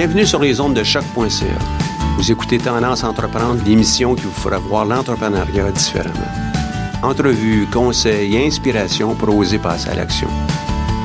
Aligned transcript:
Bienvenue 0.00 0.24
sur 0.24 0.40
les 0.40 0.58
ondes 0.62 0.72
de 0.72 0.82
choc.ca. 0.82 1.58
Vous 2.16 2.32
écoutez 2.32 2.56
Tendance 2.56 3.04
Entreprendre, 3.04 3.62
l'émission 3.66 4.14
qui 4.14 4.22
vous 4.22 4.30
fera 4.30 4.56
voir 4.56 4.86
l'entrepreneuriat 4.86 5.70
différemment. 5.72 6.14
Entrevues, 7.02 7.66
conseils 7.70 8.34
et 8.34 8.46
inspirations 8.46 9.14
pour 9.14 9.36
oser 9.36 9.58
passer 9.58 9.90
à 9.90 9.96
l'action. 9.96 10.28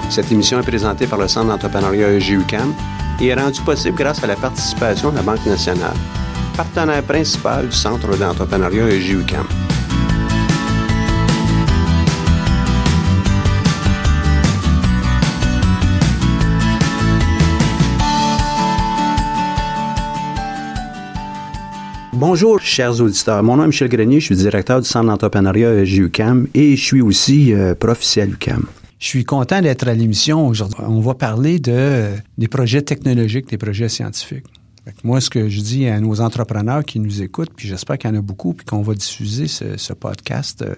Cette 0.09 0.31
émission 0.31 0.61
est 0.61 0.65
présentée 0.65 1.07
par 1.07 1.19
le 1.19 1.27
Centre 1.27 1.47
d'entrepreneuriat 1.47 2.13
EGUCAM 2.13 2.73
et 3.19 3.27
est 3.27 3.33
rendue 3.33 3.59
possible 3.63 3.97
grâce 3.97 4.23
à 4.23 4.27
la 4.27 4.37
participation 4.37 5.11
de 5.11 5.17
la 5.17 5.23
Banque 5.23 5.45
nationale, 5.45 5.97
partenaire 6.55 7.03
principal 7.03 7.67
du 7.67 7.75
Centre 7.75 8.15
d'entrepreneuriat 8.17 8.87
EGUCAM. 8.87 9.74
Bonjour, 22.27 22.59
chers 22.59 22.99
auditeurs. 23.01 23.43
Mon 23.43 23.57
nom 23.57 23.65
est 23.65 23.67
Michel 23.67 23.87
Grenier, 23.87 24.19
je 24.19 24.25
suis 24.25 24.35
directeur 24.35 24.81
du 24.81 24.87
Centre 24.87 25.05
d'entrepreneuriat 25.05 25.85
JUCAM 25.85 26.47
et 26.55 26.75
je 26.75 26.83
suis 26.83 26.99
aussi 26.99 27.53
euh, 27.53 27.75
prof. 27.75 28.01
Je 28.01 28.57
suis 28.97 29.23
content 29.25 29.61
d'être 29.61 29.87
à 29.87 29.93
l'émission 29.93 30.47
aujourd'hui. 30.47 30.83
On 30.87 31.01
va 31.01 31.13
parler 31.13 31.59
de, 31.59 32.09
des 32.39 32.47
projets 32.47 32.81
technologiques, 32.81 33.47
des 33.49 33.59
projets 33.59 33.89
scientifiques. 33.89 34.47
Moi, 35.03 35.21
ce 35.21 35.29
que 35.29 35.49
je 35.49 35.61
dis 35.61 35.87
à 35.87 35.99
nos 35.99 36.19
entrepreneurs 36.19 36.83
qui 36.83 36.99
nous 36.99 37.21
écoutent, 37.21 37.53
puis 37.55 37.67
j'espère 37.67 37.99
qu'il 37.99 38.09
y 38.09 38.13
en 38.13 38.17
a 38.17 38.23
beaucoup, 38.23 38.55
puis 38.55 38.65
qu'on 38.65 38.81
va 38.81 38.95
diffuser 38.95 39.45
ce, 39.47 39.93
podcast 39.93 40.63
euh, 40.63 40.73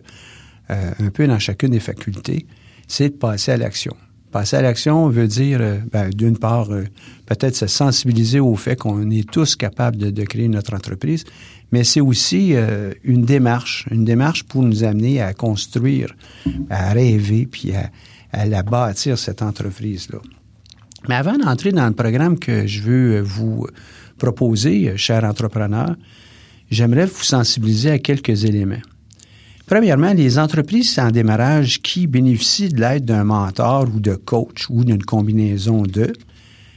euh, 0.69 0.91
un 0.99 1.09
peu 1.11 1.27
dans 1.27 1.39
chacune 1.39 1.69
des 1.69 1.79
facultés, 1.79 2.45
c'est 2.89 3.07
de 3.07 3.15
passer 3.15 3.53
à 3.53 3.57
l'action. 3.57 3.95
Passer 4.31 4.57
à 4.57 4.61
l'action 4.61 5.07
veut 5.07 5.27
dire, 5.27 5.59
euh, 5.61 5.77
ben, 5.91 6.09
d'une 6.09 6.37
part, 6.37 6.71
euh, 6.71 6.83
peut-être 7.25 7.55
se 7.55 7.67
sensibiliser 7.67 8.41
au 8.41 8.55
fait 8.55 8.75
qu'on 8.75 9.09
est 9.09 9.29
tous 9.29 9.55
capables 9.55 9.97
de, 9.97 10.23
créer 10.23 10.49
notre 10.49 10.75
entreprise, 10.75 11.23
mais 11.71 11.85
c'est 11.85 12.01
aussi 12.01 12.53
euh, 12.53 12.93
une 13.03 13.23
démarche, 13.23 13.87
une 13.89 14.03
démarche 14.03 14.43
pour 14.43 14.63
nous 14.63 14.83
amener 14.83 15.21
à 15.21 15.33
construire, 15.33 16.13
à 16.69 16.91
rêver, 16.91 17.47
puis 17.49 17.73
à, 17.73 17.89
à 18.33 18.45
la 18.45 18.63
bâtir, 18.63 19.17
cette 19.17 19.41
entreprise-là. 19.41 20.19
Mais 21.07 21.15
avant 21.15 21.37
d'entrer 21.37 21.71
dans 21.71 21.87
le 21.87 21.93
programme 21.93 22.37
que 22.37 22.67
je 22.67 22.81
veux 22.81 23.21
vous 23.21 23.67
proposer, 24.17 24.97
chers 24.97 25.23
entrepreneurs, 25.23 25.95
j'aimerais 26.69 27.05
vous 27.05 27.23
sensibiliser 27.23 27.91
à 27.91 27.99
quelques 27.99 28.43
éléments. 28.43 28.81
Premièrement, 29.67 30.13
les 30.13 30.39
entreprises 30.39 30.97
en 30.97 31.11
démarrage 31.11 31.81
qui 31.81 32.07
bénéficient 32.07 32.69
de 32.69 32.79
l'aide 32.79 33.03
d'un 33.03 33.25
mentor 33.25 33.85
ou 33.93 33.99
de 33.99 34.15
coach 34.15 34.67
ou 34.69 34.85
d'une 34.85 35.03
combinaison 35.03 35.83
de, 35.83 36.13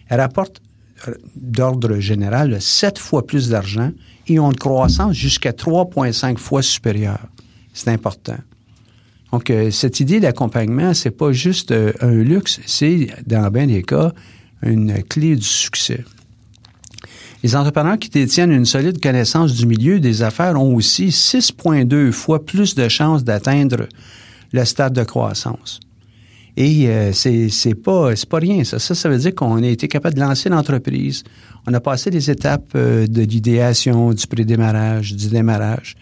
elles 0.09 0.21
rapportent 0.21 0.61
euh, 1.07 1.15
d'ordre 1.37 2.01
général 2.01 2.61
sept 2.61 2.99
fois 2.99 3.25
plus 3.25 3.49
d'argent 3.49 3.93
et 4.27 4.41
ont 4.41 4.51
une 4.51 4.59
croissance 4.59 5.15
jusqu'à 5.15 5.53
3,5 5.53 6.37
fois 6.37 6.63
supérieure. 6.63 7.29
C'est 7.73 7.91
important. 7.91 8.39
Donc, 9.31 9.51
euh, 9.51 9.71
cette 9.71 10.01
idée 10.01 10.19
d'accompagnement, 10.19 10.93
c'est 10.93 11.13
pas 11.13 11.31
juste 11.31 11.71
euh, 11.71 11.93
un 12.01 12.11
luxe, 12.11 12.59
c'est, 12.67 13.07
dans 13.25 13.49
bien 13.53 13.69
des 13.69 13.85
cas, 13.85 14.13
une 14.63 15.01
clé 15.05 15.37
du 15.37 15.45
succès. 15.45 16.03
Les 17.43 17.57
entrepreneurs 17.57 17.99
qui 17.99 18.11
détiennent 18.11 18.53
une 18.53 18.67
solide 18.67 19.01
connaissance 19.01 19.55
du 19.55 19.67
milieu 19.67 19.99
des 19.99 20.23
affaires 20.23 20.61
ont 20.61 20.75
aussi 20.75 21.07
6,2 21.07 22.13
fois 22.13 22.45
plus 22.45 22.75
de 22.75 22.87
chances 22.89 23.25
d'atteindre 23.25 23.89
le 24.53 24.65
stade 24.67 24.93
de 24.93 25.05
croissance. 25.05 25.81
Et 26.57 26.89
euh, 26.89 27.13
c'est 27.13 27.49
c'est 27.49 27.75
pas 27.75 28.15
c'est 28.15 28.29
pas 28.29 28.39
rien 28.39 28.65
ça. 28.65 28.79
Ça 28.79 28.95
ça 28.95 29.09
veut 29.09 29.17
dire 29.17 29.35
qu'on 29.35 29.63
a 29.63 29.67
été 29.67 29.89
capable 29.89 30.17
de 30.17 30.21
lancer 30.21 30.51
l'entreprise. 30.51 31.23
On 31.67 31.73
a 31.73 31.81
passé 31.81 32.11
les 32.11 32.31
étapes 32.31 32.73
euh, 32.75 33.07
de 33.07 33.23
l'idéation, 33.23 34.13
du 34.13 34.27
prédémarrage, 34.27 35.15
du 35.15 35.29
démarrage. 35.29 35.95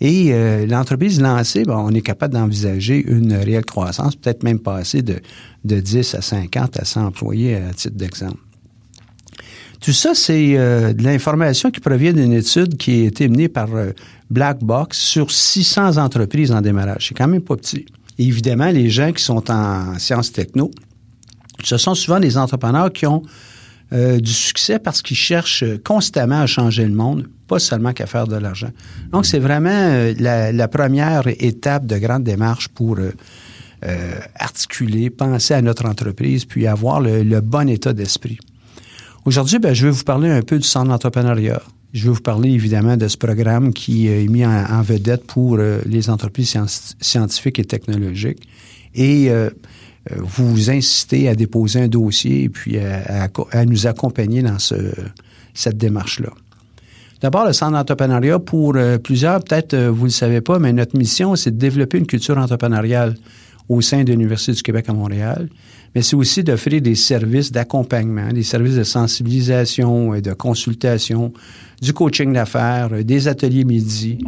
Et 0.00 0.32
euh, 0.32 0.66
l'entreprise 0.66 1.20
lancée, 1.20 1.64
ben, 1.64 1.76
on 1.78 1.90
est 1.90 2.02
capable 2.02 2.34
d'envisager 2.34 3.02
une 3.06 3.32
réelle 3.32 3.64
croissance, 3.64 4.14
peut-être 4.14 4.42
même 4.42 4.58
passer 4.58 5.02
de, 5.02 5.20
de 5.64 5.80
10 5.80 6.14
à 6.16 6.20
50 6.20 6.78
à 6.78 6.84
100 6.84 7.06
employés 7.06 7.56
à 7.56 7.72
titre 7.72 7.96
d'exemple. 7.96 8.38
Tout 9.84 9.92
ça, 9.92 10.14
c'est 10.14 10.56
euh, 10.56 10.94
de 10.94 11.02
l'information 11.02 11.70
qui 11.70 11.78
provient 11.78 12.14
d'une 12.14 12.32
étude 12.32 12.78
qui 12.78 13.02
a 13.02 13.04
été 13.04 13.28
menée 13.28 13.48
par 13.48 13.68
euh, 13.74 13.90
Black 14.30 14.60
Box 14.60 14.96
sur 14.96 15.30
600 15.30 15.98
entreprises 15.98 16.52
en 16.52 16.62
démarrage. 16.62 17.08
C'est 17.08 17.14
quand 17.14 17.28
même 17.28 17.42
pas 17.42 17.54
petit. 17.56 17.84
évidemment, 18.18 18.70
les 18.70 18.88
gens 18.88 19.12
qui 19.12 19.22
sont 19.22 19.50
en 19.50 19.98
sciences 19.98 20.32
techno, 20.32 20.70
ce 21.62 21.76
sont 21.76 21.94
souvent 21.94 22.18
des 22.18 22.38
entrepreneurs 22.38 22.90
qui 22.94 23.06
ont 23.06 23.24
euh, 23.92 24.18
du 24.20 24.32
succès 24.32 24.78
parce 24.78 25.02
qu'ils 25.02 25.18
cherchent 25.18 25.64
constamment 25.84 26.40
à 26.40 26.46
changer 26.46 26.86
le 26.86 26.94
monde, 26.94 27.28
pas 27.46 27.58
seulement 27.58 27.92
qu'à 27.92 28.06
faire 28.06 28.26
de 28.26 28.36
l'argent. 28.36 28.70
Donc, 29.12 29.26
c'est 29.26 29.38
vraiment 29.38 30.10
la, 30.18 30.68
première 30.68 31.24
étape 31.26 31.84
de 31.84 31.98
grande 31.98 32.24
démarche 32.24 32.68
pour 32.68 32.96
articuler, 34.34 35.10
penser 35.10 35.52
à 35.52 35.60
notre 35.60 35.84
entreprise, 35.84 36.46
puis 36.46 36.66
avoir 36.66 37.02
le 37.02 37.40
bon 37.40 37.68
état 37.68 37.92
d'esprit. 37.92 38.38
Aujourd'hui, 39.26 39.58
ben, 39.58 39.72
je 39.72 39.86
vais 39.86 39.90
vous 39.90 40.04
parler 40.04 40.28
un 40.28 40.42
peu 40.42 40.58
du 40.58 40.66
centre 40.66 40.88
d'entrepreneuriat. 40.88 41.62
Je 41.94 42.04
vais 42.04 42.10
vous 42.10 42.20
parler 42.20 42.50
évidemment 42.50 42.98
de 42.98 43.08
ce 43.08 43.16
programme 43.16 43.72
qui 43.72 44.06
est 44.06 44.28
mis 44.28 44.44
en, 44.44 44.82
vedette 44.82 45.26
pour 45.26 45.56
euh, 45.58 45.80
les 45.86 46.10
entreprises 46.10 46.58
scientifiques 47.00 47.58
et 47.58 47.64
technologiques. 47.64 48.46
Et 48.94 49.30
euh, 49.30 49.48
euh, 50.12 50.16
vous 50.18 50.70
inciter 50.70 51.26
à 51.30 51.34
déposer 51.34 51.80
un 51.80 51.88
dossier 51.88 52.42
et 52.42 52.48
puis 52.50 52.76
à, 52.78 53.64
nous 53.64 53.86
accompagner 53.86 54.42
dans 54.42 54.58
ce, 54.58 54.74
cette 55.54 55.78
démarche-là. 55.78 56.30
D'abord, 57.22 57.46
le 57.46 57.54
centre 57.54 57.72
d'entrepreneuriat, 57.72 58.38
pour 58.40 58.76
plusieurs, 59.02 59.42
peut-être 59.42 59.74
vous 59.74 60.02
ne 60.02 60.08
le 60.08 60.10
savez 60.10 60.42
pas, 60.42 60.58
mais 60.58 60.74
notre 60.74 60.98
mission, 60.98 61.34
c'est 61.34 61.52
de 61.52 61.56
développer 61.56 61.96
une 61.96 62.06
culture 62.06 62.36
entrepreneuriale 62.36 63.14
au 63.70 63.80
sein 63.80 64.04
de 64.04 64.12
l'Université 64.12 64.52
du 64.52 64.62
Québec 64.62 64.90
à 64.90 64.92
Montréal 64.92 65.48
mais 65.94 66.02
c'est 66.02 66.16
aussi 66.16 66.42
d'offrir 66.42 66.80
des 66.80 66.96
services 66.96 67.52
d'accompagnement, 67.52 68.32
des 68.32 68.42
services 68.42 68.74
de 68.74 68.82
sensibilisation 68.82 70.14
et 70.14 70.22
de 70.22 70.32
consultation, 70.32 71.32
du 71.80 71.92
coaching 71.92 72.32
d'affaires, 72.32 72.90
euh, 72.92 73.02
des 73.04 73.28
ateliers 73.28 73.64
midi. 73.64 74.18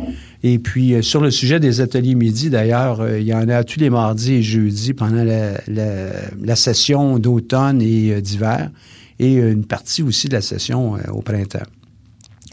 Et 0.42 0.58
puis, 0.58 0.94
euh, 0.94 1.02
sur 1.02 1.20
le 1.20 1.30
sujet 1.30 1.58
des 1.58 1.80
ateliers 1.80 2.14
midi, 2.14 2.50
d'ailleurs, 2.50 3.00
euh, 3.00 3.18
il 3.18 3.26
y 3.26 3.34
en 3.34 3.48
a 3.48 3.64
tous 3.64 3.80
les 3.80 3.90
mardis 3.90 4.34
et 4.34 4.42
jeudis 4.42 4.94
pendant 4.94 5.24
la, 5.24 6.56
session 6.56 7.18
d'automne 7.18 7.82
et 7.82 8.20
d'hiver 8.20 8.70
et 9.18 9.34
une 9.34 9.64
partie 9.64 10.02
aussi 10.02 10.28
de 10.28 10.34
la 10.34 10.40
session 10.40 10.96
au 11.12 11.22
printemps. 11.22 11.66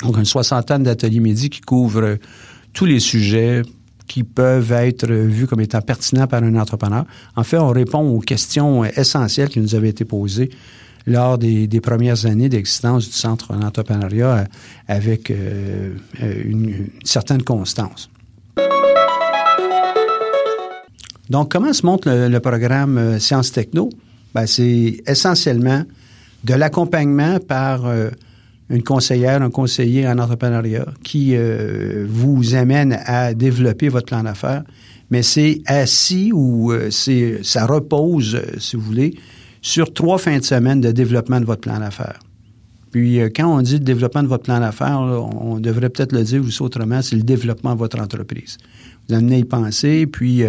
Donc, 0.01 0.17
une 0.17 0.25
soixantaine 0.25 0.83
d'ateliers 0.83 1.19
midi 1.19 1.49
qui 1.49 1.61
couvrent 1.61 2.17
tous 2.73 2.85
les 2.85 2.99
sujets 2.99 3.61
qui 4.13 4.23
peuvent 4.23 4.71
être 4.73 5.11
vus 5.11 5.47
comme 5.47 5.61
étant 5.61 5.81
pertinents 5.81 6.27
par 6.27 6.43
un 6.43 6.55
entrepreneur. 6.55 7.03
En 7.35 7.43
fait, 7.43 7.57
on 7.57 7.69
répond 7.69 8.07
aux 8.15 8.19
questions 8.19 8.85
essentielles 8.85 9.49
qui 9.49 9.59
nous 9.59 9.73
avaient 9.73 9.89
été 9.89 10.05
posées 10.05 10.51
lors 11.07 11.39
des, 11.39 11.67
premières 11.81 12.27
années 12.27 12.47
d'existence 12.47 13.07
du 13.07 13.11
Centre 13.13 13.53
d'entrepreneuriat 13.53 14.27
euh, 14.27 14.43
avec 14.87 15.31
euh, 15.31 15.95
une, 16.21 16.89
certaine 17.03 17.41
constance. 17.41 18.11
Donc, 21.31 21.51
comment 21.51 21.73
se 21.73 21.83
monte 21.83 22.05
le, 22.05 22.37
programme 22.37 22.99
euh, 22.99 23.17
Sciences 23.17 23.51
Techno? 23.51 23.89
Ben, 24.35 24.45
c'est 24.45 25.01
essentiellement 25.07 25.81
de 26.43 26.53
l'accompagnement 26.53 27.39
par 27.39 27.85
une 28.69 28.83
conseillère, 28.83 29.41
un 29.41 29.49
conseiller 29.49 30.07
en 30.07 30.17
entrepreneuriat 30.19 30.85
qui 31.03 31.35
euh, 31.35 32.05
vous 32.07 32.55
amène 32.55 32.97
à 33.05 33.33
développer 33.33 33.89
votre 33.89 34.05
plan 34.07 34.23
d'affaires, 34.23 34.63
mais 35.09 35.21
c'est 35.21 35.61
assis 35.65 36.31
ou 36.33 36.71
euh, 36.71 36.89
c'est 36.89 37.39
ça 37.43 37.65
repose, 37.65 38.35
euh, 38.35 38.59
si 38.59 38.75
vous 38.75 38.83
voulez, 38.83 39.15
sur 39.61 39.93
trois 39.93 40.17
fins 40.17 40.39
de 40.39 40.43
semaine 40.43 40.81
de 40.81 40.91
développement 40.91 41.39
de 41.39 41.45
votre 41.45 41.61
plan 41.61 41.79
d'affaires. 41.79 42.19
Puis 42.91 43.17
quand 43.35 43.57
on 43.57 43.61
dit 43.63 43.73
le 43.73 43.79
développement 43.79 44.21
de 44.21 44.27
votre 44.27 44.43
plan 44.43 44.59
d'affaires, 44.59 44.99
on 44.99 45.59
devrait 45.59 45.89
peut-être 45.89 46.11
le 46.11 46.23
dire 46.23 46.43
aussi 46.43 46.61
autrement, 46.61 47.01
c'est 47.01 47.15
le 47.15 47.23
développement 47.23 47.73
de 47.73 47.79
votre 47.79 47.99
entreprise. 47.99 48.57
Vous 49.09 49.15
amenez 49.15 49.39
y 49.39 49.45
penser, 49.45 50.05
puis 50.05 50.43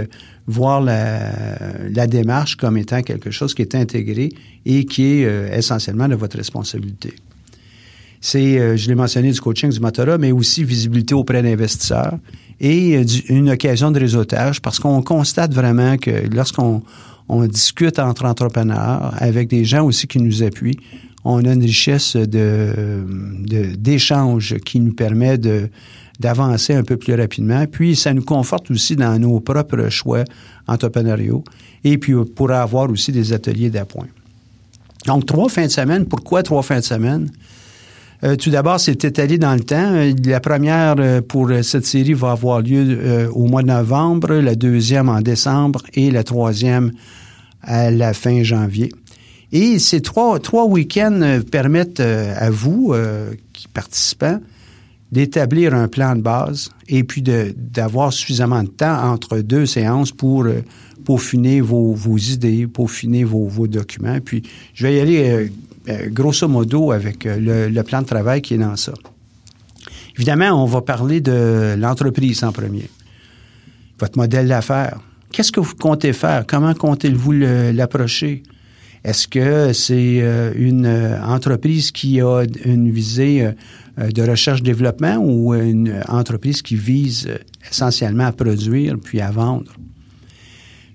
voir 0.47 0.83
la, 0.83 2.07
démarche 2.07 2.57
comme 2.57 2.77
étant 2.77 3.01
quelque 3.01 3.31
chose 3.31 3.55
qui 3.55 3.63
est 3.63 3.75
intégré 3.75 4.29
et 4.67 4.85
qui 4.85 5.05
est 5.05 5.57
essentiellement 5.57 6.07
de 6.07 6.17
votre 6.17 6.37
responsabilité 6.37 7.15
c'est, 8.25 8.59
euh, 8.59 8.75
je 8.75 8.89
l'ai 8.89 8.95
mentionné, 8.95 9.33
du 9.33 9.39
coaching, 9.39 9.69
du 9.69 9.81
mentorat, 9.81 10.17
mais 10.17 10.33
aussi 10.33 10.65
visibilité 10.65 11.15
auprès 11.15 11.43
d'investisseurs 11.43 12.17
et 12.59 12.97
euh, 12.97 13.05
une 13.29 13.51
occasion 13.51 13.91
de 13.91 14.01
réseautage 14.01 14.63
parce 14.63 14.79
qu'on 14.79 15.03
constate 15.03 15.53
vraiment 15.53 15.99
que 15.99 16.27
lorsqu'on 16.35 16.83
on 17.29 17.45
discute 17.45 17.99
entre 17.99 18.25
entrepreneurs 18.25 19.13
avec 19.19 19.49
des 19.49 19.67
gens 19.67 19.85
aussi 19.85 20.07
qui 20.07 20.21
nous 20.21 20.43
appuient, 20.43 20.79
on 21.23 21.45
a 21.45 21.53
une 21.53 21.61
richesse 21.61 22.17
de, 22.17 23.05
d'échange 23.77 24.57
qui 24.65 24.81
nous 24.81 24.95
permet 24.95 25.37
de, 25.37 25.69
d'avancer 26.19 26.73
un 26.73 26.83
peu 26.83 26.97
plus 26.97 27.15
rapidement. 27.15 27.67
Puis, 27.67 27.95
ça 27.95 28.15
nous 28.15 28.25
conforte 28.25 28.71
aussi 28.71 28.97
dans 28.97 29.19
nos 29.19 29.39
propres 29.41 29.91
choix 29.91 30.25
entrepreneuriaux 30.67 31.45
et 31.85 31.99
puis 31.99 32.15
pour 32.35 32.51
avoir 32.53 32.89
aussi 32.91 33.13
des 33.13 33.35
ateliers 33.35 33.69
d'appoint. 33.69 34.09
Donc, 35.05 35.27
trois 35.27 35.51
fins 35.51 35.67
de 35.67 35.71
semaine. 35.71 36.07
Pourquoi 36.07 36.43
trois 36.43 36.63
fins 36.63 36.81
de 36.81 36.85
semaine? 36.85 37.31
Euh, 38.25 38.37
tout 38.37 38.49
d'abord, 38.49 38.81
c'est 38.81 39.05
étalé 39.05 39.37
dans 39.37 39.55
le 39.55 39.61
temps. 39.61 39.93
La 40.25 40.41
première 40.41 40.95
euh, 40.99 41.21
pour 41.21 41.51
cette 41.63 41.85
série 41.85 42.15
va 42.15 42.33
avoir 42.33 42.63
lieu 42.63 42.83
euh, 42.89 43.29
au 43.33 43.47
mois 43.47 43.63
de 43.63 43.69
novembre, 43.69 44.35
la 44.35 44.55
deuxième 44.55 45.11
en 45.11 45.21
décembre 45.21 45.83
et 45.93 46.11
la 46.11 46.25
troisième 46.25 46.93
à 47.61 47.91
la 47.91 48.15
fin 48.15 48.43
janvier. 48.43 48.91
Et 49.53 49.79
ces 49.79 50.01
trois, 50.01 50.39
trois 50.39 50.65
week-ends 50.65 51.41
permettent 51.51 52.01
à 52.01 52.51
vous, 52.51 52.93
qui 53.53 53.69
participants, 53.69 54.41
d'établir 55.13 55.75
un 55.75 55.87
plan 55.87 56.17
de 56.17 56.23
base 56.23 56.71
et 56.89 57.05
puis 57.05 57.23
d'avoir 57.23 58.13
suffisamment 58.13 58.65
de 58.65 58.69
temps 58.69 59.13
entre 59.13 59.39
deux 59.39 59.65
séances 59.65 60.11
pour 60.11 60.45
peaufiner 61.05 61.61
vos, 61.61 61.93
vos 61.93 62.17
idées, 62.17 62.67
peaufiner 62.67 63.25
vos, 63.25 63.47
vos 63.47 63.67
documents. 63.67 64.19
Puis, 64.25 64.43
je 64.73 64.87
vais 64.87 64.97
y 64.97 65.01
aller 65.01 65.29
euh, 65.29 65.49
grosso 66.11 66.49
modo 66.49 66.93
avec 66.93 67.27
euh, 67.27 67.69
le, 67.71 67.83
plan 67.83 68.03
de 68.03 68.07
travail 68.07 68.43
qui 68.43 68.55
est 68.55 68.59
dans 68.59 68.77
ça. 68.77 68.93
Évidemment, 70.17 70.63
on 70.63 70.67
va 70.67 70.81
parler 70.81 71.21
de 71.21 71.75
l'entreprise 71.77 72.45
en 72.45 72.53
premier. 72.53 72.89
Votre 73.99 74.19
modèle 74.19 74.49
d'affaires. 74.49 75.01
Qu'est-ce 75.33 75.51
que 75.51 75.61
vous 75.61 75.75
comptez 75.75 76.13
faire? 76.13 76.45
Comment 76.47 76.75
comptez-vous 76.75 77.33
l'approcher? 77.33 78.43
Est-ce 79.03 79.29
que 79.29 79.73
c'est 79.73 80.21
euh, 80.23 80.53
une 80.57 80.87
entreprise 81.27 81.91
qui 81.91 82.21
a 82.21 82.45
une 82.65 82.91
visée 82.91 83.51
de 83.99 84.23
recherche-développement 84.23 85.17
ou 85.17 85.55
une 85.55 86.01
entreprise 86.09 86.63
qui 86.63 86.77
vise 86.77 87.29
essentiellement 87.71 88.27
à 88.27 88.33
produire 88.33 88.97
puis 89.03 89.21
à 89.21 89.31
vendre? 89.31 89.73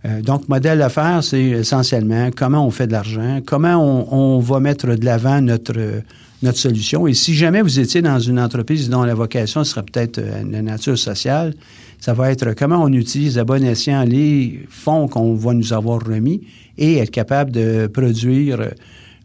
Euh, 0.06 0.22
donc, 0.22 0.48
modèle 0.48 0.80
d'affaires, 0.80 1.24
c'est 1.24 1.44
essentiellement 1.44 2.30
comment 2.36 2.66
on 2.66 2.72
fait 2.72 2.88
de 2.88 2.94
l'argent, 2.94 3.40
comment 3.46 4.06
on, 4.14 4.40
va 4.40 4.60
mettre 4.60 4.88
de 4.88 5.06
l'avant 5.06 5.42
notre, 5.42 6.02
notre 6.42 6.58
solution. 6.58 7.06
Et 7.06 7.14
si 7.14 7.34
jamais 7.34 7.62
vous 7.62 7.80
étiez 7.80 8.02
dans 8.02 8.20
une 8.20 8.40
entreprise 8.40 8.90
dont 8.90 9.04
la 9.04 9.14
vocation 9.14 9.64
serait 9.64 9.84
peut-être 9.84 10.20
euh, 10.20 10.44
de 10.44 10.62
nature 10.62 10.98
sociale, 10.98 11.54
ça 12.00 12.14
va 12.14 12.32
être 12.32 12.54
comment 12.54 12.82
on 12.82 12.94
utilise 12.94 13.38
à 13.38 13.44
bon 13.44 13.62
escient 13.62 14.04
les 14.04 14.66
fonds 14.70 15.10
qu'on 15.10 15.36
va 15.36 15.54
nous 15.54 15.74
avoir 15.74 16.02
remis 16.02 16.42
et 16.78 16.98
être 17.00 17.12
capable 17.12 17.52
de 17.52 17.88
produire 17.88 18.70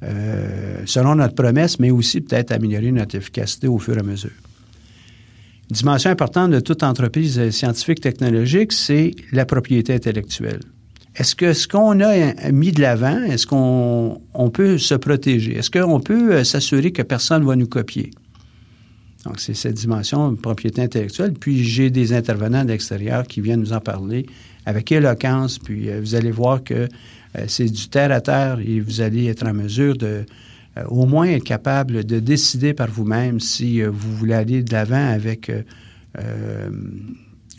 euh, 0.03 0.79
selon 0.87 1.15
notre 1.15 1.37
promesse, 1.37 1.79
mais 1.79 1.93
aussi 1.93 2.21
peut-être 2.21 2.51
améliorer 2.51 2.91
notre 2.91 3.15
efficacité 3.15 3.69
au 3.69 3.79
fur 3.79 3.97
et 3.97 4.01
à 4.01 4.03
mesure 4.03 4.33
dimension 5.71 6.11
importante 6.11 6.51
de 6.51 6.61
toute 6.61 6.83
entreprise 6.83 7.51
scientifique 7.51 8.01
technologique, 8.01 8.73
c'est 8.73 9.13
la 9.33 9.47
propriété 9.47 9.95
intellectuelle. 9.95 10.61
Est-ce 11.17 11.37
que 11.37 11.53
ce 11.53 11.69
qu'on 11.69 12.01
a 12.01 12.51
mis 12.51 12.73
de 12.73 12.81
l'avant, 12.81 13.23
est-ce 13.23 13.47
qu'on 13.47 14.21
on 14.35 14.51
peut 14.51 14.79
se 14.79 14.95
protéger? 14.95 15.57
Est-ce 15.57 15.71
qu'on 15.71 16.01
peut 16.01 16.33
euh, 16.33 16.45
s'assurer 16.45 16.91
que 16.91 17.03
personne 17.03 17.43
ne 17.43 17.47
va 17.47 17.55
nous 17.55 17.69
copier? 17.69 18.11
Donc, 19.25 19.41
c'est 19.41 19.55
cette 19.55 19.75
dimension 19.75 20.33
de 20.33 20.37
propriété 20.37 20.83
intellectuelle. 20.83 21.33
Puis, 21.33 21.65
j'ai 21.65 21.91
des 21.91 22.13
intervenants 22.13 22.65
de 22.65 22.69
l'extérieur 22.71 23.27
qui 23.27 23.41
viennent 23.41 23.61
nous 23.61 23.73
en 23.73 23.81
parler 23.81 24.27
avec 24.67 24.93
éloquence. 24.93 25.59
Puis, 25.59 25.89
euh, 25.89 26.01
vous 26.01 26.15
allez 26.15 26.31
voir 26.31 26.63
que 26.63 26.75
euh, 26.75 27.45
c'est 27.49 27.65
du 27.65 27.89
terre 27.89 28.13
à 28.13 28.21
terre 28.21 28.59
et 28.65 28.81
vous 28.81 29.01
allez 29.01 29.27
être 29.27 29.47
en 29.47 29.55
mesure 29.55 29.97
de 29.97 30.07
euh, 30.07 30.25
au 30.89 31.07
moins 31.07 31.27
être 31.27 31.45
capable 31.45 32.05
de 32.05 32.19
décider 32.19 32.75
par 32.75 32.91
vous-même 32.91 33.41
si 33.41 33.81
euh, 33.81 33.91
vous 33.91 34.17
voulez 34.17 34.35
aller 34.35 34.63
de 34.63 34.73
l'avant 34.73 35.09
avec 35.13 35.51
euh, 35.51 36.71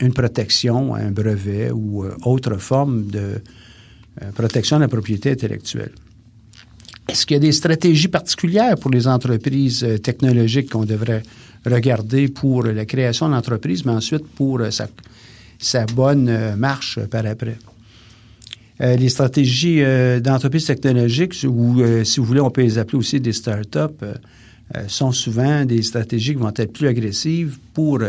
une 0.02 0.14
protection, 0.14 0.96
un 0.96 1.12
brevet 1.12 1.72
ou 1.72 2.06
autre 2.24 2.58
forme 2.58 3.08
de 3.08 3.42
protection 4.34 4.78
de 4.78 4.82
la 4.82 4.88
propriété 4.88 5.32
intellectuelle. 5.32 5.92
Est-ce 7.08 7.26
qu'il 7.26 7.36
y 7.36 7.38
a 7.38 7.42
des 7.42 7.52
stratégies 7.52 8.08
particulières 8.08 8.76
pour 8.76 8.92
les 8.92 9.08
entreprises 9.08 9.86
technologiques 10.02 10.72
qu'on 10.72 10.86
devrait 10.86 11.24
regarder 11.66 12.28
pour 12.30 12.64
la 12.64 12.86
création 12.86 13.30
d'entreprises, 13.30 13.86
mais 13.86 13.92
ensuite 13.92 14.28
pour 14.28 14.62
sa, 14.72 14.88
sa 15.60 15.86
bonne 15.86 16.56
marche 16.56 17.00
par 17.08 17.26
après? 17.26 17.58
Euh, 18.82 18.98
les 18.98 19.10
stratégies 19.10 19.82
euh, 19.82 20.20
d'entreprise 20.20 20.66
technologiques, 20.66 21.46
ou 21.48 21.80
euh, 21.80 22.04
si 22.04 22.20
vous 22.20 22.26
voulez, 22.26 22.42
on 22.42 22.52
peut 22.52 22.62
les 22.62 22.78
appeler 22.78 22.98
aussi 22.98 23.20
des 23.20 23.34
start-up, 23.34 24.04
sont 24.88 25.12
souvent 25.12 25.64
des 25.64 25.84
stratégies 25.84 26.34
qui 26.34 26.40
vont 26.40 26.52
être 26.56 26.74
plus 26.74 26.88
agressives 26.88 27.60
pour 27.76 28.00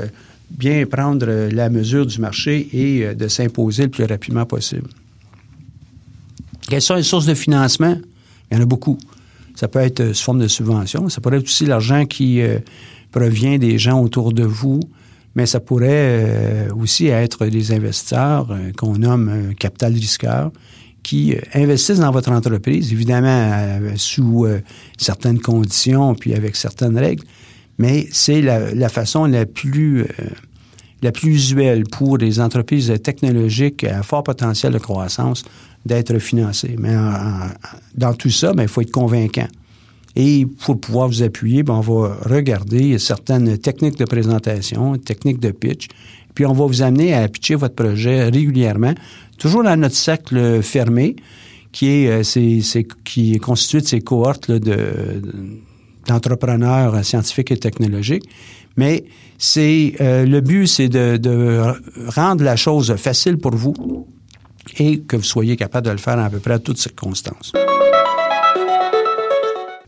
bien 0.48 0.86
prendre 0.86 1.26
la 1.52 1.68
mesure 1.68 2.06
du 2.06 2.18
marché 2.18 2.66
et 2.72 3.14
de 3.14 3.28
s'imposer 3.28 3.82
le 3.82 3.88
plus 3.90 4.04
rapidement 4.04 4.46
possible. 4.46 4.88
Quelles 6.66 6.80
sont 6.80 6.94
les 6.94 7.02
sources 7.02 7.26
de 7.26 7.34
financement? 7.34 7.98
Il 8.50 8.56
y 8.56 8.58
en 8.58 8.62
a 8.62 8.66
beaucoup. 8.66 8.96
Ça 9.54 9.68
peut 9.68 9.80
être 9.80 10.14
sous 10.14 10.24
forme 10.24 10.38
de 10.40 10.48
subvention. 10.48 11.10
Ça 11.10 11.20
pourrait 11.20 11.36
être 11.36 11.44
aussi 11.44 11.66
l'argent 11.66 12.06
qui 12.06 12.40
provient 13.12 13.58
des 13.58 13.76
gens 13.76 14.00
autour 14.00 14.32
de 14.32 14.44
vous 14.44 14.80
mais 15.36 15.44
ça 15.44 15.60
pourrait 15.60 15.88
euh, 15.90 16.74
aussi 16.74 17.06
être 17.06 17.46
des 17.46 17.70
investisseurs 17.72 18.48
euh, 18.50 18.72
qu'on 18.76 18.94
nomme 18.94 19.28
un 19.28 19.54
capital 19.54 19.92
risqueur 19.92 20.50
qui 21.02 21.34
euh, 21.34 21.40
investissent 21.54 22.00
dans 22.00 22.10
votre 22.10 22.32
entreprise, 22.32 22.90
évidemment 22.90 23.78
sous 23.96 24.46
certaines 24.96 25.38
conditions 25.38 26.14
puis 26.14 26.34
avec 26.34 26.56
certaines 26.56 26.98
règles, 26.98 27.22
mais 27.78 28.08
c'est 28.10 28.40
la, 28.40 28.88
façon 28.88 29.26
la 29.26 29.44
plus 29.44 30.06
la 31.02 31.12
plus 31.12 31.28
usuelle 31.28 31.84
pour 31.84 32.16
les 32.16 32.40
entreprises 32.40 32.92
technologiques 33.04 33.84
à 33.84 34.02
fort 34.02 34.24
potentiel 34.24 34.72
de 34.72 34.78
croissance 34.78 35.44
d'être 35.84 36.18
financées. 36.18 36.76
Mais 36.78 36.94
dans 37.94 38.14
tout 38.14 38.30
ça, 38.30 38.54
ben, 38.54 38.62
il 38.62 38.68
faut 38.68 38.80
être 38.80 38.90
convaincant. 38.90 39.46
Et 40.16 40.46
pour 40.46 40.80
pouvoir 40.80 41.08
vous 41.08 41.22
appuyer, 41.22 41.62
ben, 41.62 41.74
on 41.74 41.80
va 41.80 42.16
regarder 42.22 42.98
certaines 42.98 43.58
techniques 43.58 43.98
de 43.98 44.06
présentation, 44.06 44.96
techniques 44.96 45.40
de 45.40 45.50
pitch, 45.50 45.88
puis 46.34 46.46
on 46.46 46.54
va 46.54 46.66
vous 46.66 46.82
amener 46.82 47.14
à 47.14 47.28
pitcher 47.28 47.54
votre 47.54 47.74
projet 47.74 48.24
régulièrement, 48.24 48.94
toujours 49.38 49.62
dans 49.62 49.76
notre 49.78 49.94
cercle 49.94 50.62
fermé, 50.62 51.16
qui 51.70 51.88
est, 51.88 52.08
euh, 52.08 52.82
qui 53.04 53.34
est 53.34 53.38
constitué 53.38 53.82
de 53.82 53.86
ces 53.86 54.00
cohortes 54.00 54.50
de, 54.50 55.20
d'entrepreneurs 56.06 57.04
scientifiques 57.04 57.50
et 57.50 57.58
technologiques. 57.58 58.24
Mais 58.78 59.04
c'est 59.36 59.94
euh, 60.00 60.24
le 60.24 60.40
but, 60.40 60.66
c'est 60.66 60.88
de, 60.88 61.18
de, 61.18 61.62
rendre 62.08 62.42
la 62.42 62.56
chose 62.56 62.96
facile 62.96 63.36
pour 63.36 63.54
vous 63.54 64.06
et 64.78 65.00
que 65.00 65.16
vous 65.16 65.23
soyez 65.23 65.56
capable 65.56 65.87
de 65.87 65.92
le 65.92 65.99
faire 65.99 66.18
à 66.18 66.30
peu 66.30 66.38
près 66.38 66.54
à 66.54 66.58
toutes 66.58 66.78
circonstances. 66.78 67.52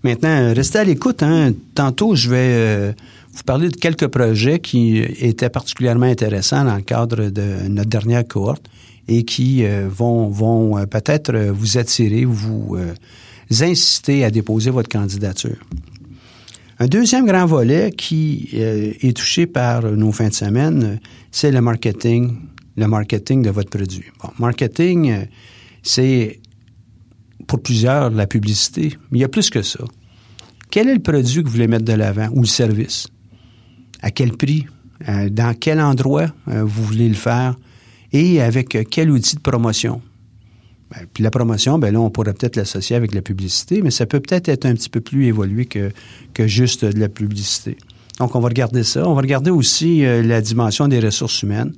Maintenant, 0.05 0.55
restez 0.55 0.79
à 0.79 0.85
l'écoute. 0.85 1.23
Hein. 1.23 1.53
Tantôt, 1.75 2.15
je 2.15 2.31
vais 2.31 2.37
euh, 2.39 2.93
vous 3.33 3.43
parler 3.43 3.69
de 3.69 3.77
quelques 3.77 4.07
projets 4.07 4.61
qui 4.61 4.99
étaient 4.99 5.51
particulièrement 5.51 6.07
intéressants 6.07 6.65
dans 6.65 6.77
le 6.77 6.83
cadre 6.83 7.31
de 7.31 7.69
notre 7.69 7.91
dernière 7.91 8.27
cohorte 8.27 8.63
et 9.09 9.25
qui 9.25 9.65
euh, 9.65 9.89
vont, 9.91 10.29
vont 10.29 10.79
euh, 10.79 10.87
peut-être 10.87 11.37
vous 11.37 11.79
attirer, 11.79 12.25
vous 12.25 12.77
inciter 13.61 14.25
à 14.25 14.31
déposer 14.31 14.71
votre 14.71 14.89
candidature. 14.89 15.57
Un 16.79 16.87
deuxième 16.87 17.27
grand 17.27 17.47
volet 17.47 17.91
qui 17.91 18.51
est 18.53 19.17
touché 19.17 19.49
par 19.49 19.83
nos 19.83 20.13
fins 20.13 20.29
de 20.29 20.35
semaine, 20.35 21.01
c'est 21.33 21.51
le 21.51 21.61
marketing, 21.61 22.37
le 22.77 22.87
marketing 22.87 23.43
de 23.43 23.51
votre 23.51 23.69
produit. 23.69 24.05
Bon, 24.23 24.31
marketing, 24.39 25.27
c'est 25.83 26.39
pour 27.49 27.61
plusieurs 27.61 28.11
la 28.11 28.29
publicité, 28.29 28.93
mais 29.11 29.19
il 29.19 29.23
y 29.23 29.25
a 29.25 29.29
plus 29.29 29.51
que 29.51 29.63
ça. 29.63 29.81
Quel 30.71 30.89
est 30.89 30.95
le 30.95 31.01
produit 31.01 31.43
que 31.43 31.47
vous 31.47 31.55
voulez 31.55 31.67
mettre 31.67 31.87
de 31.87 31.95
l'avant 31.95 32.29
ou 32.33 32.43
le 32.43 32.47
service? 32.47 33.09
À 34.01 34.13
quel 34.13 34.37
prix? 34.37 34.67
Euh, 35.09 35.29
dans 35.31 35.55
quel 35.55 35.81
endroit 35.81 36.27
euh, 36.49 36.63
vous 36.63 36.85
voulez 36.85 37.09
le 37.09 37.15
faire? 37.15 37.57
Et 38.13 38.41
avec 38.41 38.75
euh, 38.75 38.85
quel 38.89 39.11
outil 39.11 39.37
de 39.37 39.41
promotion? 39.41 40.03
Ben, 40.91 41.07
puis 41.13 41.23
la 41.23 41.31
promotion, 41.31 41.79
ben 41.79 41.93
là, 41.93 42.01
on 42.01 42.11
pourrait 42.11 42.35
peut-être 42.35 42.57
l'associer 42.57 42.97
avec 42.97 43.15
la 43.15 43.23
publicité, 43.23 43.81
mais 43.83 43.91
ça 43.91 44.07
peut 44.07 44.21
peut-être 44.21 44.49
être 44.49 44.67
un 44.67 44.75
petit 44.75 44.91
peu 44.91 45.01
plus 45.01 45.27
évolué 45.27 45.65
que, 45.65 45.91
que 46.35 46.47
juste 46.47 46.85
de 46.85 47.01
la 47.01 47.09
publicité. 47.09 47.79
Donc, 48.19 48.35
on 48.35 48.41
va 48.41 48.49
regarder 48.49 48.83
ça. 48.83 49.09
On 49.09 49.15
va 49.15 49.21
regarder 49.21 49.51
aussi 49.51 50.01
la 50.01 50.41
dimension 50.41 50.89
des 50.89 50.99
ressources 50.99 51.43
humaines. 51.43 51.73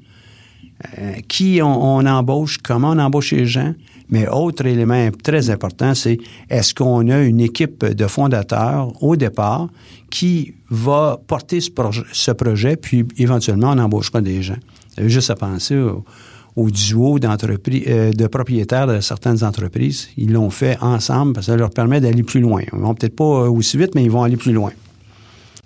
qui 1.28 1.60
on, 1.62 1.96
on, 1.96 2.06
embauche, 2.06 2.58
comment 2.58 2.92
on 2.92 2.98
embauche 2.98 3.32
les 3.32 3.44
gens, 3.44 3.74
mais 4.10 4.28
autre 4.28 4.66
élément 4.66 5.08
très 5.22 5.50
important, 5.50 5.94
c'est 5.94 6.18
est-ce 6.48 6.74
qu'on 6.74 7.08
a 7.08 7.20
une 7.20 7.40
équipe 7.40 7.84
de 7.84 8.06
fondateurs 8.06 8.92
au 9.02 9.16
départ 9.16 9.68
qui 10.10 10.54
va 10.68 11.20
porter 11.26 11.60
ce 11.60 12.30
projet, 12.32 12.76
puis 12.76 13.06
éventuellement 13.16 13.70
on 13.70 13.78
embauchera 13.78 14.20
des 14.20 14.42
gens? 14.42 14.58
Juste 14.98 15.30
à 15.30 15.36
penser 15.36 15.76
au, 16.56 16.70
duo 16.70 17.18
d'entreprises, 17.18 17.84
euh, 17.86 18.12
de 18.12 18.26
propriétaires 18.26 18.86
de 18.86 19.00
certaines 19.00 19.44
entreprises. 19.44 20.08
Ils 20.16 20.32
l'ont 20.32 20.50
fait 20.50 20.76
ensemble 20.80 21.32
parce 21.32 21.46
que 21.46 21.52
ça 21.52 21.56
leur 21.56 21.70
permet 21.70 22.00
d'aller 22.00 22.22
plus 22.22 22.40
loin. 22.40 22.62
Ils 22.72 22.78
vont 22.78 22.94
peut-être 22.94 23.16
pas 23.16 23.48
aussi 23.48 23.78
vite, 23.78 23.94
mais 23.94 24.02
ils 24.02 24.10
vont 24.10 24.24
aller 24.24 24.36
plus 24.36 24.52
loin. 24.52 24.72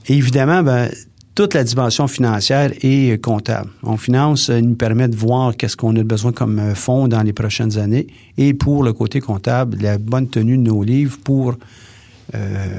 Et 0.07 0.15
évidemment, 0.15 0.63
ben, 0.63 0.91
toute 1.35 1.55
la 1.55 1.64
dimension 1.64 2.07
financière 2.07 2.73
et 2.83 3.19
comptable. 3.19 3.71
On 3.83 3.97
finance 3.97 4.50
nous 4.50 4.75
permet 4.75 5.09
de 5.09 5.17
voir 5.17 5.57
qu'est-ce 5.57 5.76
qu'on 5.76 5.97
a 5.97 6.03
besoin 6.05 6.33
comme 6.33 6.75
fonds 6.75 7.09
dans 7.09 7.23
les 7.23 7.33
prochaines 7.33 7.79
années 7.79 8.07
et 8.38 8.55
pour 8.55 8.85
le 8.85 8.93
côté 8.93 9.21
comptable, 9.21 9.79
la 9.81 9.99
bonne 9.99 10.29
tenue 10.29 10.57
de 10.57 10.62
nos 10.62 10.83
livres 10.83 11.19
pour 11.25 11.55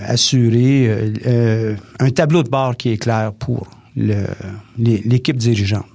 assurer 0.07 1.75
un 1.99 2.09
tableau 2.09 2.43
de 2.43 2.49
bord 2.49 2.75
qui 2.75 2.89
est 2.89 2.97
clair 2.97 3.33
pour 3.33 3.67
l'équipe 3.95 5.37
dirigeante. 5.37 5.85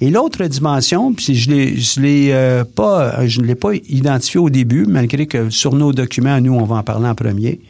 Et 0.00 0.10
l'autre 0.10 0.44
dimension, 0.44 1.14
puis 1.14 1.34
je 1.34 1.50
l'ai, 1.50 1.74
l'ai 1.96 2.32
euh, 2.32 2.64
pas, 2.64 3.26
je 3.26 3.40
l'ai 3.40 3.54
pas 3.54 3.74
identifié 3.88 4.38
au 4.38 4.50
début, 4.50 4.84
malgré 4.86 5.26
que 5.26 5.48
sur 5.48 5.74
nos 5.74 5.92
documents, 5.92 6.38
nous, 6.40 6.52
on 6.52 6.64
va 6.64 6.76
en 6.76 6.82
parler 6.82 7.08
en 7.08 7.14
premier, 7.14 7.60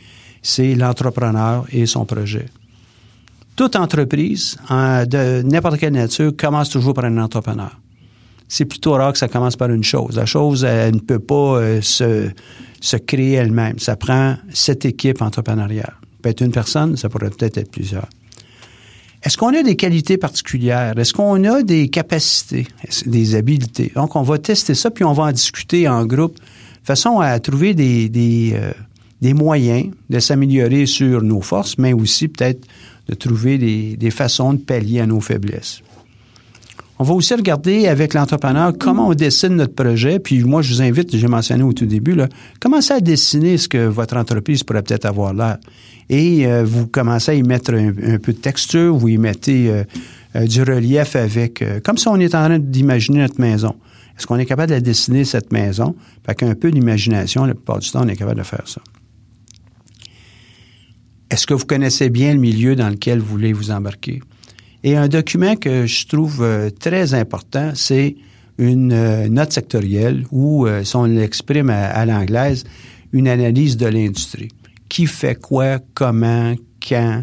c'est 0.43 0.75
l'entrepreneur 0.75 1.67
et 1.71 1.87
son 1.87 2.05
projet. 2.05 2.47
Toute 3.57 3.75
entreprise 3.75 4.59
de 4.69 5.43
n'importe 5.43 5.79
quelle 5.79 5.95
nature 5.95 6.37
commence 6.37 6.69
toujours 6.69 6.93
par 6.93 7.07
un 7.07 7.17
entrepreneur. 7.17 7.81
C'est 8.49 8.67
plutôt 8.67 8.93
rare 8.93 9.13
que 9.13 9.19
ça 9.19 9.29
commence 9.29 9.57
par 9.57 9.71
une 9.71 9.83
chose. 9.83 10.17
La 10.17 10.27
chose, 10.27 10.63
elle 10.63 10.97
ne 10.97 11.01
peut 11.01 11.19
pas 11.19 11.57
euh, 11.57 11.81
se, 11.81 12.29
se 12.81 12.97
créer 12.97 13.33
elle-même. 13.33 13.79
Ça 13.79 13.97
prend 13.97 14.37
cette 14.53 14.85
équipe 14.85 15.21
entrepreneuriale. 15.21 15.95
Ça 16.01 16.19
peut 16.23 16.29
être 16.29 16.43
une 16.43 16.53
personne, 16.53 16.97
ça 16.97 17.09
pourrait 17.09 17.31
peut-être 17.31 17.59
être 17.59 17.71
plusieurs. 17.71 18.09
Est-ce 19.23 19.37
qu'on 19.37 19.53
a 19.55 19.63
des 19.63 19.75
qualités 19.75 20.19
particulières? 20.19 20.97
Est-ce 20.97 21.13
qu'on 21.13 21.43
a 21.45 21.63
des 21.63 21.89
capacités, 21.89 22.69
des 23.07 23.35
habiletés? 23.35 23.91
Donc, 23.97 24.15
on 24.15 24.23
va 24.23 24.39
tester 24.39 24.75
ça, 24.75 24.91
puis 24.91 25.03
on 25.03 25.13
va 25.13 25.25
en 25.25 25.33
discuter 25.33 25.89
en 25.89 26.07
groupe, 26.07 26.39
façon 26.85 27.19
à 27.19 27.41
trouver 27.41 27.75
des, 27.75 28.09
des, 28.09 28.53
euh, 28.55 28.71
des 29.23 29.35
moyens 29.35 29.91
de 30.11 30.21
s'améliorer 30.21 30.87
sur 30.87 31.23
nos 31.23 31.41
forces, 31.41 31.79
mais 31.79 31.93
aussi 31.93 32.29
peut-être 32.29 32.65
de 33.09 33.15
trouver 33.15 33.59
des, 33.59 33.97
des 33.97 34.11
façons 34.11 34.55
de 34.55 34.59
pallier 34.59 35.01
à 35.01 35.07
nos 35.07 35.21
faiblesses. 35.21 35.83
On 36.99 37.05
va 37.05 37.13
aussi 37.13 37.35
regarder 37.35 37.89
avec 37.89 38.15
l'entrepreneur 38.15 38.73
comment 38.79 39.09
on 39.09 39.15
dessine 39.15 39.57
notre 39.57 39.75
projet. 39.75 40.19
Puis 40.19 40.43
moi, 40.45 40.63
je 40.63 40.73
vous 40.73 40.83
invite, 40.83 41.15
j'ai 41.15 41.29
mentionné 41.29 41.63
au 41.63 41.75
tout 41.75 41.85
début, 41.85 42.15
là, 42.15 42.27
commencez 42.59 42.95
à 42.95 43.01
dessiner 43.01 43.59
ce 43.59 43.69
que 43.69 43.87
votre 43.87 44.17
entreprise 44.17 44.63
pourrait 44.63 44.83
peut-être 44.83 45.05
avoir 45.05 45.35
là. 45.35 45.61
Et 46.09 46.47
euh, 46.47 46.65
vous 46.65 46.87
commencez 46.87 47.33
à 47.33 47.35
y 47.35 47.43
mettre 47.43 47.75
un, 47.75 48.19
peu 48.19 48.33
de 48.33 48.39
texture, 48.39 48.97
vous 48.97 49.09
y 49.09 49.19
mettez 49.19 49.69
euh, 49.69 49.85
euh, 50.37 50.47
du 50.47 50.63
relief 50.63 51.17
avec, 51.17 51.63
comme 51.85 51.99
si 51.99 52.09
on 52.09 52.17
est 52.17 52.35
en 52.35 52.47
train 52.47 52.59
d'imaginer 52.59 53.19
notre 53.19 53.41
maison. 53.41 53.75
Est-ce 54.17 54.27
qu'on 54.27 54.39
est 54.39 54.47
capable 54.47 54.73
de 54.73 54.79
dessiner, 54.79 55.25
cette 55.25 55.53
maison? 55.53 55.95
Fait 56.25 56.35
qu'un 56.35 56.55
peu 56.55 56.71
d'imagination, 56.71 57.45
la 57.45 57.53
plupart 57.53 57.81
du 57.81 57.91
temps, 57.91 58.01
on 58.05 58.09
est 58.09 58.17
capable 58.17 58.39
de 58.39 58.47
faire 58.47 58.63
ça. 58.65 58.81
Est-ce 61.31 61.47
que 61.47 61.55
vous 61.55 61.67
connaissez 61.67 62.09
bien 62.09 62.33
le 62.35 62.41
milieu 62.41 62.77
dans 62.77 62.89
lequel 62.89 63.19
vous 63.19 63.27
voulez 63.27 63.53
vous 63.53 63.71
embarquer? 63.71 64.23
Et 64.85 64.97
un 64.97 65.09
document 65.09 65.57
que 65.57 65.87
je 65.87 66.07
trouve 66.07 66.43
euh, 66.43 66.71
très 66.71 67.15
important, 67.15 67.73
c'est 67.75 68.15
une 68.59 68.93
euh, 68.93 69.29
note 69.29 69.53
sectorielle 69.53 70.25
où, 70.31 70.67
euh, 70.67 70.85
si 70.85 70.95
on 70.95 71.05
l'exprime 71.05 71.71
à, 71.71 72.07
l'anglaise, 72.07 72.65
une 73.13 73.27
analyse 73.27 73.77
de 73.77 73.87
l'industrie. 73.87 74.49
Qui 74.89 75.07
fait 75.07 75.35
quoi, 75.35 75.81
comment, 75.95 76.55
quand, 76.87 77.23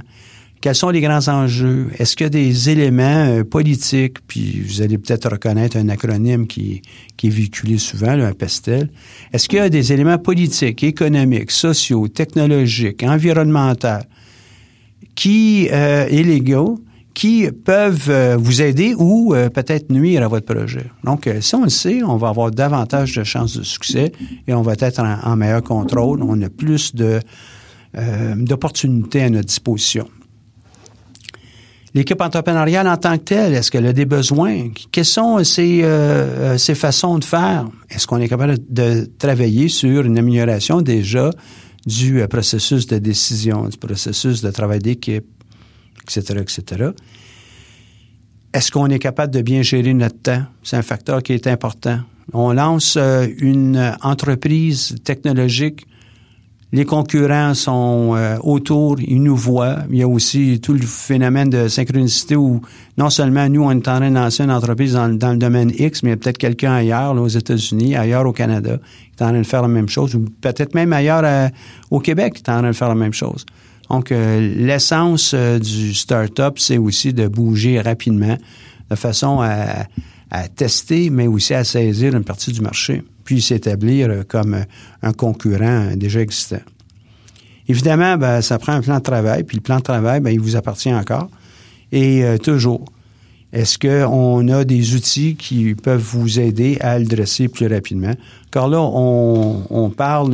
quels 0.64 0.76
sont 0.76 0.92
les 0.92 1.02
grands 1.02 1.28
enjeux? 1.28 1.90
Est-ce 2.00 2.16
qu'il 2.16 2.24
y 2.24 2.28
a 2.28 2.30
des 2.30 2.70
éléments 2.70 3.44
politiques? 3.44 4.26
Puis 4.26 4.62
vous 4.66 4.82
allez 4.82 4.98
peut-être 4.98 5.30
reconnaître 5.30 5.76
un 5.76 5.90
acronyme 5.90 6.48
qui, 6.48 6.82
qui 7.18 7.28
est 7.28 7.30
véhiculé 7.30 7.78
souvent, 7.78 8.12
un 8.12 8.32
PESTEL. 8.32 8.90
Est-ce 9.34 9.50
qu'il 9.50 9.60
y 9.60 9.62
a 9.62 9.68
des 9.68 9.92
éléments 9.92 10.18
politiques, 10.18 10.82
économiques, 10.86 11.52
sociaux, 11.52 12.08
technologiques, 12.08 13.04
environnementaux, 13.04 14.06
qui, 15.16 15.68
euh, 15.70 16.08
et 16.10 16.24
qui 17.14 17.52
peuvent 17.52 18.10
euh, 18.10 18.38
vous 18.40 18.62
aider 18.62 18.96
ou 18.98 19.36
euh, 19.36 19.50
peut-être 19.50 19.92
nuire 19.92 20.24
à 20.24 20.30
votre 20.30 20.46
projet? 20.46 20.86
Donc, 21.04 21.28
euh, 21.28 21.42
si 21.42 21.56
on 21.56 21.64
le 21.64 21.70
sait, 21.70 22.04
on 22.04 22.16
va 22.16 22.30
avoir 22.30 22.52
davantage 22.52 23.18
de 23.18 23.26
chances 23.26 23.58
de 23.58 23.64
succès 23.64 24.14
et 24.48 24.54
on 24.54 24.62
va 24.62 24.76
être 24.80 25.02
en, 25.02 25.36
meilleur 25.36 25.62
contrôle. 25.62 26.24
On 26.24 26.42
a 26.42 26.50
plus 26.50 26.96
de 26.96 27.20
d'opportunités 28.38 29.22
à 29.22 29.30
notre 29.30 29.46
disposition. 29.46 30.08
L'équipe 31.94 32.20
entrepreneuriale 32.22 32.88
en 32.88 32.98
tant 32.98 33.18
que 33.18 33.24
telle, 33.24 33.54
est-ce 33.54 33.70
qu'elle 33.70 33.86
a 33.86 33.94
des 33.94 34.06
besoins? 34.06 34.70
Quelles 34.92 35.06
sont 35.06 35.44
ses, 35.44 35.86
ses 36.58 36.74
façons 36.74 37.20
de 37.20 37.24
faire? 37.24 37.68
Est-ce 37.92 38.08
qu'on 38.08 38.20
est 38.20 38.28
capable 38.28 38.56
de 38.68 39.08
travailler 39.20 39.68
sur 39.68 40.04
une 40.04 40.18
amélioration 40.18 40.82
déjà 40.82 41.30
du 41.86 42.26
processus 42.28 42.88
de 42.88 42.98
décision, 42.98 43.68
du 43.68 43.78
processus 43.78 44.42
de 44.42 44.50
travail 44.50 44.80
d'équipe? 44.80 45.28
etc., 46.04 46.40
etc. 46.42 46.92
Est-ce 48.54 48.72
qu'on 48.72 48.88
est 48.88 49.00
capable 49.00 49.34
de 49.34 49.42
bien 49.42 49.62
gérer 49.62 49.94
notre 49.94 50.22
temps? 50.22 50.44
C'est 50.62 50.78
un 50.78 50.82
facteur 50.82 51.24
qui 51.24 51.34
est 51.34 51.48
important. 51.48 52.00
On 52.34 52.54
lance 52.54 52.96
euh, 52.98 53.28
une 53.38 53.96
entreprise 54.02 54.96
technologique. 55.04 55.86
Les 56.74 56.86
concurrents 56.86 57.54
sont 57.54 58.16
euh, 58.16 58.40
autour, 58.42 59.00
ils 59.00 59.22
nous 59.22 59.36
voient. 59.36 59.84
Il 59.92 59.98
y 59.98 60.02
a 60.02 60.08
aussi 60.08 60.60
tout 60.60 60.74
le 60.74 60.82
phénomène 60.82 61.48
de 61.48 61.68
synchronicité 61.68 62.36
où 62.36 62.62
non 62.98 63.12
seulement 63.12 63.48
nous, 63.48 63.62
on 63.62 63.70
est 63.70 63.76
en 63.76 64.00
train 64.00 64.10
de 64.10 64.16
lancer 64.16 64.42
une 64.42 64.50
entreprise 64.50 64.94
dans, 64.94 65.08
le 65.08 65.38
domaine 65.38 65.72
X, 65.78 66.02
mais 66.02 66.10
il 66.10 66.14
y 66.14 66.16
a 66.16 66.18
peut-être 66.18 66.40
quelqu'un 66.40 66.74
ailleurs, 66.74 67.16
aux 67.16 67.28
États-Unis, 67.28 67.96
ailleurs 67.96 68.26
au 68.26 68.32
Canada, 68.32 68.80
qui 69.16 69.24
est 69.24 69.24
en 69.24 69.30
train 69.30 69.38
de 69.38 69.46
faire 69.46 69.62
la 69.62 69.68
même 69.68 69.88
chose, 69.88 70.16
ou 70.16 70.26
peut-être 70.42 70.74
même 70.74 70.94
ailleurs 70.94 71.22
euh, 71.24 71.48
au 71.92 72.00
Québec, 72.00 72.34
qui 72.34 72.40
est 72.42 72.50
en 72.50 72.62
train 72.62 72.70
de 72.70 72.74
faire 72.76 72.90
la 72.90 72.96
même 72.96 73.14
chose. 73.14 73.46
Donc, 73.92 74.12
euh, 74.12 74.40
l'essence 74.40 75.36
du 75.36 75.94
start-up, 75.94 76.56
c'est 76.58 76.80
aussi 76.80 77.14
de 77.14 77.28
bouger 77.28 77.82
rapidement 77.82 78.36
de 78.90 78.96
façon 78.96 79.42
à, 79.42 79.86
tester, 80.56 81.12
mais 81.12 81.28
aussi 81.28 81.54
à 81.54 81.64
saisir 81.64 82.16
une 82.16 82.24
partie 82.24 82.52
du 82.52 82.62
marché, 82.62 83.04
puis 83.24 83.42
s'établir 83.42 84.10
euh, 84.10 84.24
comme 84.28 84.58
un 85.02 85.14
concurrent 85.14 85.92
déjà 85.96 86.22
existant. 86.22 86.62
Évidemment, 87.68 88.18
ben, 88.18 88.42
ça 88.42 88.60
prend 88.60 88.74
un 88.74 88.82
plan 88.82 88.98
de 88.98 89.04
travail, 89.04 89.44
puis 89.44 89.58
le 89.58 89.62
plan 89.62 89.78
de 89.78 89.84
travail, 89.84 90.20
ben, 90.20 90.32
il 90.32 90.40
vous 90.40 90.56
appartient 90.56 90.94
encore. 90.94 91.30
Et 91.92 92.26
toujours, 92.42 92.86
est-ce 93.54 93.78
qu'on 93.78 94.48
a 94.48 94.66
des 94.66 94.96
outils 94.96 95.36
qui 95.36 95.76
peuvent 95.76 96.02
vous 96.02 96.40
aider 96.40 96.78
à 96.82 96.98
le 96.98 97.06
dresser 97.06 97.48
plus 97.48 97.68
rapidement? 97.68 98.14
Car 98.52 98.68
là, 98.68 98.82
on, 98.82 99.92
parle. 99.96 100.34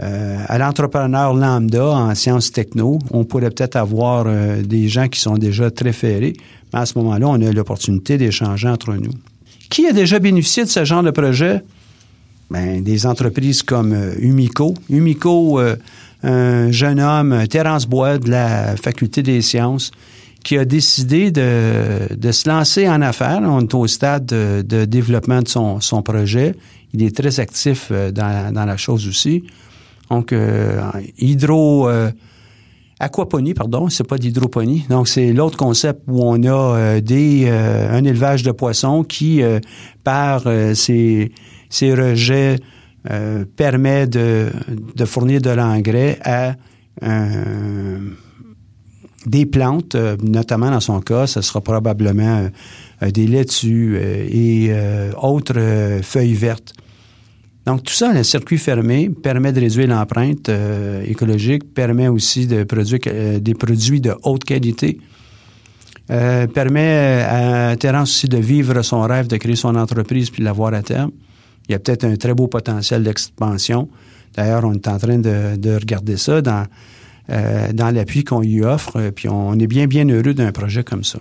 Euh, 0.00 0.36
à 0.46 0.58
l'entrepreneur 0.58 1.34
lambda 1.34 1.88
en 1.88 2.14
sciences 2.14 2.52
techno, 2.52 2.98
on 3.10 3.24
pourrait 3.24 3.50
peut-être 3.50 3.74
avoir 3.76 4.26
euh, 4.26 4.62
des 4.62 4.88
gens 4.88 5.08
qui 5.08 5.18
sont 5.18 5.36
déjà 5.38 5.70
très 5.70 5.92
ferrés, 5.92 6.34
mais 6.72 6.80
à 6.80 6.86
ce 6.86 6.96
moment-là, 6.98 7.28
on 7.28 7.42
a 7.42 7.50
l'opportunité 7.50 8.16
d'échanger 8.16 8.68
entre 8.68 8.94
nous. 8.94 9.10
Qui 9.70 9.86
a 9.86 9.92
déjà 9.92 10.18
bénéficié 10.18 10.64
de 10.64 10.68
ce 10.68 10.84
genre 10.84 11.02
de 11.02 11.10
projet? 11.10 11.62
Ben, 12.50 12.82
des 12.82 13.06
entreprises 13.06 13.62
comme 13.62 13.92
euh, 13.92 14.14
Umico. 14.18 14.74
Umico, 14.88 15.60
un 16.22 16.72
jeune 16.72 17.00
homme, 17.00 17.46
Terence 17.48 17.86
Bois 17.86 18.18
de 18.18 18.30
la 18.30 18.76
Faculté 18.76 19.22
des 19.22 19.42
sciences, 19.42 19.90
qui 20.42 20.56
a 20.56 20.64
décidé 20.64 21.30
de, 21.30 22.14
de 22.16 22.32
se 22.32 22.48
lancer 22.48 22.88
en 22.88 23.02
affaires. 23.02 23.40
On 23.42 23.60
est 23.60 23.74
au 23.74 23.86
stade 23.86 24.26
de, 24.26 24.84
développement 24.86 25.42
de 25.42 25.48
son, 25.48 25.80
son, 25.80 26.02
projet. 26.02 26.54
Il 26.94 27.02
est 27.02 27.14
très 27.14 27.38
actif 27.38 27.92
dans, 27.92 28.52
dans 28.52 28.64
la 28.64 28.76
chose 28.76 29.06
aussi. 29.06 29.44
Donc, 30.10 30.32
euh, 30.32 30.80
hydro... 31.18 31.88
Euh, 33.00 33.04
aquaponie, 33.04 33.54
pardon, 33.54 33.88
c'est 33.88 34.06
pas 34.06 34.18
d'hydroponie. 34.18 34.84
Donc, 34.88 35.08
c'est 35.08 35.32
l'autre 35.32 35.56
concept 35.56 36.02
où 36.06 36.22
on 36.22 36.42
a 36.44 36.48
euh, 36.48 37.00
des 37.00 37.48
un 37.48 38.04
élevage 38.04 38.42
de 38.42 38.52
poissons 38.52 39.04
qui, 39.04 39.42
par 40.04 40.42
ses, 40.74 41.32
ses, 41.70 41.94
rejets, 41.94 42.58
permet 43.56 44.06
de, 44.06 44.50
de, 44.94 45.04
fournir 45.04 45.40
de 45.40 45.50
l'engrais 45.50 46.18
à 46.24 46.54
des 49.26 49.46
plantes, 49.46 49.96
notamment 50.22 50.70
dans 50.70 50.80
son 50.80 51.00
cas, 51.00 51.26
ce 51.26 51.40
sera 51.40 51.60
probablement 51.60 52.48
des 53.02 53.26
laitues 53.26 53.96
et 53.96 54.72
autres 55.20 56.00
feuilles 56.02 56.34
vertes. 56.34 56.74
Donc, 57.68 57.82
tout 57.82 57.92
ça, 57.92 58.08
un 58.08 58.22
circuit 58.22 58.56
fermé 58.56 59.10
permet 59.10 59.52
de 59.52 59.60
réduire 59.60 59.88
l'empreinte 59.88 60.48
euh, 60.48 61.02
écologique, 61.04 61.74
permet 61.74 62.08
aussi 62.08 62.46
de 62.46 62.64
produire 62.64 62.98
euh, 63.08 63.40
des 63.40 63.52
produits 63.52 64.00
de 64.00 64.14
haute 64.22 64.42
qualité, 64.44 64.98
euh, 66.10 66.46
permet 66.46 67.22
à 67.28 67.76
Terence 67.76 68.08
aussi 68.08 68.26
de 68.26 68.38
vivre 68.38 68.80
son 68.80 69.02
rêve 69.02 69.26
de 69.26 69.36
créer 69.36 69.54
son 69.54 69.74
entreprise 69.74 70.30
puis 70.30 70.40
de 70.40 70.46
l'avoir 70.46 70.72
à 70.72 70.80
terme. 70.80 71.10
Il 71.68 71.72
y 71.72 71.74
a 71.74 71.78
peut-être 71.78 72.04
un 72.04 72.16
très 72.16 72.32
beau 72.32 72.46
potentiel 72.46 73.02
d'expansion. 73.02 73.90
D'ailleurs, 74.34 74.64
on 74.64 74.72
est 74.72 74.88
en 74.88 74.96
train 74.96 75.18
de, 75.18 75.56
de 75.56 75.74
regarder 75.74 76.16
ça 76.16 76.40
dans, 76.40 76.64
dans 77.28 77.94
l'appui 77.94 78.24
qu'on 78.24 78.40
lui 78.40 78.64
offre, 78.64 79.10
puis 79.14 79.28
on 79.28 79.58
est 79.58 79.66
bien, 79.66 79.86
bien 79.86 80.08
heureux 80.08 80.32
d'un 80.32 80.52
projet 80.52 80.84
comme 80.84 81.04
ça. 81.04 81.18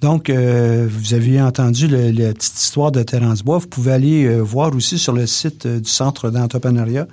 Donc, 0.00 0.30
euh, 0.30 0.88
vous 0.90 1.12
avez 1.12 1.42
entendu 1.42 1.86
la 1.86 2.32
petite 2.32 2.58
histoire 2.58 2.90
de 2.90 3.02
Terence 3.02 3.42
Bois. 3.42 3.58
Vous 3.58 3.66
pouvez 3.66 3.92
aller 3.92 4.24
euh, 4.24 4.40
voir 4.40 4.74
aussi 4.74 4.98
sur 4.98 5.12
le 5.12 5.26
site 5.26 5.66
euh, 5.66 5.78
du 5.78 5.90
Centre 5.90 6.30
d'entrepreneuriat. 6.30 7.06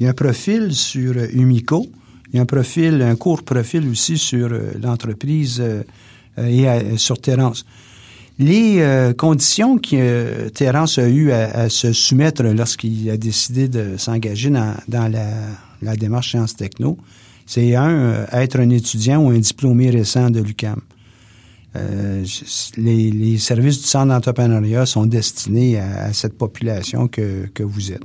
Il 0.00 0.04
y 0.04 0.06
a 0.08 0.10
un 0.10 0.14
profil 0.14 0.74
sur 0.74 1.14
Umico 1.32 1.86
Il 2.32 2.36
y 2.36 2.38
a 2.40 2.42
un 2.42 2.46
profil, 2.46 3.00
un 3.00 3.14
court 3.14 3.44
profil 3.44 3.88
aussi 3.88 4.18
sur 4.18 4.48
l'entreprise 4.82 5.62
et 6.38 6.66
sur 6.96 7.20
Terence. 7.20 7.64
Les 8.38 8.82
conditions 9.16 9.78
que 9.78 10.48
Terence 10.48 10.98
a 10.98 11.08
eu 11.08 11.30
à, 11.30 11.68
se 11.68 11.92
soumettre 11.92 12.42
lorsqu'il 12.42 13.08
a 13.10 13.16
décidé 13.16 13.68
de 13.68 13.96
s'engager 13.96 14.50
dans, 14.50 14.74
la, 14.88 15.28
la, 15.82 15.94
démarche 15.94 16.30
Sciences 16.30 16.56
Techno, 16.56 16.96
c'est 17.46 17.76
un, 17.76 18.26
être 18.32 18.58
un 18.58 18.70
étudiant 18.70 19.22
ou 19.22 19.28
un 19.28 19.38
diplômé 19.38 19.90
récent 19.90 20.30
de 20.30 20.40
l'UCAM. 20.40 20.80
Euh, 21.74 22.24
les, 22.76 23.38
services 23.38 23.80
du 23.80 23.86
centre 23.86 24.08
d'entrepreneuriat 24.08 24.84
sont 24.84 25.06
destinés 25.06 25.78
à, 25.78 26.12
cette 26.12 26.36
population 26.36 27.08
que, 27.08 27.46
que, 27.54 27.62
vous 27.62 27.92
êtes. 27.92 28.02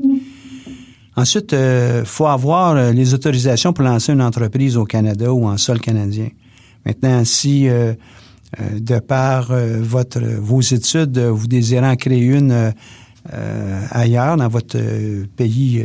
Ensuite, 1.17 1.51
il 1.51 1.57
euh, 1.57 2.05
faut 2.05 2.27
avoir 2.27 2.75
euh, 2.75 2.91
les 2.93 3.13
autorisations 3.13 3.73
pour 3.73 3.83
lancer 3.83 4.13
une 4.13 4.21
entreprise 4.21 4.77
au 4.77 4.85
Canada 4.85 5.33
ou 5.33 5.45
en 5.47 5.57
sol 5.57 5.81
canadien. 5.81 6.29
Maintenant, 6.85 7.25
si 7.25 7.67
de 7.67 8.99
par 8.99 9.51
votre 9.81 10.21
vos 10.21 10.61
études, 10.61 11.19
vous 11.19 11.47
désirez 11.47 11.85
en 11.85 11.97
créer 11.97 12.21
une 12.21 12.71
ailleurs, 13.91 14.37
dans 14.37 14.47
votre 14.47 14.77
pays 15.35 15.83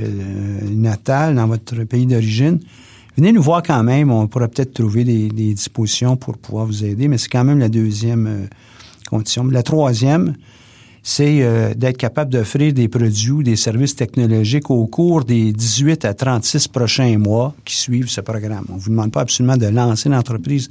natal, 0.71 1.35
dans 1.35 1.49
votre 1.49 1.83
pays 1.83 2.07
d'origine, 2.07 2.61
Venez 3.17 3.33
nous 3.33 3.43
voir 3.43 3.63
quand 3.63 3.83
même. 3.83 4.11
On 4.11 4.27
pourra 4.27 4.49
peut-être 4.49 4.73
trouver 4.73 5.05
des, 5.05 5.29
dispositions 5.29 6.17
pour 6.17 6.39
pouvoir 6.39 6.65
vous 6.65 6.85
aider, 6.85 7.09
mais 7.09 7.19
c'est 7.19 7.29
quand 7.29 7.45
même 7.45 7.59
la 7.59 7.69
deuxième 7.69 8.27
euh, 8.27 8.47
condition. 9.11 9.45
La 9.45 9.63
troisième, 9.63 10.35
c'est 11.03 11.43
euh, 11.43 11.75
d'être 11.75 11.99
capable 11.99 12.31
d'offrir 12.33 12.73
des 12.73 12.89
produits 12.89 13.31
ou 13.31 13.43
des 13.43 13.57
services 13.57 13.97
technologiques 13.97 14.71
au 14.71 14.87
cours 14.87 15.25
des 15.25 15.53
18 15.53 16.07
à 16.07 16.15
36 16.15 16.69
prochains 16.69 17.19
mois 17.19 17.55
qui 17.67 17.77
suivent 17.77 18.09
ce 18.09 18.23
programme. 18.23 18.65
On 18.71 18.77
ne 18.77 18.81
vous 18.81 18.91
demande 18.91 19.13
pas 19.13 19.21
absolument 19.21 19.59
de 19.59 19.67
lancer 19.67 20.09
l'entreprise 20.09 20.71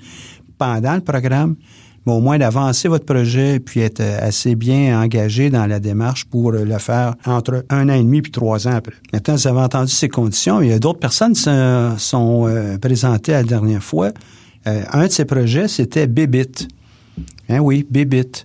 pendant 0.58 0.96
le 0.96 1.02
programme, 1.02 1.56
mais 2.06 2.14
au 2.14 2.20
moins 2.20 2.38
d'avancer 2.38 2.88
votre 2.88 3.06
projet 3.06 3.60
puis 3.60 3.82
être 3.82 4.00
euh, 4.00 4.28
assez 4.28 4.56
bien 4.56 5.00
engagé 5.02 5.50
dans 5.50 5.66
la 5.66 5.80
démarche 5.80 6.26
pour 6.26 6.54
euh, 6.54 6.66
le 6.66 6.78
faire 6.78 7.16
entre 7.26 7.66
un 7.70 7.90
an 7.90 7.94
et 7.94 8.04
demi 8.04 8.22
puis 8.22 8.32
trois 8.32 8.68
ans 8.68 8.76
après. 8.76 8.96
Maintenant, 9.14 9.36
vous 9.36 9.48
avez 9.48 9.60
entendu 9.60 9.92
ces 9.92 10.10
conditions. 10.10 10.62
Il 10.62 10.70
y 10.70 10.74
a 10.74 10.80
d'autres 10.80 11.00
personnes 11.00 11.34
qui 11.34 11.42
sont, 11.42 11.96
sont 11.98 12.48
euh, 12.48 12.78
présentées 12.78 13.34
la 13.34 13.44
dernière 13.44 13.84
fois. 13.84 14.12
un 14.66 15.08
de 15.08 15.12
ces 15.12 15.26
projets, 15.26 15.68
c'était 15.68 16.08
Bibit. 16.08 16.68
Hein, 17.50 17.60
oui, 17.60 17.86
Bibit. 17.90 18.44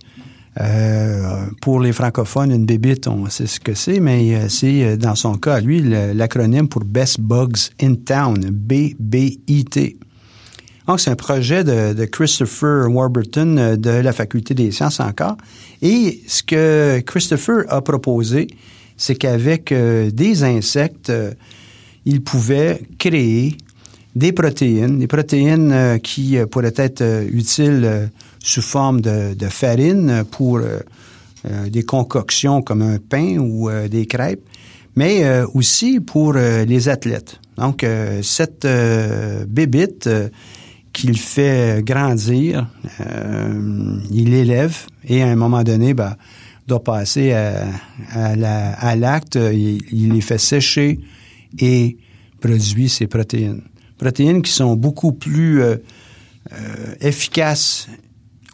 pour 1.61 1.81
les 1.81 1.93
francophones, 1.93 2.51
une 2.51 2.67
bébite, 2.67 3.07
on 3.09 3.29
sait 3.29 3.47
ce 3.47 3.61
que 3.61 3.75
c'est, 3.75 4.01
mais 4.01 4.49
c'est 4.49 4.97
dans 4.97 5.15
son 5.15 5.35
cas, 5.37 5.61
lui, 5.61 5.83
l'acronyme 6.15 6.69
pour 6.69 6.85
Best 6.85 7.21
Bugs 7.21 7.71
in 7.81 7.95
Town, 7.95 8.39
B-B-I-T. 8.51 9.99
Donc, 10.87 11.01
c'est 11.01 11.11
un 11.11 11.17
projet 11.17 11.65
de, 11.65 12.05
Christopher 12.05 12.89
Warburton 12.89 13.59
euh, 13.59 13.77
de 13.77 13.91
la 13.91 14.13
Faculté 14.13 14.55
des 14.55 14.71
sciences 14.71 15.01
encore. 15.01 15.37
Et 15.83 16.21
ce 16.29 16.43
que 16.43 17.01
Christopher 17.01 17.65
a 17.69 17.83
proposé, 17.83 18.47
c'est 18.97 19.17
qu'avec 19.17 19.73
euh, 19.73 20.11
des 20.11 20.45
insectes, 20.45 21.11
euh, 21.11 21.33
il 22.05 22.23
pouvait 22.23 22.83
créer 22.99 23.57
des 24.15 24.33
protéines, 24.33 25.01
des 25.01 25.09
protéines 25.09 25.99
qui 26.03 26.39
pourraient 26.51 26.73
être 26.77 27.03
utiles 27.31 28.11
sous 28.39 28.63
forme 28.63 29.01
de, 29.01 29.35
de 29.35 29.47
farine 29.49 30.25
pour 30.31 30.61
des 31.45 31.83
concoctions 31.83 32.63
comme 32.63 32.81
un 32.81 32.99
pain 32.99 33.37
ou 33.39 33.69
des 33.91 34.07
crêpes, 34.07 34.41
mais 34.95 35.43
aussi 35.53 36.01
pour 36.01 36.33
les 36.33 36.89
athlètes. 36.89 37.41
Donc, 37.59 37.85
cette 38.23 38.67
bébite 39.49 40.09
qu'il 40.97 41.19
fait 41.19 41.85
grandir, 41.85 42.67
euh, 43.01 43.99
il 44.11 44.31
l'élève 44.31 44.75
et 45.05 45.23
à 45.23 45.27
un 45.27 45.37
moment 45.37 45.63
donné, 45.63 45.93
ben, 45.93 46.17
doit 46.67 46.83
passer 46.83 47.33
à, 47.33 48.97
l'acte, 48.97 49.37
il, 49.37 50.13
les 50.13 50.21
fait 50.23 50.39
sécher 50.39 50.99
et 51.59 51.99
produit 52.41 52.89
ses 52.89 53.07
protéines. 53.09 53.61
Protéines 53.99 54.41
qui 54.41 54.51
sont 54.51 54.75
beaucoup 54.75 55.13
plus 55.13 55.61
euh, 55.61 55.77
euh, 56.53 56.95
efficaces 57.03 57.89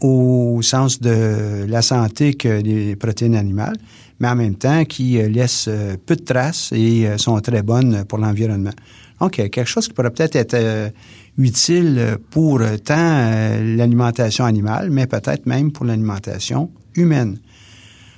au 0.01 0.61
sens 0.63 1.01
de 1.01 1.65
la 1.69 1.81
santé 1.81 2.35
que 2.35 2.61
les 2.61 2.97
protéines 2.97 3.37
animales, 3.37 3.77
mais 4.19 4.29
en 4.29 4.35
même 4.35 4.57
temps 4.57 4.85
qui 4.85 5.13
laissent 5.29 5.71
peu 6.07 6.17
de 6.17 6.25
traces 6.25 6.73
et 6.73 7.07
sont 7.19 7.39
très 7.41 7.63
bonnes 7.63 8.05
pour 8.05 8.19
l'environnement. 8.19 8.75
Donc, 9.23 9.35
quelque 9.35 9.65
chose 9.65 9.87
qui 9.87 9.95
pourrait 9.95 10.11
peut-être 10.11 10.35
être 10.35 10.91
utile 11.39 12.19
pour 12.31 12.61
tant 12.85 12.97
euh, 12.99 13.77
l'alimentation 13.77 14.45
animale, 14.45 14.91
mais 14.91 15.07
peut-être 15.07 15.47
même 15.47 15.71
pour 15.71 15.87
l'alimentation 15.87 16.71
humaine. 16.97 17.39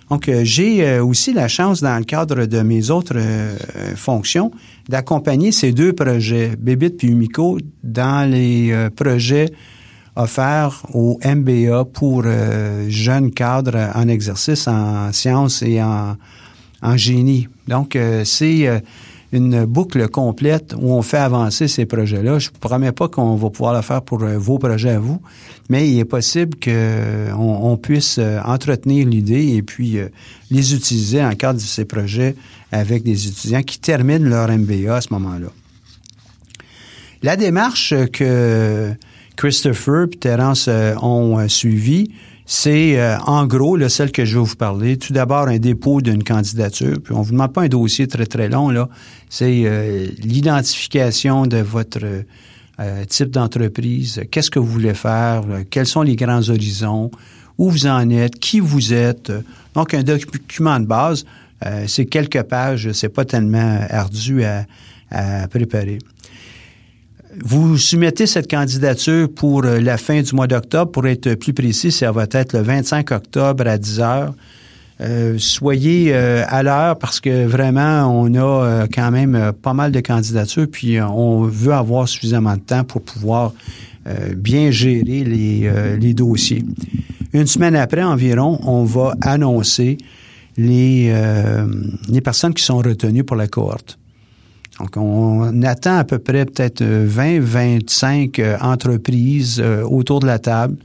Donc, 0.09 0.31
euh, 0.31 0.45
j'ai 0.45 0.83
euh, 0.83 1.05
aussi 1.05 1.35
la 1.35 1.47
chance, 1.47 1.83
dans 1.83 1.99
le 1.99 2.05
cadre 2.05 2.47
de 2.47 2.61
mes 2.63 2.89
autres 2.89 3.19
fonctions, 3.97 4.51
d'accompagner 4.89 5.53
ces 5.53 5.73
deux 5.73 5.93
projets, 5.93 6.53
Bébit 6.59 6.89
puis 6.89 7.09
Umico, 7.09 7.59
dans 7.83 8.27
les 8.27 8.75
projets 8.97 9.51
offerts 10.17 10.87
au 10.95 11.21
MBA 11.23 11.85
pour 11.93 12.25
jeunes 12.89 13.31
cadres 13.31 13.91
en 13.95 14.09
exercice 14.09 14.67
en 14.69 15.13
sciences 15.13 15.61
et 15.61 15.83
en 15.83 16.97
génie. 16.97 17.49
Donc, 17.69 17.99
c'est 18.25 18.83
une 19.35 19.65
boucle 19.65 20.09
complète 20.09 20.75
où 20.79 20.93
on 20.93 21.03
fait 21.03 21.19
avancer 21.19 21.69
ces 21.69 21.87
projets-là. 21.87 22.39
Je 22.39 22.51
ne 22.51 22.59
promets 22.59 22.93
pas 22.93 23.09
qu'on 23.09 23.35
va 23.35 23.51
pouvoir 23.51 23.75
le 23.75 23.83
faire 23.83 24.03
pour 24.03 24.23
euh, 24.23 24.39
vos 24.39 24.59
projets 24.59 24.91
à 24.91 24.99
vous, 24.99 25.21
mais 25.69 25.91
il 25.91 25.99
est 25.99 26.05
possible 26.05 26.57
qu'on 26.63 27.35
on 27.37 27.77
puisse 27.77 28.19
euh, 28.19 28.41
entretenir 28.45 29.07
l'idée 29.07 29.55
et 29.55 29.63
puis 29.63 29.99
euh, 29.99 30.09
les 30.51 30.75
utiliser 30.75 31.23
en 31.23 31.35
cadre 31.35 31.59
de 31.59 31.65
ces 31.65 31.85
projets 31.85 32.37
avec 32.71 33.03
des 33.03 33.27
étudiants 33.27 33.63
qui 33.63 33.79
terminent 33.79 34.29
leur 34.29 34.49
MBA 34.49 34.95
à 34.95 35.01
ce 35.01 35.13
moment-là. 35.13 35.49
La 37.23 37.37
démarche 37.37 37.95
que 38.13 38.93
Christopher 39.37 40.05
et 40.13 40.17
Terence 40.17 40.69
ont 40.69 41.49
suivie, 41.49 42.11
c'est 42.47 42.99
euh, 42.99 43.19
en 43.21 43.47
gros 43.47 43.77
le 43.77 43.89
celle 43.89 44.13
que 44.13 44.25
je 44.25 44.39
vais 44.39 44.45
vous 44.45 44.57
parler. 44.57 44.99
Tout 44.99 45.13
d'abord, 45.13 45.49
un 45.49 45.59
dépôt 45.59 46.01
d'une 46.03 46.23
candidature. 46.23 46.99
Puis 47.03 47.15
on 47.15 47.23
vous 47.23 47.33
demande 47.33 47.53
pas 47.53 47.63
un 47.63 47.69
dossier 47.69 48.07
très 48.07 48.27
très 48.27 48.49
long 48.49 48.69
là. 48.69 48.89
C'est 49.31 49.63
euh, 49.65 50.07
l'identification 50.23 51.47
de 51.47 51.59
votre 51.59 52.05
euh, 52.81 53.05
type 53.07 53.31
d'entreprise. 53.31 54.23
Qu'est-ce 54.31 54.51
que 54.51 54.59
vous 54.59 54.67
voulez 54.67 54.95
faire? 54.95 55.43
Quels 55.71 55.87
sont 55.87 56.03
les 56.03 56.17
grands 56.17 56.49
horizons? 56.49 57.11
Où 57.57 57.71
vous 57.71 57.87
en 57.87 58.11
êtes? 58.11 58.39
Qui 58.39 58.61
vous 58.61 58.93
êtes? 58.93 59.33
Donc 59.75 59.95
un 59.95 60.03
document 60.03 60.79
de 60.81 60.87
base. 60.87 61.25
c'est 61.87 62.07
quelques 62.07 62.43
pages. 62.43 62.93
C'est 62.93 63.09
pas 63.09 63.25
tellement 63.25 63.79
ardu 63.89 64.45
à, 64.45 64.67
à 65.11 65.49
préparer. 65.49 65.99
Vous 67.43 67.77
soumettez 67.79 68.27
cette 68.27 68.49
candidature 68.49 69.29
pour 69.35 69.65
euh, 69.65 69.81
la 69.81 69.97
fin 69.97 70.23
du 70.23 70.35
mois 70.35 70.47
d'octobre. 70.47 70.93
Pour 70.93 71.07
être 71.07 71.35
plus 71.35 71.53
précis, 71.53 71.91
ça 71.91 72.13
va 72.13 72.27
être 72.31 72.53
le 72.53 72.63
25 72.63 73.11
octobre 73.11 73.67
à 73.67 73.77
10 73.77 74.01
heures. 74.01 74.35
Euh, 75.01 75.35
soyez 75.39 76.15
euh, 76.15 76.45
à 76.47 76.63
l'heure 76.63 76.97
parce 76.99 77.19
que 77.21 77.47
vraiment, 77.47 78.07
on 78.07 78.33
a 78.37 78.87
quand 78.87 79.11
même 79.11 79.53
pas 79.61 79.75
mal 79.75 79.91
de 79.91 80.01
candidatures, 80.01 80.69
puis 80.71 81.01
on 81.01 81.43
veut 81.43 81.73
avoir 81.73 82.09
suffisamment 82.09 82.55
de 82.55 82.61
temps 82.61 82.85
pour 82.85 83.03
pouvoir 83.03 83.53
bien 84.37 84.71
gérer 84.71 85.25
les, 85.25 85.97
les, 85.99 86.13
dossiers. 86.13 86.63
Une 87.33 87.47
semaine 87.47 87.75
après 87.75 88.03
environ, 88.03 88.61
on 88.63 88.85
va 88.85 89.15
annoncer 89.23 89.97
les, 90.59 91.11
les 92.11 92.21
personnes 92.21 92.53
qui 92.53 92.63
sont 92.63 92.77
retenues 92.77 93.25
pour 93.25 93.37
la 93.37 93.49
cohorte. 93.49 93.99
Donc, 94.81 94.97
on 94.97 95.63
attend 95.63 95.99
à 95.99 96.05
peu 96.05 96.19
près 96.19 96.45
peut-être 96.45 96.83
20, 96.83 97.41
25 97.41 98.39
euh, 98.39 98.57
entreprises 98.61 99.61
euh, 99.61 99.85
autour 99.85 100.21
de 100.21 100.27
la 100.27 100.39
table 100.39 100.77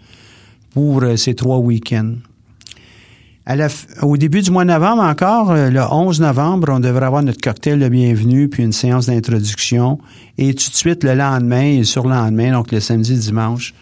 pour 0.73 1.01
euh, 1.01 1.15
ces 1.15 1.33
trois 1.33 1.57
week-ends. 1.57 2.13
au 4.03 4.17
début 4.17 4.41
du 4.41 4.51
mois 4.51 4.63
de 4.63 4.69
novembre 4.69 5.01
encore, 5.01 5.55
le 5.55 5.81
11 5.81 6.21
novembre, 6.21 6.69
on 6.71 6.79
devrait 6.79 7.07
avoir 7.07 7.23
notre 7.23 7.41
cocktail 7.41 7.79
de 7.79 7.89
bienvenue 7.89 8.47
puis 8.47 8.63
une 8.63 8.73
séance 8.73 9.07
d'introduction. 9.07 9.97
Et 10.37 10.53
tout 10.53 10.69
de 10.69 10.75
suite, 10.75 11.03
le 11.03 11.15
lendemain 11.15 11.79
et 11.79 11.83
sur 11.83 12.03
le 12.03 12.11
lendemain, 12.11 12.51
donc 12.51 12.71
le 12.71 12.79
samedi, 12.79 13.17
dimanche, 13.17 13.73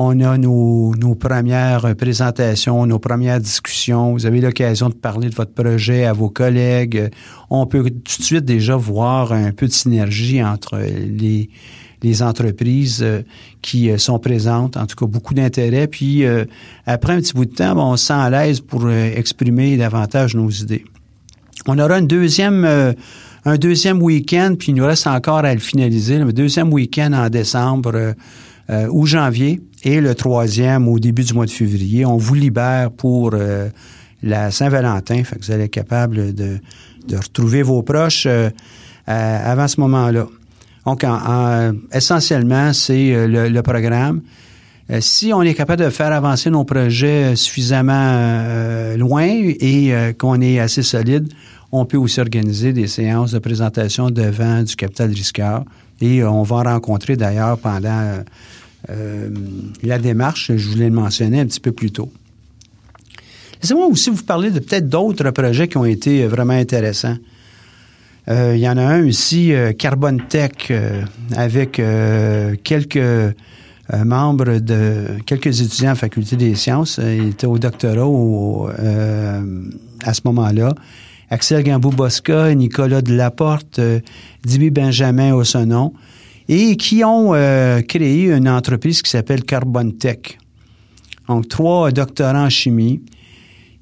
on 0.00 0.20
a 0.20 0.38
nos, 0.38 0.94
premières 1.18 1.96
présentations, 1.96 2.86
nos 2.86 3.00
premières 3.00 3.40
discussions. 3.40 4.12
Vous 4.12 4.26
avez 4.26 4.40
l'occasion 4.40 4.90
de 4.90 4.94
parler 4.94 5.28
de 5.28 5.34
votre 5.34 5.52
projet 5.52 6.04
à 6.04 6.12
vos 6.12 6.30
collègues. 6.30 7.10
On 7.50 7.66
peut 7.66 7.82
tout 7.82 8.18
de 8.18 8.22
suite 8.22 8.44
déjà 8.44 8.76
voir 8.76 9.32
un 9.32 9.50
peu 9.50 9.66
de 9.66 9.72
synergie 9.72 10.40
entre 10.40 10.78
les, 10.78 11.50
entreprises 12.22 13.00
euh, 13.02 13.22
qui 13.60 13.90
euh, 13.90 13.98
sont 13.98 14.20
présentes, 14.20 14.76
en 14.76 14.86
tout 14.86 14.94
cas 14.94 15.06
beaucoup 15.06 15.34
d'intérêt. 15.34 15.88
Puis 15.88 16.24
euh, 16.24 16.44
après 16.86 17.14
un 17.14 17.20
petit 17.20 17.34
bout 17.34 17.46
de 17.46 17.54
temps, 17.54 17.76
on 17.76 17.96
se 17.96 18.06
sent 18.06 18.12
à 18.12 18.30
l'aise 18.30 18.60
pour 18.60 18.88
exprimer 18.88 19.76
davantage 19.76 20.36
nos 20.36 20.48
idées. 20.48 20.84
On 21.66 21.76
aura 21.76 21.98
une 21.98 22.06
deuxième 22.06 22.94
un 23.44 23.56
deuxième 23.56 24.00
week-end, 24.00 24.54
puis 24.56 24.68
il 24.72 24.74
nous 24.76 24.86
reste 24.86 25.08
encore 25.08 25.38
à 25.38 25.54
le 25.54 25.60
finaliser, 25.60 26.18
le 26.18 26.32
deuxième 26.32 26.72
week-end 26.72 27.12
en 27.14 27.30
décembre 27.30 28.14
ou 28.70 29.06
janvier, 29.06 29.60
et 29.82 30.00
le 30.00 30.14
troisième 30.14 30.88
au 30.88 30.98
début 30.98 31.24
du 31.24 31.32
mois 31.32 31.46
de 31.46 31.50
février. 31.50 32.04
On 32.04 32.18
vous 32.18 32.34
libère 32.34 32.90
pour 32.90 33.34
la 34.22 34.50
Saint-Valentin, 34.50 35.24
fait 35.24 35.36
que 35.36 35.44
vous 35.44 35.52
allez 35.52 35.64
être 35.64 35.70
capable 35.70 36.34
de, 36.34 36.58
de 37.06 37.16
retrouver 37.16 37.62
vos 37.62 37.82
proches 37.82 38.26
avant 39.06 39.68
ce 39.68 39.80
moment-là. 39.80 40.26
Donc, 40.88 41.04
essentiellement, 41.92 42.72
c'est 42.72 43.12
euh, 43.12 43.48
le, 43.50 43.62
programme. 43.62 44.22
Euh, 44.90 45.02
si 45.02 45.34
on 45.34 45.42
est 45.42 45.52
capable 45.52 45.84
de 45.84 45.90
faire 45.90 46.12
avancer 46.12 46.48
nos 46.48 46.64
projets 46.64 47.36
suffisamment 47.36 47.92
euh, 47.92 48.96
loin 48.96 49.26
et 49.28 49.92
qu'on 50.18 50.40
est 50.40 50.58
assez 50.58 50.82
solide, 50.82 51.28
on 51.72 51.84
peut 51.84 51.98
aussi 51.98 52.20
organiser 52.20 52.72
des 52.72 52.86
séances 52.86 53.32
de 53.32 53.38
présentation 53.38 54.10
devant 54.10 54.62
du 54.62 54.76
capital 54.76 55.10
risqueur. 55.10 55.64
Et 56.00 56.24
on 56.24 56.42
va 56.42 56.62
rencontrer 56.62 57.16
d'ailleurs 57.16 57.58
pendant 57.58 58.22
la 58.86 59.98
démarche, 59.98 60.52
je 60.56 60.68
voulais 60.68 60.88
le 60.88 60.94
mentionner 60.94 61.40
un 61.40 61.46
petit 61.46 61.60
peu 61.60 61.72
plus 61.72 61.90
tôt. 61.90 62.10
Laissez-moi 63.62 63.86
aussi 63.86 64.10
vous 64.10 64.22
parler 64.22 64.50
de 64.50 64.60
peut-être 64.60 64.88
d'autres 64.88 65.30
projets 65.30 65.68
qui 65.68 65.76
ont 65.76 65.84
été 65.84 66.26
vraiment 66.26 66.52
intéressants. 66.52 67.16
Euh, 68.28 68.52
il 68.54 68.60
y 68.60 68.68
en 68.68 68.76
a 68.76 68.82
un 68.82 69.04
ici, 69.04 69.52
euh, 69.52 69.72
Carbon 69.72 70.18
Tech, 70.28 70.52
euh, 70.70 71.02
avec 71.34 71.80
quelques 72.62 73.34
membres 74.04 74.58
de 74.58 75.06
quelques 75.24 75.62
étudiants 75.62 75.92
en 75.92 75.94
faculté 75.94 76.36
des 76.36 76.54
sciences. 76.54 77.00
Il 77.02 77.28
était 77.28 77.46
au 77.46 77.58
doctorat 77.58 78.04
à 80.04 80.14
ce 80.14 80.20
moment-là. 80.26 80.74
Axel 81.30 81.62
Gambou-Bosca, 81.62 82.54
Nicolas 82.54 83.00
Delaporte, 83.00 83.80
Dibi 84.44 84.70
Benjamin 84.70 85.32
au 85.32 85.42
nom, 85.64 85.94
et 86.48 86.76
qui 86.76 87.04
ont 87.04 87.32
créé 87.86 88.32
une 88.32 88.48
entreprise 88.48 89.02
qui 89.02 89.10
s'appelle 89.10 89.44
Carbon 89.44 89.90
Tech. 89.90 90.38
Donc, 91.28 91.48
trois 91.48 91.90
doctorants 91.90 92.46
en 92.46 92.50
chimie 92.50 93.02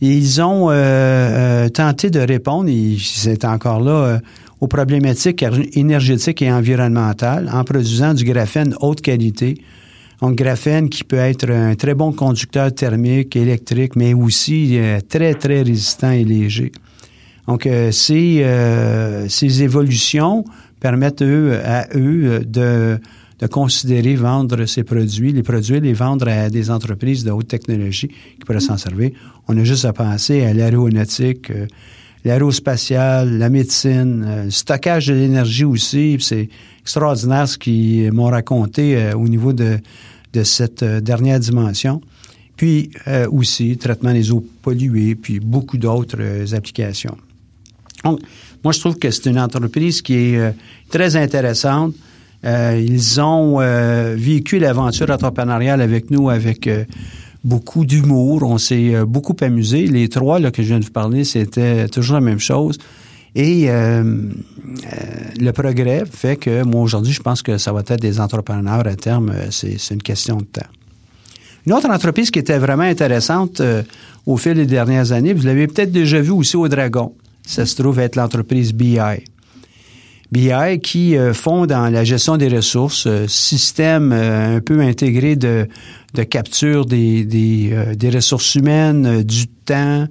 ils 0.00 0.42
ont 0.42 0.70
euh, 0.70 0.74
euh, 0.74 1.68
tenté 1.68 2.11
de 2.11 2.20
répondre, 2.20 2.68
et 2.68 2.96
c'est 3.00 3.44
encore 3.44 3.81
là, 3.81 3.92
euh, 3.92 4.18
aux 4.61 4.66
problématiques 4.66 5.44
énergétiques 5.72 6.42
et 6.42 6.52
environnementales 6.52 7.50
en 7.52 7.64
produisant 7.64 8.12
du 8.12 8.24
graphène 8.24 8.74
haute 8.81 9.00
qualité. 9.00 9.55
Donc, 10.20 10.35
graphène 10.35 10.88
qui 10.88 11.05
peut 11.05 11.16
être 11.16 11.50
un 11.50 11.74
très 11.74 11.94
bon 11.94 12.12
conducteur 12.12 12.72
thermique, 12.74 13.37
électrique, 13.37 13.96
mais 13.96 14.14
aussi 14.14 14.79
très, 15.11 15.35
très 15.35 15.62
résistant 15.62 16.11
et 16.11 16.24
léger. 16.24 16.72
Donc, 17.46 17.68
ces, 17.90 19.26
ces 19.29 19.62
évolutions 19.62 20.42
permettent 20.80 21.22
eux, 21.22 21.58
à 21.64 21.86
eux 21.94 22.40
de 22.44 22.98
de 23.38 23.46
considérer 23.46 24.14
vendre 24.14 24.64
ces 24.64 24.82
produits, 24.82 25.32
les 25.32 25.42
produire, 25.42 25.80
les 25.80 25.92
vendre 25.92 26.28
à 26.28 26.48
des 26.48 26.70
entreprises 26.70 27.24
de 27.24 27.30
haute 27.30 27.48
technologie 27.48 28.08
qui 28.08 28.44
pourraient 28.46 28.60
s'en 28.60 28.78
servir. 28.78 29.10
On 29.48 29.56
a 29.58 29.64
juste 29.64 29.84
à 29.84 29.92
penser 29.92 30.42
à 30.42 30.54
l'aéronautique, 30.54 31.50
euh, 31.50 31.66
l'aérospatiale, 32.24 33.36
la 33.36 33.50
médecine, 33.50 34.24
euh, 34.26 34.44
le 34.44 34.50
stockage 34.50 35.08
de 35.08 35.14
l'énergie 35.14 35.64
aussi. 35.64 36.16
C'est 36.20 36.48
extraordinaire 36.80 37.46
ce 37.46 37.58
qu'ils 37.58 38.10
m'ont 38.12 38.30
raconté 38.30 38.96
euh, 38.96 39.14
au 39.14 39.28
niveau 39.28 39.52
de, 39.52 39.78
de 40.32 40.42
cette 40.42 40.82
dernière 40.84 41.40
dimension. 41.40 42.00
Puis 42.56 42.90
aussi, 43.30 43.76
traitement 43.76 44.14
des 44.14 44.32
eaux 44.32 44.42
polluées, 44.62 45.14
puis 45.14 45.40
beaucoup 45.40 45.76
d'autres 45.76 46.54
applications. 46.54 47.18
Donc, 48.02 48.20
moi, 48.66 48.72
je 48.72 48.81
trouve 48.81 48.98
que 48.98 49.12
c'est 49.12 49.31
une 49.31 49.38
entreprise 49.38 50.02
qui 50.02 50.14
est 50.14 50.52
très 50.90 51.14
intéressante. 51.14 51.94
Euh, 52.44 52.85
ils 52.85 53.20
ont 53.20 53.61
euh, 53.61 54.16
vécu 54.18 54.59
l'aventure 54.59 55.09
entrepreneuriale 55.09 55.81
avec 55.81 56.11
nous 56.11 56.31
avec 56.31 56.66
euh, 56.66 56.85
beaucoup 57.44 57.85
d'humour. 57.85 58.42
On 58.42 58.59
s'est 58.59 59.05
beaucoup 59.07 59.37
amusé. 59.40 59.87
Les 59.87 60.09
trois 60.09 60.40
là, 60.40 60.50
que 60.50 60.64
je 60.64 60.66
viens 60.66 60.81
de 60.81 60.85
vous 60.85 60.90
parler, 60.90 61.22
c'était 61.22 61.87
toujours 61.87 62.14
la 62.14 62.20
même 62.20 62.40
chose. 62.40 62.76
Et 63.37 63.68
le 63.68 65.52
progrès 65.52 66.02
fait 66.11 66.35
que 66.35 66.64
moi, 66.64 66.81
aujourd'hui, 66.81 67.12
je 67.12 67.22
pense 67.22 67.42
que 67.42 67.59
ça 67.59 67.72
va 67.72 67.83
être 67.87 68.00
des 68.00 68.18
entrepreneurs 68.18 68.85
à 68.85 68.96
terme. 68.96 69.33
C'est 69.50 69.90
une 69.92 70.02
question 70.02 70.38
de 70.38 70.44
temps. 70.44 70.72
Une 71.68 71.72
autre 71.72 71.88
entreprise 71.88 72.33
qui 72.33 72.40
était 72.40 72.59
vraiment 72.59 72.83
intéressante 72.83 73.62
au 74.26 74.37
fil 74.37 74.55
des 74.55 74.66
dernières 74.66 75.12
années, 75.12 75.35
vous 75.35 75.46
l'avez 75.46 75.68
peut-être 75.68 75.92
déjà 75.92 76.20
vu 76.20 76.33
aussi 76.33 76.57
au 76.57 76.66
Dragon. 76.66 77.14
Ça 77.46 77.64
se 77.64 77.76
trouve 77.80 78.00
être 78.00 78.16
l'entreprise 78.16 78.74
BI. 78.74 78.98
BI 80.32 80.80
qui 80.82 81.16
euh, 81.16 81.32
font 81.32 81.66
dans 81.66 81.88
la 81.88 82.02
gestion 82.02 82.37
des 82.37 82.48
ressources, 82.48 83.06
euh, 83.06 83.26
système 83.28 84.12
euh, 84.12 84.56
un 84.56 84.61
peu 84.61 84.80
intégré 84.80 85.37
de, 85.37 85.68
de 86.14 86.22
capture 86.24 86.85
des, 86.85 87.24
des, 87.24 87.72
des 87.96 88.11
ressources 88.11 88.56
humaines, 88.56 89.22
du 89.22 89.46
temps, 89.46 90.06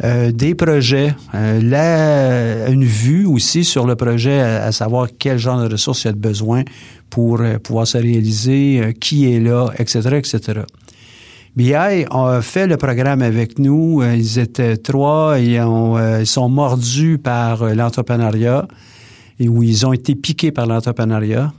des 0.00 0.54
projets, 0.54 1.12
là, 1.32 2.68
une 2.68 2.84
vue 2.84 3.26
aussi 3.26 3.64
sur 3.64 3.84
le 3.84 3.96
projet, 3.96 4.38
à, 4.38 4.70
savoir 4.70 5.08
quel 5.18 5.38
genre 5.38 5.60
de 5.60 5.72
ressources 5.72 6.04
il 6.04 6.06
y 6.06 6.10
a 6.10 6.12
besoin 6.12 6.62
pour 7.10 7.40
pouvoir 7.64 7.84
se 7.84 7.98
réaliser, 7.98 8.94
qui 9.00 9.32
est 9.32 9.40
là, 9.40 9.70
etc., 9.76 10.10
etc. 10.12 10.60
BI 11.58 11.74
a 11.74 12.40
fait 12.40 12.68
le 12.68 12.76
programme 12.76 13.20
avec 13.20 13.58
nous. 13.58 14.00
Ils 14.02 14.38
étaient 14.38 14.76
trois 14.76 15.40
et 15.40 15.56
ils 15.56 16.26
sont 16.26 16.48
mordus 16.48 17.18
par 17.18 17.74
l'entrepreneuriat 17.74 18.68
et 19.40 19.48
où 19.48 19.62
ils 19.62 19.86
ont 19.86 19.92
été 19.92 20.14
piqués 20.14 20.50
par 20.50 20.66
l'entrepreneuriat. 20.66 21.52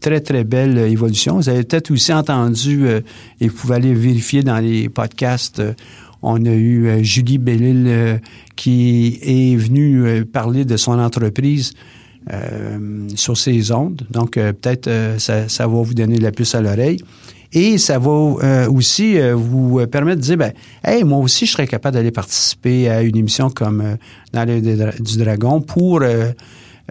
Très, 0.00 0.20
très 0.20 0.44
belle 0.44 0.78
évolution. 0.78 1.36
Vous 1.36 1.48
avez 1.48 1.64
peut-être 1.64 1.90
aussi 1.90 2.12
entendu, 2.12 2.86
euh, 2.86 3.00
et 3.40 3.48
vous 3.48 3.56
pouvez 3.56 3.76
aller 3.76 3.94
vérifier 3.94 4.42
dans 4.42 4.58
les 4.58 4.88
podcasts, 4.88 5.60
euh, 5.60 5.72
on 6.22 6.44
a 6.46 6.52
eu 6.52 6.86
euh, 6.86 7.02
Julie 7.02 7.38
Bellil 7.38 8.20
qui 8.56 9.18
est 9.22 9.56
venue 9.56 10.24
parler 10.26 10.64
de 10.64 10.76
son 10.76 10.98
entreprise 10.98 11.74
sur 13.14 13.38
ses 13.38 13.72
ondes. 13.72 14.02
Donc, 14.10 14.32
peut-être 14.32 14.90
ça, 15.18 15.48
ça, 15.48 15.66
va 15.66 15.72
vous 15.72 15.94
donner 15.94 16.18
la 16.18 16.32
puce 16.32 16.54
à 16.54 16.60
l'oreille. 16.60 16.98
Et 17.52 17.78
ça 17.78 17.98
va 17.98 18.10
aussi 18.68 19.18
vous 19.34 19.86
permettre 19.86 20.18
de 20.18 20.22
dire, 20.22 20.36
ben, 20.36 20.52
hey, 20.84 21.02
moi 21.02 21.18
aussi, 21.18 21.46
je 21.46 21.52
serais 21.52 21.66
capable 21.66 21.94
d'aller 21.94 22.10
participer 22.10 22.90
à 22.90 23.02
une 23.02 23.16
émission 23.16 23.48
comme 23.48 23.96
dans 24.32 24.46
le 24.46 24.60
du 25.00 25.16
Dragon 25.16 25.62
pour 25.62 26.02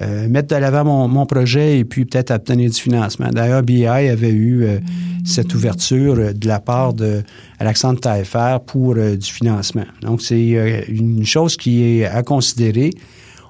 euh, 0.03 0.29
mettre 0.29 0.55
de 0.55 0.61
l'avant 0.61 1.07
mon, 1.07 1.25
projet 1.25 1.79
et 1.79 1.83
puis 1.83 2.05
peut-être 2.05 2.29
obtenir 2.29 2.69
du 2.69 2.79
financement. 2.79 3.29
D'ailleurs, 3.31 3.63
BI 3.63 3.87
avait 3.87 4.29
eu 4.29 4.63
euh, 4.63 4.77
cette 5.25 5.55
ouverture 5.55 6.17
euh, 6.19 6.33
de 6.33 6.47
la 6.47 6.59
part 6.59 6.93
de 6.93 7.23
Alexandre 7.57 7.99
Taillefer 7.99 8.57
pour 8.63 8.93
du 8.93 9.31
financement. 9.31 9.85
Donc, 10.01 10.21
c'est 10.21 10.85
une 10.87 11.25
chose 11.25 11.57
qui 11.57 11.83
est 11.83 12.05
à 12.05 12.21
considérer. 12.21 12.91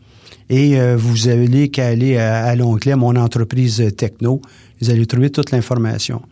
et 0.48 0.80
euh, 0.80 0.96
vous 0.96 1.28
allez 1.28 1.68
qu'à 1.68 1.88
aller 1.88 2.16
à, 2.16 2.54
l'onglet 2.54 2.96
Mon 2.96 3.16
entreprise 3.16 3.84
techno. 3.96 4.40
Vous 4.80 4.88
allez 4.90 5.04
trouver 5.06 5.30
toute 5.30 5.50
l'information. 5.50 6.22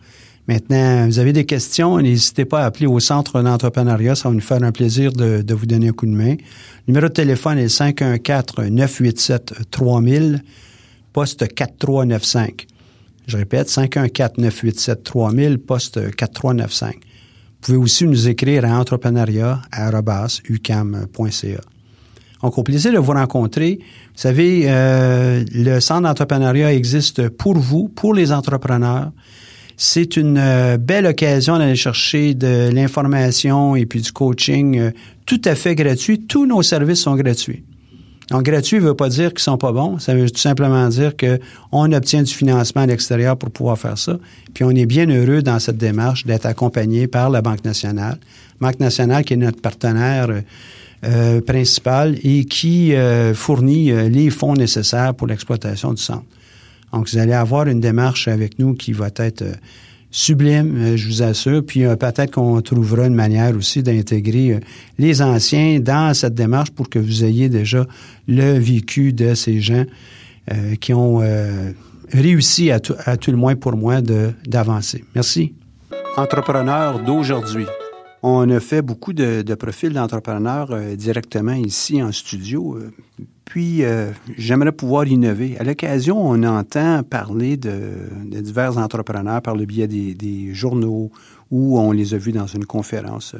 Maintenant, 0.49 1.05
vous 1.05 1.19
avez 1.19 1.31
des 1.31 1.45
questions, 1.45 1.99
n'hésitez 1.99 2.43
pas 2.43 2.63
à 2.63 2.65
appeler 2.65 2.87
au 2.87 2.99
centre 2.99 3.43
d'entrepreneuriat. 3.43 4.15
Ça 4.15 4.29
va 4.29 4.33
nous 4.33 4.41
faire 4.41 4.63
un 4.63 4.71
plaisir 4.71 5.13
de, 5.13 5.43
de, 5.43 5.53
vous 5.53 5.67
donner 5.67 5.89
un 5.89 5.91
coup 5.91 6.07
de 6.07 6.11
main. 6.11 6.37
Numéro 6.87 7.07
de 7.07 7.13
téléphone 7.13 7.59
est 7.59 7.67
514-987-3000, 7.67 10.39
poste 11.13 11.53
4395. 11.53 12.65
Je 13.27 13.37
répète, 13.37 13.69
514-987-3000, 13.69 15.59
poste 15.59 16.15
4395. 16.15 16.93
Vous 16.93 16.99
pouvez 17.61 17.77
aussi 17.77 18.05
nous 18.05 18.27
écrire 18.27 18.65
à 18.65 18.79
entrepreneuriat.ucam.ca. 18.79 21.61
Donc, 22.41 22.57
au 22.57 22.63
plaisir 22.63 22.91
de 22.91 22.97
vous 22.97 23.11
rencontrer. 23.11 23.77
Vous 23.81 23.87
savez, 24.15 24.63
euh, 24.65 25.45
le 25.53 25.79
centre 25.79 26.01
d'entrepreneuriat 26.01 26.73
existe 26.73 27.29
pour 27.29 27.59
vous, 27.59 27.87
pour 27.87 28.15
les 28.15 28.31
entrepreneurs. 28.31 29.11
C'est 29.81 30.17
une 30.17 30.37
euh, 30.37 30.75
belle 30.77 31.05
occasion 31.05 31.57
d'aller 31.57 31.77
chercher 31.77 32.33
de 32.33 32.69
l'information 32.69 33.77
et 33.77 33.85
puis 33.85 34.01
du 34.01 34.11
coaching 34.11 34.77
euh, 34.77 34.91
tout 35.25 35.39
à 35.45 35.55
fait 35.55 35.73
gratuit. 35.73 36.19
Tous 36.19 36.45
nos 36.45 36.61
services 36.61 36.99
sont 36.99 37.15
gratuits. 37.15 37.63
Donc, 38.29 38.43
gratuit 38.43 38.75
ne 38.75 38.81
veut 38.81 38.93
pas 38.93 39.07
dire 39.07 39.29
qu'ils 39.29 39.39
sont 39.39 39.57
pas 39.57 39.71
bons. 39.71 39.97
Ça 39.97 40.13
veut 40.13 40.29
tout 40.29 40.37
simplement 40.37 40.89
dire 40.89 41.13
qu'on 41.15 41.93
obtient 41.93 42.23
du 42.23 42.33
financement 42.33 42.81
à 42.81 42.87
l'extérieur 42.87 43.37
pour 43.37 43.51
pouvoir 43.51 43.79
faire 43.79 43.97
ça. 43.97 44.19
Puis 44.53 44.65
on 44.65 44.71
est 44.71 44.85
bien 44.85 45.09
heureux 45.09 45.41
dans 45.41 45.59
cette 45.59 45.77
démarche 45.77 46.25
d'être 46.25 46.45
accompagné 46.45 47.07
par 47.07 47.29
la 47.29 47.41
Banque 47.41 47.63
nationale. 47.63 48.17
Banque 48.59 48.81
nationale 48.81 49.23
qui 49.23 49.35
est 49.35 49.37
notre 49.37 49.61
partenaire 49.61 50.27
euh, 51.05 51.39
principal 51.39 52.17
et 52.21 52.43
qui 52.43 52.91
fournit 53.33 53.93
les 54.09 54.29
fonds 54.29 54.55
nécessaires 54.55 55.13
pour 55.13 55.27
l'exploitation 55.27 55.93
du 55.93 56.03
centre. 56.03 56.25
Donc, 56.93 57.09
vous 57.09 57.17
allez 57.17 57.33
avoir 57.33 57.67
une 57.67 57.79
démarche 57.79 58.27
avec 58.27 58.59
nous 58.59 58.73
qui 58.73 58.93
va 58.93 59.09
être 59.15 59.43
sublime, 60.11 60.75
euh, 60.77 60.97
je 60.97 61.07
vous 61.07 61.21
assure. 61.21 61.63
Puis 61.65 61.85
euh, 61.85 61.95
peut-être 61.95 62.31
qu'on 62.31 62.61
trouvera 62.61 63.07
une 63.07 63.15
manière 63.15 63.55
aussi 63.55 63.83
d'intégrer 63.83 64.53
euh, 64.53 64.59
les 64.97 65.21
anciens 65.21 65.79
dans 65.79 66.13
cette 66.13 66.35
démarche 66.35 66.71
pour 66.71 66.89
que 66.89 66.99
vous 66.99 67.23
ayez 67.23 67.49
déjà 67.49 67.85
le 68.27 68.57
vécu 68.57 69.13
de 69.13 69.33
ces 69.33 69.61
gens 69.61 69.85
qui 70.81 70.95
ont 70.95 71.21
réussi 72.11 72.71
à 72.71 72.79
tout, 72.79 72.95
le 73.27 73.37
moins 73.37 73.55
pour 73.55 73.77
moi 73.77 74.01
d'avancer. 74.01 75.03
Merci. 75.13 75.53
Entrepreneur 76.17 77.03
d'aujourd'hui. 77.03 77.67
On 78.23 78.49
a 78.49 78.59
fait 78.59 78.81
beaucoup 78.81 79.13
de 79.13 79.53
profils 79.53 79.93
d'entrepreneurs 79.93 80.75
directement 80.97 81.53
ici 81.53 82.01
en 82.01 82.11
studio. 82.11 82.79
Puis, 83.49 83.83
euh, 83.83 84.11
j'aimerais 84.37 84.71
pouvoir 84.71 85.07
innover. 85.07 85.57
À 85.57 85.63
l'occasion, 85.63 86.21
on 86.21 86.43
entend 86.43 87.01
parler 87.01 87.57
de, 87.57 87.71
divers 88.23 88.77
entrepreneurs 88.77 89.41
par 89.41 89.55
le 89.55 89.65
biais 89.65 89.87
des, 89.87 90.53
journaux 90.53 91.11
ou 91.49 91.79
on 91.79 91.91
les 91.91 92.13
a 92.13 92.19
vus 92.19 92.31
dans 92.31 92.45
une 92.45 92.65
conférence. 92.65 93.35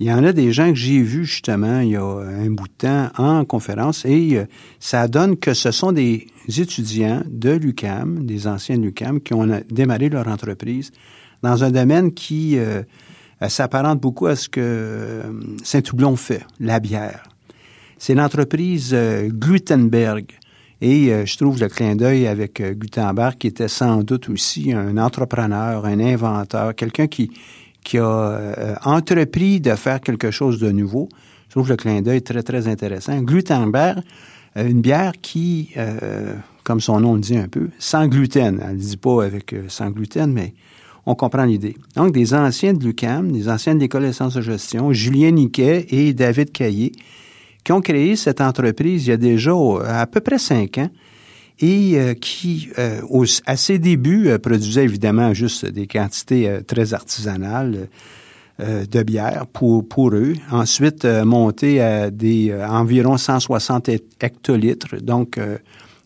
Il 0.00 0.06
y 0.06 0.12
en 0.12 0.22
a 0.22 0.34
des 0.34 0.52
gens 0.52 0.68
que 0.68 0.74
j'ai 0.74 1.00
vus 1.00 1.24
justement 1.24 1.80
il 1.80 1.92
y 1.92 1.96
a 1.96 2.04
un 2.04 2.50
bout 2.50 2.68
de 2.68 2.72
temps 2.76 3.08
en 3.16 3.46
conférence 3.46 4.04
et 4.04 4.36
euh, 4.36 4.44
ça 4.80 5.08
donne 5.08 5.38
que 5.38 5.54
ce 5.54 5.70
sont 5.70 5.92
des 5.92 6.26
étudiants 6.46 7.22
de 7.26 7.52
l'UCAM, 7.52 8.26
des 8.26 8.46
anciens 8.46 8.76
de 8.76 8.82
l'UCAM, 8.82 9.22
qui 9.22 9.32
ont 9.32 9.48
démarré 9.70 10.10
leur 10.10 10.28
entreprise 10.28 10.92
dans 11.42 11.64
un 11.64 11.70
domaine 11.70 12.12
qui 12.12 12.58
euh, 12.58 12.82
s'apparente 13.48 13.98
beaucoup 13.98 14.26
à 14.26 14.36
ce 14.36 14.50
que 14.50 15.22
Saint-Houblon 15.64 16.16
fait, 16.16 16.44
la 16.60 16.80
bière. 16.80 17.22
C'est 17.98 18.14
l'entreprise 18.14 18.90
euh, 18.92 19.28
Glutenberg. 19.28 20.26
Et 20.80 21.12
euh, 21.12 21.26
je 21.26 21.36
trouve 21.36 21.60
le 21.60 21.68
clin 21.68 21.96
d'œil 21.96 22.28
avec 22.28 22.60
euh, 22.60 22.72
Gutenberg, 22.72 23.36
qui 23.36 23.48
était 23.48 23.66
sans 23.66 24.04
doute 24.04 24.28
aussi 24.28 24.72
un 24.72 24.96
entrepreneur, 24.96 25.84
un 25.84 25.98
inventeur, 25.98 26.74
quelqu'un 26.74 27.08
qui, 27.08 27.30
a 27.96 28.78
entrepris 28.84 29.60
de 29.60 29.74
faire 29.74 30.00
quelque 30.00 30.30
chose 30.30 30.58
de 30.60 30.70
nouveau. 30.70 31.08
Je 31.48 31.52
trouve 31.52 31.70
le 31.70 31.76
clin 31.76 32.02
d'œil 32.02 32.22
très, 32.22 32.42
très 32.42 32.68
intéressant. 32.68 33.18
Glutenberg, 33.22 34.00
une 34.56 34.82
bière 34.82 35.12
qui, 35.22 35.70
comme 36.64 36.82
son 36.82 37.00
nom 37.00 37.14
le 37.14 37.20
dit 37.20 37.38
un 37.38 37.48
peu, 37.48 37.70
sans 37.78 38.06
gluten. 38.06 38.60
Elle 38.62 38.76
ne 38.76 38.80
dit 38.80 38.98
pas 38.98 39.24
avec 39.24 39.54
sans 39.68 39.88
gluten, 39.88 40.30
mais 40.30 40.52
on 41.06 41.14
comprend 41.14 41.44
l'idée. 41.44 41.76
Donc, 41.96 42.12
des 42.12 42.34
anciens 42.34 42.74
de 42.74 42.84
l'UCAM, 42.84 43.32
des 43.32 43.48
anciens 43.48 43.74
de 43.74 43.80
l'École 43.80 44.02
des 44.02 44.12
sciences 44.12 44.34
de 44.34 44.42
gestion, 44.42 44.92
Julien 44.92 45.30
Niquet 45.30 45.86
et 45.88 46.12
David 46.12 46.52
Caillé, 46.52 46.92
qui 47.68 47.72
ont 47.72 47.82
créé 47.82 48.16
cette 48.16 48.40
entreprise 48.40 49.06
il 49.06 49.10
y 49.10 49.12
a 49.12 49.18
déjà 49.18 49.52
à 49.86 50.06
peu 50.06 50.20
près 50.20 50.38
cinq 50.38 50.78
ans 50.78 50.88
et 51.58 51.98
euh, 51.98 52.14
qui, 52.14 52.70
euh, 52.78 53.02
à 53.44 53.56
ses 53.58 53.78
débuts, 53.78 54.28
euh, 54.28 54.38
produisait 54.38 54.84
évidemment 54.84 55.34
juste 55.34 55.66
des 55.66 55.86
quantités 55.86 56.60
très 56.66 56.94
artisanales 56.94 57.88
de 58.58 59.02
bière 59.02 59.46
pour, 59.52 59.86
pour 59.86 60.14
eux. 60.14 60.32
Ensuite, 60.50 61.04
monté 61.04 61.82
à 61.82 62.10
des 62.10 62.52
environ 62.54 63.18
160 63.18 63.90
hectolitres, 64.20 64.96
donc 65.00 65.38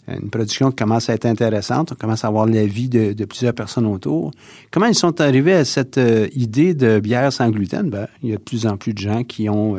une 0.07 0.29
production 0.29 0.68
qui 0.70 0.77
commence 0.77 1.09
à 1.09 1.14
être 1.14 1.25
intéressante. 1.25 1.92
On 1.92 1.94
commence 1.94 2.25
à 2.25 2.29
avoir 2.29 2.44
l'avis 2.44 2.90
de, 2.90 3.14
de 3.14 3.25
plusieurs 3.25 3.55
personnes 3.55 3.87
autour. 3.87 4.33
Comment 4.70 4.85
ils 4.85 4.94
sont 4.94 5.18
arrivés 5.22 5.55
à 5.55 5.64
cette 5.64 5.98
idée 6.35 6.75
de 6.75 7.01
bière 7.01 7.33
sans 7.33 7.48
gluten? 7.48 7.88
Ben, 7.88 8.07
il 8.22 8.31
y 8.31 8.33
a 8.33 8.37
de 8.37 8.42
plus 8.42 8.66
en 8.66 8.77
plus 8.77 8.92
de 8.92 8.98
gens 8.98 9.25
qui 9.25 9.48
ont 9.48 9.79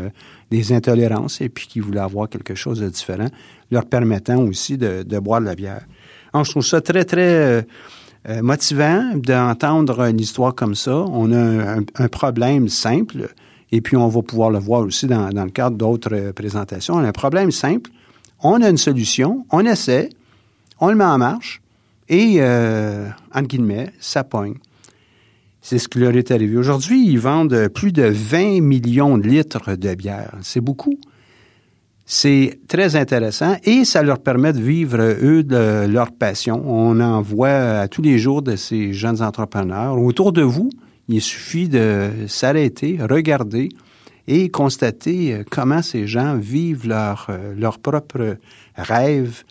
des 0.53 0.71
intolérances 0.71 1.41
et 1.41 1.49
puis 1.49 1.67
qui 1.67 1.79
voulaient 1.79 1.99
avoir 1.99 2.29
quelque 2.29 2.53
chose 2.53 2.79
de 2.79 2.87
différent, 2.87 3.27
leur 3.71 3.85
permettant 3.85 4.37
aussi 4.43 4.77
de, 4.77 5.19
boire 5.19 5.41
de 5.41 5.45
la 5.45 5.55
bière. 5.55 5.81
Je 6.35 6.49
trouve 6.49 6.65
ça 6.65 6.79
très, 6.79 7.05
très 7.05 7.33
euh, 7.33 7.61
euh, 8.29 8.41
motivant 8.43 9.13
d'entendre 9.15 10.01
une 10.01 10.19
histoire 10.19 10.53
comme 10.53 10.75
ça. 10.75 10.95
On 10.95 11.31
a 11.31 11.77
un, 11.95 12.07
problème 12.07 12.69
simple, 12.69 13.33
et 13.71 13.81
puis 13.81 13.97
on 13.97 14.07
va 14.07 14.21
pouvoir 14.21 14.51
le 14.51 14.59
voir 14.59 14.81
aussi 14.81 15.07
dans, 15.07 15.27
le 15.29 15.49
cadre 15.49 15.75
d'autres 15.75 16.13
euh, 16.13 16.33
présentations. 16.33 16.95
On 16.95 17.03
a 17.03 17.07
un 17.07 17.11
problème 17.11 17.49
simple, 17.49 17.89
on 18.43 18.61
a 18.61 18.69
une 18.69 18.77
solution, 18.77 19.47
on 19.51 19.65
essaie, 19.65 20.09
on 20.79 20.89
le 20.89 20.95
met 20.95 21.03
en 21.03 21.17
marche, 21.17 21.61
et, 22.09 22.43
entre 23.33 23.47
guillemets, 23.47 23.91
ça 23.99 24.23
pogne. 24.23 24.57
C'est 25.65 25.79
ce 25.79 25.87
qui 25.87 25.99
leur 25.99 26.13
est 26.17 26.29
arrivé. 26.29 26.57
Aujourd'hui, 26.57 27.07
ils 27.07 27.17
vendent 27.17 27.69
plus 27.69 27.93
de 27.93 28.03
20 28.03 28.59
millions 28.59 29.17
de 29.17 29.25
litres 29.25 29.77
de 29.77 29.95
bière. 29.95 30.35
C'est 30.41 30.59
beaucoup. 30.59 30.99
C'est 32.05 32.59
très 32.67 32.97
intéressant 32.97 33.55
et 33.63 33.85
ça 33.85 34.03
leur 34.03 34.19
permet 34.19 34.51
de 34.51 34.59
vivre, 34.59 34.99
eux, 34.99 35.41
de 35.41 35.87
leur 35.87 36.11
passion. 36.11 36.61
On 36.65 36.99
en 36.99 37.21
voit 37.21 37.79
à 37.79 37.87
tous 37.87 38.01
les 38.01 38.19
jours 38.19 38.41
de 38.41 38.57
ces 38.57 38.91
jeunes 38.91 39.21
entrepreneurs. 39.21 39.97
Autour 39.97 40.33
de 40.33 40.41
vous, 40.41 40.69
il 41.07 41.21
suffit 41.21 41.69
de 41.69 42.09
s'arrêter, 42.27 42.99
regarder 43.01 43.69
et 44.27 44.49
constater 44.49 45.43
comment 45.49 45.81
ces 45.81 46.07
gens 46.07 46.35
vivent 46.35 46.89
leur, 46.89 47.31
leur 47.55 47.79
propre 47.79 48.35
rêve, 48.75 49.43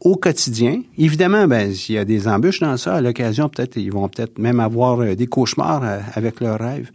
au 0.00 0.16
quotidien. 0.16 0.82
Évidemment, 0.98 1.46
ben, 1.46 1.72
s'il 1.72 1.94
y 1.94 1.98
a 1.98 2.04
des 2.04 2.28
embûches 2.28 2.60
dans 2.60 2.76
ça, 2.76 2.94
à 2.94 3.00
l'occasion, 3.00 3.48
peut-être, 3.48 3.76
ils 3.76 3.92
vont 3.92 4.08
peut-être 4.08 4.38
même 4.38 4.60
avoir 4.60 5.00
euh, 5.00 5.14
des 5.14 5.26
cauchemars 5.26 5.82
euh, 5.82 6.00
avec 6.14 6.40
leurs 6.40 6.58
rêves. 6.58 6.90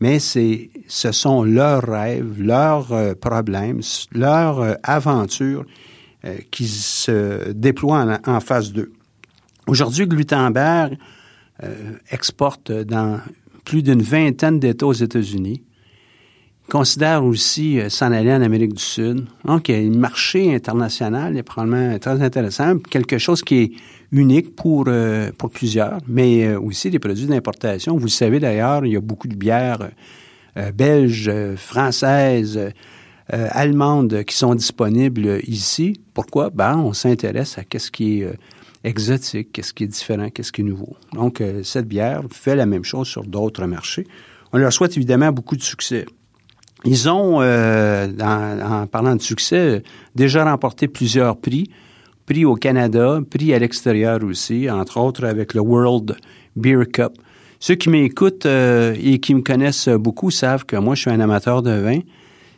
Mais 0.00 0.18
c'est, 0.18 0.70
ce 0.86 1.12
sont 1.12 1.42
leurs 1.42 1.82
rêves, 1.82 2.40
leurs 2.40 2.92
euh, 2.92 3.14
problèmes, 3.14 3.80
leurs 4.12 4.76
aventures 4.82 5.64
qui 6.50 6.66
se 6.66 7.52
déploient 7.52 8.18
en, 8.26 8.40
face 8.40 8.72
d'eux. 8.72 8.92
Aujourd'hui, 9.68 10.04
Glutenberg 10.08 10.98
exporte 12.10 12.72
dans 12.72 13.20
plus 13.64 13.84
d'une 13.84 14.02
vingtaine 14.02 14.58
d'États 14.58 14.86
aux 14.86 14.92
États-Unis 14.92 15.62
considère 16.68 17.24
aussi 17.24 17.80
euh, 17.80 17.88
s'en 17.88 18.12
aller 18.12 18.32
en 18.32 18.42
Amérique 18.42 18.74
du 18.74 18.82
Sud. 18.82 19.26
Donc, 19.44 19.68
il 19.68 19.74
y 19.74 19.86
a 19.86 19.90
un 19.90 19.98
marché 19.98 20.54
international 20.54 21.36
est 21.36 21.42
probablement 21.42 21.98
très 21.98 22.22
intéressant, 22.22 22.78
quelque 22.78 23.18
chose 23.18 23.42
qui 23.42 23.56
est 23.56 23.72
unique 24.12 24.54
pour, 24.54 24.84
euh, 24.86 25.30
pour 25.36 25.50
plusieurs, 25.50 25.98
mais 26.06 26.46
euh, 26.46 26.60
aussi 26.60 26.90
des 26.90 26.98
produits 26.98 27.26
d'importation. 27.26 27.96
Vous 27.96 28.04
le 28.04 28.10
savez 28.10 28.38
d'ailleurs, 28.38 28.84
il 28.84 28.92
y 28.92 28.96
a 28.96 29.00
beaucoup 29.00 29.28
de 29.28 29.36
bières 29.36 29.90
belges, 30.74 31.30
françaises, 31.54 32.58
allemandes 33.28 34.24
qui 34.24 34.34
sont 34.34 34.56
disponibles 34.56 35.38
ici. 35.46 36.00
Pourquoi? 36.14 36.50
Ben, 36.50 36.76
on 36.78 36.92
s'intéresse 36.92 37.58
à 37.58 37.64
qu'est-ce 37.64 37.92
qui 37.92 38.22
est 38.22 38.32
exotique, 38.82 39.52
qu'est-ce 39.52 39.72
qui 39.72 39.84
est 39.84 39.88
différent, 39.88 40.30
qu'est-ce 40.30 40.50
qui 40.50 40.62
est 40.62 40.64
nouveau. 40.64 40.96
Donc, 41.12 41.40
cette 41.62 41.86
bière 41.86 42.22
fait 42.32 42.56
la 42.56 42.66
même 42.66 42.82
chose 42.82 43.06
sur 43.06 43.22
d'autres 43.22 43.66
marchés. 43.66 44.04
On 44.52 44.58
leur 44.58 44.72
souhaite 44.72 44.96
évidemment 44.96 45.30
beaucoup 45.30 45.54
de 45.54 45.62
succès. 45.62 46.06
Ils 46.84 47.08
ont, 47.08 47.40
euh, 47.40 48.08
en, 48.20 48.86
parlant 48.86 49.16
de 49.16 49.22
succès, 49.22 49.82
déjà 50.14 50.44
remporté 50.44 50.88
plusieurs 50.88 51.36
prix. 51.36 51.70
Prix 52.26 52.44
au 52.44 52.54
Canada, 52.54 53.20
prix 53.28 53.54
à 53.54 53.58
l'extérieur 53.58 54.22
aussi, 54.22 54.70
entre 54.70 55.00
autres 55.00 55.24
avec 55.24 55.54
le 55.54 55.60
World 55.60 56.16
Beer 56.56 56.84
Cup. 56.92 57.12
Ceux 57.58 57.74
qui 57.74 57.88
m'écoutent 57.88 58.46
euh, 58.46 58.94
et 59.02 59.18
qui 59.18 59.34
me 59.34 59.40
connaissent 59.40 59.88
beaucoup 59.88 60.30
savent 60.30 60.64
que 60.64 60.76
moi, 60.76 60.94
je 60.94 61.00
suis 61.00 61.10
un 61.10 61.20
amateur 61.20 61.62
de 61.62 61.72
vin. 61.72 62.00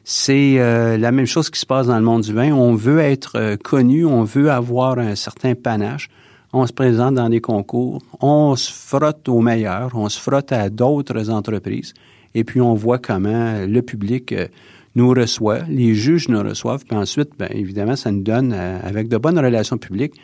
C'est 0.05 0.57
euh, 0.59 0.99
la 0.99 1.13
même 1.13 1.27
chose 1.27 1.49
qui 1.51 1.61
se 1.61 1.67
passe 1.67 1.87
dans 1.87 1.97
le 1.97 2.05
monde 2.05 2.23
du 2.23 2.33
vin. 2.33 2.53
On 2.53 2.75
veut 2.75 2.99
être 2.99 3.57
connu, 3.63 4.05
on 4.05 4.25
veut 4.25 4.51
avoir 4.51 4.99
un 4.99 5.15
certain 5.15 5.55
panache. 5.55 6.09
On 6.53 6.67
se 6.67 6.73
présente 6.73 7.15
dans 7.15 7.29
des 7.29 7.41
concours, 7.41 8.01
on 8.21 8.57
se 8.57 8.73
frotte 8.73 9.29
aux 9.29 9.41
meilleurs, 9.41 9.93
on 9.95 10.09
se 10.09 10.19
frotte 10.19 10.51
à 10.51 10.69
d'autres 10.69 11.31
entreprises 11.31 11.95
et 12.35 12.45
puis 12.45 12.61
on 12.61 12.75
voit 12.75 12.99
comment 12.99 13.67
le 13.67 13.83
public 13.83 14.33
euh, 14.33 14.49
nous 14.95 15.11
reçoit, 15.11 15.61
les 15.69 15.95
juges 15.95 16.29
nous 16.29 16.43
reçoivent, 16.43 16.85
puis 16.85 16.97
ensuite, 16.97 17.31
bien, 17.39 17.49
évidemment, 17.51 17.97
ça 17.97 18.11
nous 18.11 18.23
donne, 18.23 18.53
euh, 18.53 18.79
avec 18.83 19.09
de 19.09 19.17
bonnes 19.17 19.39
relations 19.39 19.79
publiques, 19.79 20.15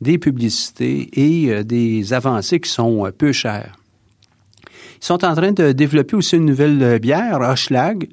des 0.00 0.18
publicités 0.18 1.08
et 1.14 1.52
euh, 1.52 1.62
des 1.62 2.12
avancées 2.12 2.60
qui 2.60 2.70
sont 2.70 3.10
peu 3.16 3.32
chères. 3.32 3.76
Ils 5.00 5.04
sont 5.04 5.24
en 5.24 5.34
train 5.34 5.52
de 5.52 5.72
développer 5.72 6.16
aussi 6.16 6.36
une 6.36 6.46
nouvelle 6.46 6.98
bière, 6.98 7.40
Hochelag. 7.40 8.08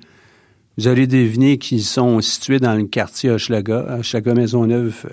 Vous 0.77 0.87
aurez 0.87 1.05
deviné 1.05 1.57
qu'ils 1.57 1.83
sont 1.83 2.19
situés 2.21 2.59
dans 2.59 2.73
le 2.75 2.85
quartier 2.85 3.29
Hochelaga, 3.29 3.99
Hochelaga 3.99 4.33
Maisonneuve. 4.33 5.05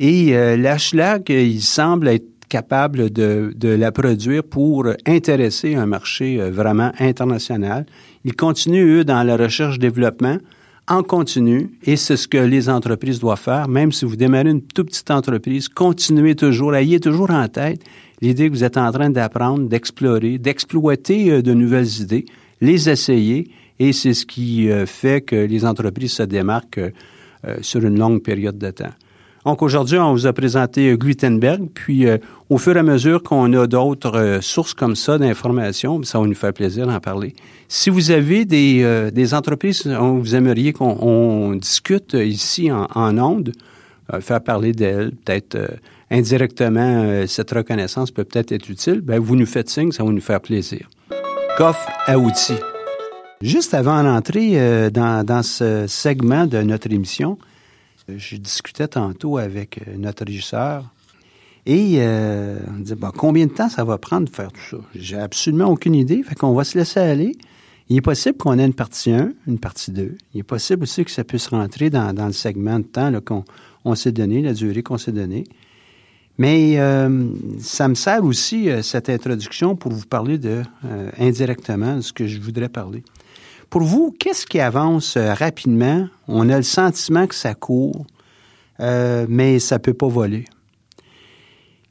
Et 0.00 0.36
euh, 0.36 0.56
l'Hochelag, 0.56 1.28
il 1.30 1.62
semble 1.62 2.08
être 2.08 2.37
capable 2.48 3.10
de, 3.10 3.52
de, 3.54 3.68
la 3.68 3.92
produire 3.92 4.42
pour 4.42 4.86
intéresser 5.06 5.74
un 5.74 5.86
marché 5.86 6.40
euh, 6.40 6.50
vraiment 6.50 6.92
international. 6.98 7.86
Ils 8.24 8.34
continuent, 8.34 9.00
eux, 9.00 9.04
dans 9.04 9.22
la 9.22 9.36
recherche-développement 9.36 10.38
en 10.88 11.02
continu, 11.02 11.70
et 11.84 11.96
c'est 11.96 12.16
ce 12.16 12.26
que 12.26 12.38
les 12.38 12.70
entreprises 12.70 13.20
doivent 13.20 13.38
faire, 13.38 13.68
même 13.68 13.92
si 13.92 14.06
vous 14.06 14.16
démarrez 14.16 14.50
une 14.50 14.62
toute 14.62 14.88
petite 14.88 15.10
entreprise, 15.10 15.68
continuez 15.68 16.34
toujours, 16.34 16.74
ayez 16.74 16.98
toujours 16.98 17.30
en 17.30 17.46
tête 17.46 17.82
l'idée 18.22 18.48
que 18.48 18.54
vous 18.54 18.64
êtes 18.64 18.78
en 18.78 18.90
train 18.90 19.10
d'apprendre, 19.10 19.68
d'explorer, 19.68 20.38
d'exploiter 20.38 21.30
euh, 21.30 21.42
de 21.42 21.52
nouvelles 21.52 22.00
idées, 22.00 22.24
les 22.60 22.88
essayer, 22.88 23.50
et 23.78 23.92
c'est 23.92 24.14
ce 24.14 24.24
qui 24.24 24.70
euh, 24.70 24.86
fait 24.86 25.20
que 25.20 25.36
les 25.36 25.64
entreprises 25.64 26.12
se 26.12 26.22
démarquent 26.22 26.92
sur 27.60 27.84
une 27.84 27.96
longue 27.96 28.20
période 28.20 28.58
de 28.58 28.70
temps. 28.72 28.92
Donc 29.48 29.62
aujourd'hui, 29.62 29.98
on 29.98 30.12
vous 30.12 30.26
a 30.26 30.34
présenté 30.34 30.94
Gutenberg, 30.98 31.70
puis 31.72 32.04
au 32.50 32.58
fur 32.58 32.76
et 32.76 32.80
à 32.80 32.82
mesure 32.82 33.22
qu'on 33.22 33.50
a 33.54 33.66
d'autres 33.66 34.40
sources 34.42 34.74
comme 34.74 34.94
ça 34.94 35.16
d'informations, 35.16 36.02
ça 36.02 36.20
va 36.20 36.26
nous 36.26 36.34
faire 36.34 36.52
plaisir 36.52 36.86
d'en 36.86 37.00
parler. 37.00 37.34
Si 37.66 37.88
vous 37.88 38.10
avez 38.10 38.44
des, 38.44 39.34
entreprises 39.34 39.86
où 39.86 40.18
vous 40.18 40.34
aimeriez 40.34 40.74
qu'on 40.74 41.54
discute 41.54 42.12
ici 42.12 42.70
en, 42.70 42.88
en 42.94 43.16
ondes, 43.16 43.52
faire 44.20 44.42
parler 44.42 44.72
d'elles, 44.72 45.12
peut-être 45.24 45.56
indirectement, 46.10 47.02
euh, 47.04 47.26
cette 47.26 47.50
reconnaissance 47.50 48.10
peut 48.10 48.24
peut-être 48.24 48.52
être 48.52 48.68
utile, 48.68 49.00
ben, 49.00 49.18
vous 49.18 49.36
nous 49.36 49.46
faites 49.46 49.68
signe, 49.68 49.92
ça 49.92 50.04
va 50.04 50.10
nous 50.10 50.20
faire 50.20 50.40
plaisir. 50.40 50.88
Coffre 51.56 51.88
à 52.06 52.18
outils. 52.18 52.58
Juste 53.40 53.74
avant 53.74 54.02
d'entrer 54.02 54.52
euh, 54.54 54.90
dans, 54.90 55.42
ce 55.42 55.86
segment 55.86 56.46
de 56.46 56.62
notre 56.62 56.90
émission, 56.92 57.38
euh, 57.40 57.47
je 58.16 58.36
discutais 58.36 58.88
tantôt 58.88 59.38
avec 59.38 59.80
notre 59.96 60.24
régisseur 60.24 60.84
et 61.66 61.98
on 62.00 62.72
me 62.72 62.82
disait, 62.82 62.94
bon, 62.94 63.10
combien 63.14 63.46
de 63.46 63.52
temps 63.52 63.68
ça 63.68 63.84
va 63.84 63.98
prendre 63.98 64.28
de 64.28 64.34
faire 64.34 64.50
tout 64.50 64.60
ça? 64.70 64.76
J'ai 64.94 65.18
absolument 65.18 65.66
aucune 65.66 65.94
idée, 65.94 66.22
fait 66.22 66.34
qu'on 66.34 66.54
va 66.54 66.64
se 66.64 66.78
laisser 66.78 67.00
aller. 67.00 67.36
Il 67.90 67.96
est 67.96 68.02
possible 68.02 68.36
qu'on 68.36 68.58
ait 68.58 68.66
une 68.66 68.74
partie 68.74 69.12
1, 69.12 69.32
une 69.46 69.58
partie 69.58 69.90
2. 69.90 70.16
Il 70.34 70.40
est 70.40 70.42
possible 70.42 70.82
aussi 70.82 71.04
que 71.04 71.10
ça 71.10 71.24
puisse 71.24 71.48
rentrer 71.48 71.88
dans, 71.88 72.14
le 72.14 72.32
segment 72.32 72.78
de 72.78 72.84
temps 72.84 73.12
qu'on 73.24 73.44
on 73.84 73.94
s'est 73.94 74.12
donné, 74.12 74.42
la 74.42 74.52
durée 74.52 74.82
qu'on 74.82 74.98
s'est 74.98 75.12
donnée. 75.12 75.44
Mais 76.36 76.78
euh, 76.78 77.30
ça 77.58 77.88
me 77.88 77.94
sert 77.94 78.22
aussi, 78.24 78.70
euh, 78.70 78.82
cette 78.82 79.08
introduction, 79.08 79.74
pour 79.74 79.92
vous 79.92 80.06
parler 80.06 80.38
de, 80.38 80.62
euh, 80.84 81.10
indirectement, 81.18 81.96
de 81.96 82.00
ce 82.02 82.12
que 82.12 82.26
je 82.26 82.38
voudrais 82.38 82.68
parler. 82.68 83.02
Pour 83.70 83.82
vous, 83.82 84.16
qu'est-ce 84.18 84.46
qui 84.46 84.60
avance 84.60 85.16
rapidement? 85.16 86.08
On 86.26 86.48
a 86.48 86.56
le 86.56 86.62
sentiment 86.62 87.26
que 87.26 87.34
ça 87.34 87.54
court, 87.54 88.06
mais 88.80 89.58
ça 89.58 89.76
ne 89.76 89.80
peut 89.80 89.94
pas 89.94 90.08
voler. 90.08 90.46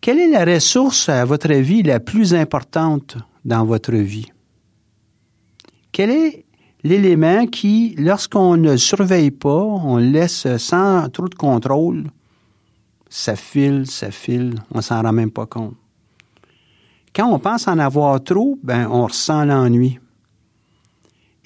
Quelle 0.02 0.20
est 0.20 0.30
la 0.30 0.46
ressource, 0.46 1.10
à 1.10 1.24
votre 1.26 1.52
avis, 1.52 1.84
la 1.84 2.00
plus 2.00 2.34
importante 2.34 3.18
dans 3.46 3.64
votre 3.66 3.94
vie? 3.94 4.32
Quel 5.92 6.10
est 6.10 6.46
l'élément 6.84 7.46
qui, 7.46 7.96
lorsqu'on 7.98 8.58
ne 8.58 8.78
surveille 8.78 9.32
pas, 9.32 9.64
on 9.64 9.98
le 9.98 10.10
laisse 10.10 10.48
sans 10.58 11.10
trop 11.10 11.28
de 11.28 11.36
contrôle, 11.36 12.06
ça 13.10 13.36
file, 13.36 13.86
ça 13.86 14.12
file, 14.12 14.56
on 14.72 14.82
s'en 14.82 15.02
rend 15.02 15.14
même 15.14 15.32
pas 15.32 15.46
compte. 15.46 15.76
Quand 17.16 17.32
on 17.32 17.40
pense 17.40 17.68
en 17.68 17.80
avoir 17.80 18.24
trop, 18.24 18.60
ben 18.64 18.88
on 18.92 19.06
ressent 19.06 19.46
l'ennui. 19.46 20.00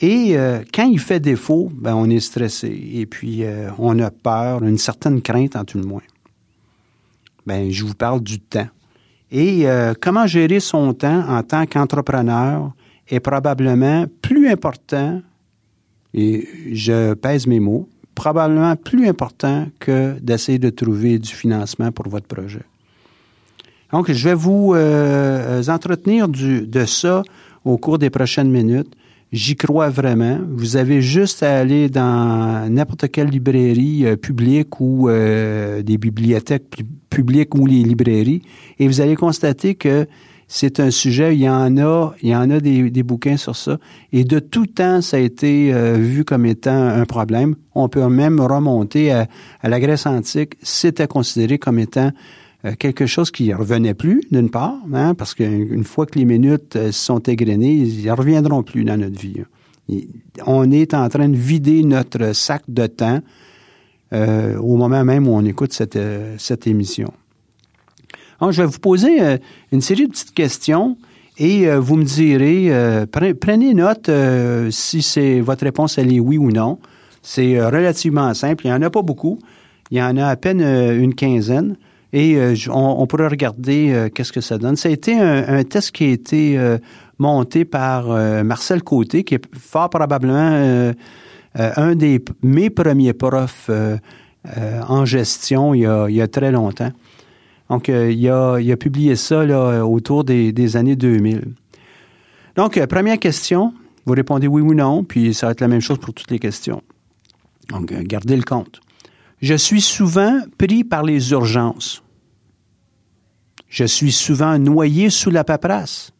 Et 0.02 0.36
euh, 0.36 0.64
quand 0.74 0.86
il 0.86 1.00
fait 1.00 1.20
défaut, 1.20 1.72
ben 1.72 1.94
on 1.94 2.10
est 2.10 2.20
stressé 2.20 2.92
et 2.94 3.06
puis 3.06 3.44
euh, 3.44 3.70
on 3.78 4.00
a 4.00 4.10
peur, 4.10 4.64
une 4.64 4.80
certaine 4.80 5.22
crainte 5.22 5.56
en 5.56 5.64
tout 5.64 5.78
le 5.78 5.86
moins. 5.86 6.02
Ben 7.46 7.72
je 7.72 7.86
vous 7.86 7.94
parle 7.94 8.22
du 8.22 8.40
temps. 8.40 8.68
Et 9.32 9.70
euh, 9.70 9.94
comment 10.00 10.26
gérer 10.26 10.60
son 10.60 10.94
temps 10.96 11.24
en 11.30 11.44
tant 11.44 11.68
qu'entrepreneur 11.68 12.72
est 13.08 13.20
probablement 13.20 14.06
plus 14.22 14.50
important, 14.50 15.22
et 16.14 16.48
je 16.72 17.14
pèse 17.14 17.46
mes 17.46 17.60
mots, 17.60 17.88
probablement 18.16 18.76
plus 18.76 19.08
important 19.08 19.68
que 19.80 20.18
d'essayer 20.20 20.60
de 20.60 20.70
trouver 20.70 21.20
du 21.20 21.32
financement 21.32 21.92
pour 21.92 22.10
votre 22.10 22.28
projet. 22.28 22.64
Donc, 23.92 24.12
je 24.12 24.30
vais 24.30 24.34
vous 24.34 24.74
entretenir 25.70 26.28
de 26.30 26.86
ça 26.86 27.24
au 27.66 27.78
cours 27.78 27.98
des 27.98 28.10
prochaines 28.10 28.50
minutes. 28.50 28.94
J'y 29.32 29.56
crois 29.56 29.90
vraiment. 29.90 30.40
Vous 30.50 30.76
avez 30.76 31.02
juste 31.02 31.42
à 31.42 31.60
aller 31.60 31.90
dans 31.90 32.70
n'importe 32.70 33.10
quelle 33.10 33.30
librairie 33.30 34.06
euh, 34.06 34.18
publique 34.18 34.82
ou 34.82 35.08
euh, 35.08 35.82
des 35.82 35.98
bibliothèques 35.98 36.84
publiques 37.10 37.56
ou 37.56 37.66
les 37.66 37.84
librairies 37.84 38.42
et 38.78 38.88
vous 38.88 39.00
allez 39.00 39.16
constater 39.16 39.76
que 39.76 40.06
c'est 40.54 40.82
un 40.82 40.92
sujet, 40.92 41.34
il 41.34 41.42
y 41.42 41.48
en 41.48 41.78
a, 41.78 42.14
il 42.22 42.28
y 42.28 42.36
en 42.36 42.50
a 42.50 42.60
des, 42.60 43.04
bouquins 43.04 43.38
sur 43.38 43.56
ça. 43.56 43.78
Et 44.12 44.26
de 44.26 44.40
tout 44.40 44.66
temps, 44.66 45.00
ça 45.00 45.16
a 45.16 45.22
été 45.22 45.74
euh, 45.74 45.94
vu 45.94 46.26
comme 46.26 46.46
étant 46.46 46.90
un 46.90 47.06
problème. 47.06 47.56
On 47.74 47.88
peut 47.88 48.06
même 48.10 48.42
remonter 48.42 49.14
à, 49.14 49.30
la 49.64 49.80
Grèce 49.80 50.06
antique. 50.06 50.56
C'était 50.62 51.08
considéré 51.08 51.58
comme 51.58 51.80
étant 51.80 52.12
euh, 52.66 52.74
quelque 52.78 53.06
chose 53.06 53.32
qui 53.32 53.54
revenait 53.54 53.94
plus, 53.94 54.22
d'une 54.32 54.50
part, 54.50 54.78
hein, 54.94 55.14
parce 55.16 55.34
qu'une 55.34 55.84
fois 55.84 56.06
que 56.06 56.18
les 56.20 56.26
minutes 56.26 56.76
euh, 56.76 56.92
sont 56.92 57.20
égrenées, 57.20 57.74
ils 57.74 58.06
ne 58.06 58.12
reviendront 58.12 58.64
plus 58.64 58.84
dans 58.84 58.98
notre 58.98 59.20
vie. 59.20 59.44
on 60.46 60.72
est 60.72 60.94
en 60.94 61.10
train 61.10 61.30
de 61.30 61.38
vider 61.38 61.84
notre 61.84 62.34
sac 62.34 62.64
de 62.68 62.88
temps 62.88 63.22
au 64.14 64.76
moment 64.76 65.06
même 65.06 65.26
où 65.26 65.32
on 65.32 65.46
écoute 65.46 65.72
cette, 65.72 65.98
cette 66.38 66.68
émission. 66.68 67.14
Ah, 68.44 68.50
je 68.50 68.64
vais 68.64 68.68
vous 68.68 68.80
poser 68.80 69.22
euh, 69.22 69.38
une 69.72 69.82
série 69.82 70.08
de 70.08 70.12
petites 70.12 70.34
questions 70.34 70.98
et 71.38 71.68
euh, 71.68 71.80
vous 71.80 71.96
me 71.96 72.04
direz, 72.04 72.74
euh, 72.74 73.06
prenez 73.06 73.76
note 73.76 74.10
si 74.72 75.04
c'est 75.04 75.40
votre 75.42 75.64
réponse 75.64 76.00
elle 76.00 76.12
est 76.12 76.20
oui 76.20 76.40
ou 76.40 76.52
non. 76.52 76.80
C'est 77.22 77.64
relativement 77.64 78.34
simple. 78.34 78.66
Il 78.66 78.70
n'y 78.70 78.74
en 78.74 78.82
a 78.82 78.90
pas 78.90 79.04
beaucoup. 79.04 79.38
Il 79.92 80.00
y 80.00 80.02
en 80.02 80.18
a 80.18 80.26
à 80.26 80.36
peine 80.36 80.62
une 80.62 81.14
quinzaine. 81.14 81.78
Et 82.14 82.38
on, 82.70 83.08
pourrait 83.08 83.30
regarder 83.30 84.10
qu'est-ce 84.14 84.34
que 84.34 84.42
ça 84.42 84.58
donne. 84.58 84.76
Ça 84.76 84.90
a 84.90 84.92
été 84.92 85.18
un, 85.18 85.64
test 85.64 85.92
qui 85.92 86.04
a 86.04 86.08
été 86.10 86.78
monté 87.20 87.64
par 87.64 88.10
Marcel 88.44 88.84
Côté, 88.84 89.24
qui 89.24 89.36
est 89.36 89.56
fort 89.58 89.90
probablement 89.90 90.92
un 91.56 91.96
des 91.96 92.22
mes 92.44 92.70
premiers 92.70 93.14
profs 93.14 93.72
en 94.46 95.06
gestion 95.06 95.74
il 95.74 95.84
y 95.84 96.22
a 96.22 96.28
très 96.28 96.52
longtemps. 96.52 96.92
Donc, 97.72 97.88
euh, 97.88 98.12
il, 98.12 98.30
a, 98.30 98.76
publié 98.76 99.16
ça 99.16 99.46
autour 99.86 100.26
des, 100.26 100.76
années 100.76 100.98
2000. 100.98 101.54
Donc, 102.58 102.76
euh, 102.76 102.86
première 102.86 103.18
question, 103.18 103.74
vous 104.06 104.14
répondez 104.14 104.46
oui 104.46 104.62
ou 104.62 104.74
non, 104.74 105.06
puis 105.06 105.34
ça 105.34 105.46
va 105.46 105.52
être 105.54 105.62
la 105.62 105.70
même 105.70 105.80
chose 105.80 105.98
pour 105.98 106.14
toutes 106.14 106.30
les 106.32 106.40
questions. 106.40 106.84
Donc, 107.70 107.94
euh, 107.94 108.02
gardez 108.04 108.36
le 108.36 108.44
compte. 108.44 108.82
Je 109.42 109.56
suis 109.56 109.82
souvent 109.82 110.42
pris 110.58 110.84
par 110.84 111.04
les 111.04 111.32
urgences. 111.32 112.04
Je 113.68 113.86
suis 113.86 114.12
souvent 114.12 114.60
noyé 114.60 115.10
sous 115.10 115.32
la 115.32 115.44
paperasse. 115.44 116.12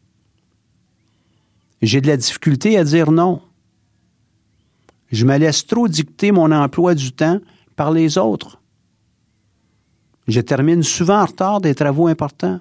J'ai 1.82 2.00
de 2.00 2.08
la 2.08 2.16
difficulté 2.16 2.76
à 2.78 2.84
dire 2.84 3.12
non. 3.12 3.40
Je 5.10 5.24
me 5.24 5.36
laisse 5.36 5.66
trop 5.66 5.86
dicter 5.86 6.32
mon 6.32 6.50
emploi 6.50 6.94
du 6.94 7.12
temps 7.12 7.38
par 7.76 7.92
les 7.92 8.18
autres. 8.18 8.60
Je 10.26 10.40
termine 10.40 10.82
souvent 10.82 11.20
en 11.20 11.26
retard 11.26 11.60
des 11.60 11.74
travaux 11.74 12.08
importants. 12.08 12.60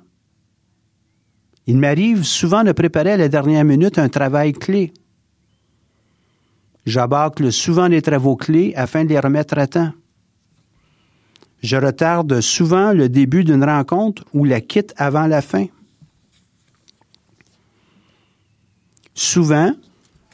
Il 1.65 1.77
m'arrive 1.77 2.23
souvent 2.23 2.63
de 2.63 2.71
préparer 2.71 3.13
à 3.13 3.17
la 3.17 3.29
dernière 3.29 3.63
minute 3.63 3.97
un 3.97 4.09
travail 4.09 4.53
clé. 4.53 4.93
J'abâcle 6.85 7.51
souvent 7.51 7.87
les 7.87 8.01
travaux 8.01 8.35
clés 8.35 8.73
afin 8.75 9.05
de 9.05 9.09
les 9.09 9.19
remettre 9.19 9.57
à 9.57 9.67
temps. 9.67 9.93
Je 11.61 11.77
retarde 11.77 12.41
souvent 12.41 12.91
le 12.91 13.07
début 13.07 13.43
d'une 13.43 13.63
rencontre 13.63 14.23
ou 14.33 14.45
la 14.45 14.61
quitte 14.61 14.93
avant 14.97 15.27
la 15.27 15.41
fin. 15.41 15.67
Souvent, 19.13 19.73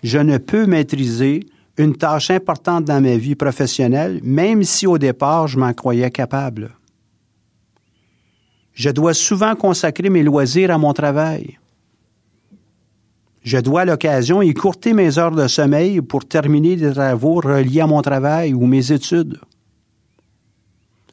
je 0.04 0.20
ne 0.20 0.38
peux 0.38 0.66
maîtriser 0.66 1.42
une 1.78 1.96
tâche 1.96 2.32
importante 2.32 2.86
dans 2.86 3.02
ma 3.02 3.18
vie 3.18 3.36
professionnelle, 3.36 4.20
même 4.24 4.64
si 4.64 4.88
au 4.88 4.98
départ 4.98 5.48
je 5.48 5.60
m'en 5.60 5.74
croyais 5.74 6.12
capable. 6.12 6.72
Je 8.74 8.90
dois 8.90 9.14
souvent 9.14 9.56
consacrer 9.56 10.10
mes 10.10 10.24
loisirs 10.24 10.72
à 10.72 10.78
mon 10.78 10.94
travail. 10.94 11.58
Je 13.44 13.58
dois 13.58 13.82
à 13.82 13.86
l'occasion 13.86 14.42
écourter 14.42 14.94
mes 14.94 15.18
heures 15.18 15.32
de 15.32 15.48
sommeil 15.48 16.02
pour 16.02 16.28
terminer 16.28 16.76
des 16.76 16.92
travaux 16.92 17.36
reliés 17.36 17.82
à 17.82 17.88
mon 17.88 18.02
travail 18.02 18.54
ou 18.54 18.66
mes 18.66 18.92
études. 18.92 19.40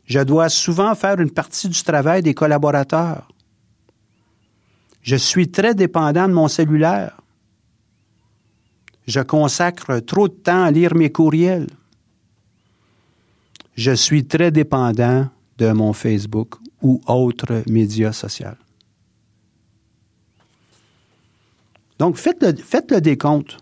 Je 0.07 0.21
dois 0.21 0.49
souvent 0.49 0.95
faire 0.95 1.21
une 1.21 1.31
partie 1.31 1.69
du 1.69 1.83
travail 1.83 2.23
des 2.23 2.35
collaborateurs. 2.35 3.29
Je 5.03 5.17
suis 5.17 5.51
très 5.51 5.75
dépendant 5.75 6.29
de 6.29 6.33
mon 6.33 6.49
cellulaire. 6.49 7.21
Je 9.07 9.21
consacre 9.21 9.99
trop 10.01 10.29
de 10.29 10.35
temps 10.35 10.65
à 10.65 10.71
lire 10.71 10.95
mes 10.95 11.13
courriels. 11.13 11.69
Je 13.77 13.93
suis 13.93 14.25
très 14.25 14.51
dépendant 14.51 15.29
de 15.59 15.73
mon 15.73 15.93
Facebook 15.93 16.55
ou 16.81 17.01
autre 17.07 17.63
média 17.67 18.13
social. 18.13 18.57
Donc, 21.99 22.17
faites 22.17 22.43
le, 22.43 22.55
faites 22.57 22.91
le 22.91 23.01
décompte. 23.01 23.59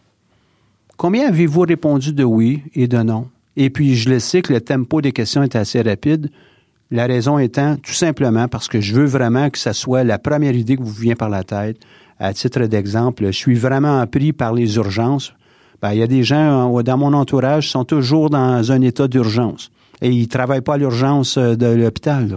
Combien 0.96 1.28
avez-vous 1.28 1.62
répondu 1.62 2.12
de 2.12 2.24
oui 2.24 2.62
et 2.74 2.86
de 2.86 2.98
non? 2.98 3.28
Et 3.56 3.70
puis, 3.70 3.94
je 3.94 4.08
le 4.08 4.18
sais 4.18 4.42
que 4.42 4.52
le 4.52 4.60
tempo 4.60 5.00
des 5.00 5.12
questions 5.12 5.42
est 5.42 5.56
assez 5.56 5.82
rapide. 5.82 6.30
La 6.90 7.06
raison 7.06 7.38
étant 7.38 7.76
tout 7.76 7.92
simplement 7.92 8.48
parce 8.48 8.68
que 8.68 8.80
je 8.80 8.94
veux 8.94 9.06
vraiment 9.06 9.50
que 9.50 9.58
ça 9.58 9.72
soit 9.72 10.04
la 10.04 10.18
première 10.18 10.54
idée 10.54 10.76
qui 10.76 10.82
vous 10.82 10.90
vient 10.90 11.16
par 11.16 11.30
la 11.30 11.44
tête. 11.44 11.78
À 12.18 12.32
titre 12.34 12.66
d'exemple, 12.66 13.26
je 13.26 13.32
suis 13.32 13.54
vraiment 13.54 14.06
pris 14.06 14.32
par 14.32 14.52
les 14.52 14.76
urgences. 14.76 15.32
Ben, 15.80 15.92
il 15.92 15.98
y 15.98 16.02
a 16.02 16.06
des 16.06 16.22
gens 16.22 16.82
dans 16.82 16.98
mon 16.98 17.12
entourage 17.12 17.66
qui 17.66 17.70
sont 17.72 17.84
toujours 17.84 18.30
dans 18.30 18.70
un 18.70 18.80
état 18.82 19.08
d'urgence 19.08 19.70
et 20.02 20.10
ils 20.10 20.28
travaillent 20.28 20.60
pas 20.60 20.74
à 20.74 20.78
l'urgence 20.78 21.38
euh, 21.38 21.54
de 21.54 21.66
l'hôpital. 21.66 22.36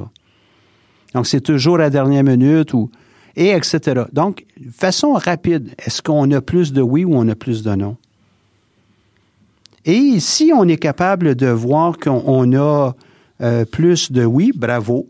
Donc, 1.14 1.28
c'est 1.28 1.42
toujours 1.42 1.78
la 1.78 1.90
dernière 1.90 2.24
minute 2.24 2.74
ou 2.74 2.90
et 3.36 3.50
etc. 3.50 4.04
Donc, 4.14 4.46
façon 4.72 5.14
rapide, 5.14 5.74
est-ce 5.86 6.02
qu'on 6.02 6.32
a 6.32 6.42
plus 6.42 6.72
de 6.72 6.82
oui 6.82 7.04
ou 7.04 7.16
on 7.16 7.28
a 7.28 7.36
plus 7.36 7.64
de 7.64 7.76
non? 7.76 7.98
Et 9.86 10.20
si 10.20 10.52
on 10.54 10.68
est 10.68 10.78
capable 10.78 11.36
de 11.36 11.48
voir 11.48 11.98
qu'on 11.98 12.54
a 12.58 12.94
euh, 13.42 13.66
plus 13.66 14.12
de 14.12 14.24
oui, 14.24 14.52
bravo. 14.56 15.08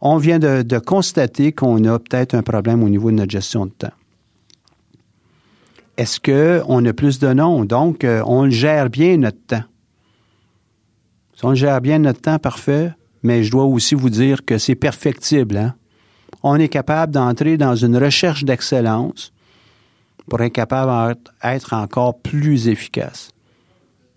On 0.00 0.16
vient 0.18 0.38
de, 0.38 0.78
constater 0.78 1.52
qu'on 1.52 1.84
a 1.84 1.98
peut-être 1.98 2.34
un 2.34 2.42
problème 2.42 2.82
au 2.82 2.88
niveau 2.88 3.10
de 3.10 3.16
notre 3.16 3.30
gestion 3.30 3.66
de 3.66 3.72
temps. 3.72 3.92
Est-ce 5.96 6.20
qu'on 6.20 6.84
a 6.84 6.92
plus 6.92 7.18
de 7.18 7.32
non? 7.32 7.64
Donc, 7.64 8.04
euh, 8.04 8.22
on 8.26 8.50
gère 8.50 8.90
bien 8.90 9.16
notre 9.16 9.40
temps. 9.46 9.64
Si 11.34 11.44
on 11.44 11.54
gère 11.54 11.80
bien 11.80 11.98
notre 11.98 12.20
temps, 12.20 12.38
parfait, 12.38 12.92
mais 13.22 13.42
je 13.42 13.50
dois 13.50 13.64
aussi 13.64 13.94
vous 13.94 14.10
dire 14.10 14.44
que 14.44 14.58
c'est 14.58 14.74
perfectible. 14.74 15.56
Hein? 15.56 15.74
On 16.42 16.56
est 16.56 16.68
capable 16.68 17.12
d'entrer 17.12 17.56
dans 17.56 17.74
une 17.74 17.96
recherche 17.96 18.44
d'excellence 18.44 19.32
pour 20.28 20.40
être 20.42 20.52
capable 20.52 21.18
d'être 21.42 21.72
encore 21.72 22.18
plus 22.18 22.68
efficace. 22.68 23.30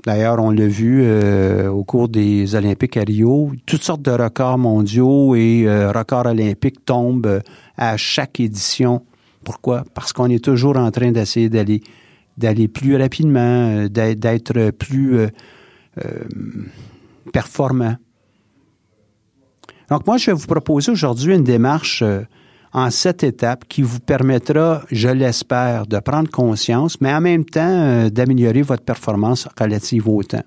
D'ailleurs, 0.06 0.40
on 0.40 0.52
l'a 0.52 0.68
vu 0.68 1.02
euh, 1.04 1.70
au 1.70 1.84
cours 1.84 2.08
des 2.08 2.56
Olympiques 2.56 2.96
à 2.96 3.02
Rio, 3.02 3.52
toutes 3.66 3.84
sortes 3.84 4.02
de 4.02 4.12
records 4.12 4.58
mondiaux 4.58 5.36
et 5.36 5.66
euh, 5.68 5.92
records 5.92 6.28
olympiques 6.28 6.86
tombent 6.86 7.26
euh, 7.26 7.42
à 7.78 7.98
chaque 7.98 8.40
édition. 8.40 9.04
Pourquoi? 9.44 9.84
Parce 9.94 10.14
qu'on 10.14 10.30
est 10.30 10.44
toujours 10.44 10.78
en 10.78 10.90
train 10.92 11.12
d'essayer 11.12 11.50
d'aller 11.50 11.82
d'aller 12.38 12.70
plus 12.70 12.96
rapidement, 12.96 13.88
d'être 13.90 14.72
plus 14.72 15.28
performant. 17.34 17.98
Donc 19.90 20.08
moi, 20.08 20.16
je 20.16 20.28
vais 20.28 20.38
vous 20.38 20.48
proposer 20.48 20.90
aujourd'hui 20.90 21.36
une 21.36 21.44
démarche 21.44 22.02
en 22.74 22.90
sept 22.92 23.24
étapes 23.24 23.66
qui 23.68 23.82
vous 23.82 24.00
permettra, 24.00 24.84
je 24.92 25.10
l'espère, 25.10 25.88
de 25.88 26.00
prendre 26.00 26.30
conscience, 26.30 27.02
mais 27.02 27.14
en 27.14 27.22
même 27.22 27.46
temps 27.46 27.62
euh, 27.62 28.10
d'améliorer 28.10 28.62
votre 28.62 28.84
performance 28.84 29.48
relative 29.60 30.08
au 30.08 30.24
temps. 30.24 30.44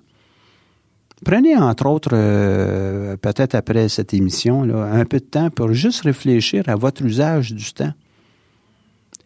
Prenez 1.25 1.55
entre 1.55 1.85
autres, 1.85 2.11
euh, 2.13 3.15
peut-être 3.17 3.55
après 3.55 3.87
cette 3.89 4.13
émission, 4.13 4.63
un 4.63 5.05
peu 5.05 5.19
de 5.19 5.25
temps 5.25 5.49
pour 5.49 5.73
juste 5.73 6.01
réfléchir 6.01 6.63
à 6.67 6.75
votre 6.75 7.03
usage 7.03 7.53
du 7.53 7.73
temps. 7.73 7.93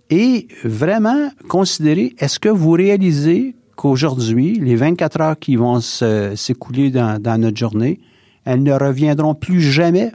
Et 0.09 0.47
vraiment 0.63 1.29
considérer, 1.47 2.15
est-ce 2.17 2.39
que 2.39 2.49
vous 2.49 2.71
réalisez 2.71 3.55
qu'aujourd'hui, 3.75 4.59
les 4.59 4.75
24 4.75 5.21
heures 5.21 5.39
qui 5.39 5.55
vont 5.55 5.81
s'écouler 5.81 6.91
dans 6.91 7.41
notre 7.41 7.57
journée, 7.57 7.99
elles 8.45 8.63
ne 8.63 8.71
reviendront 8.71 9.35
plus 9.35 9.61
jamais 9.61 10.11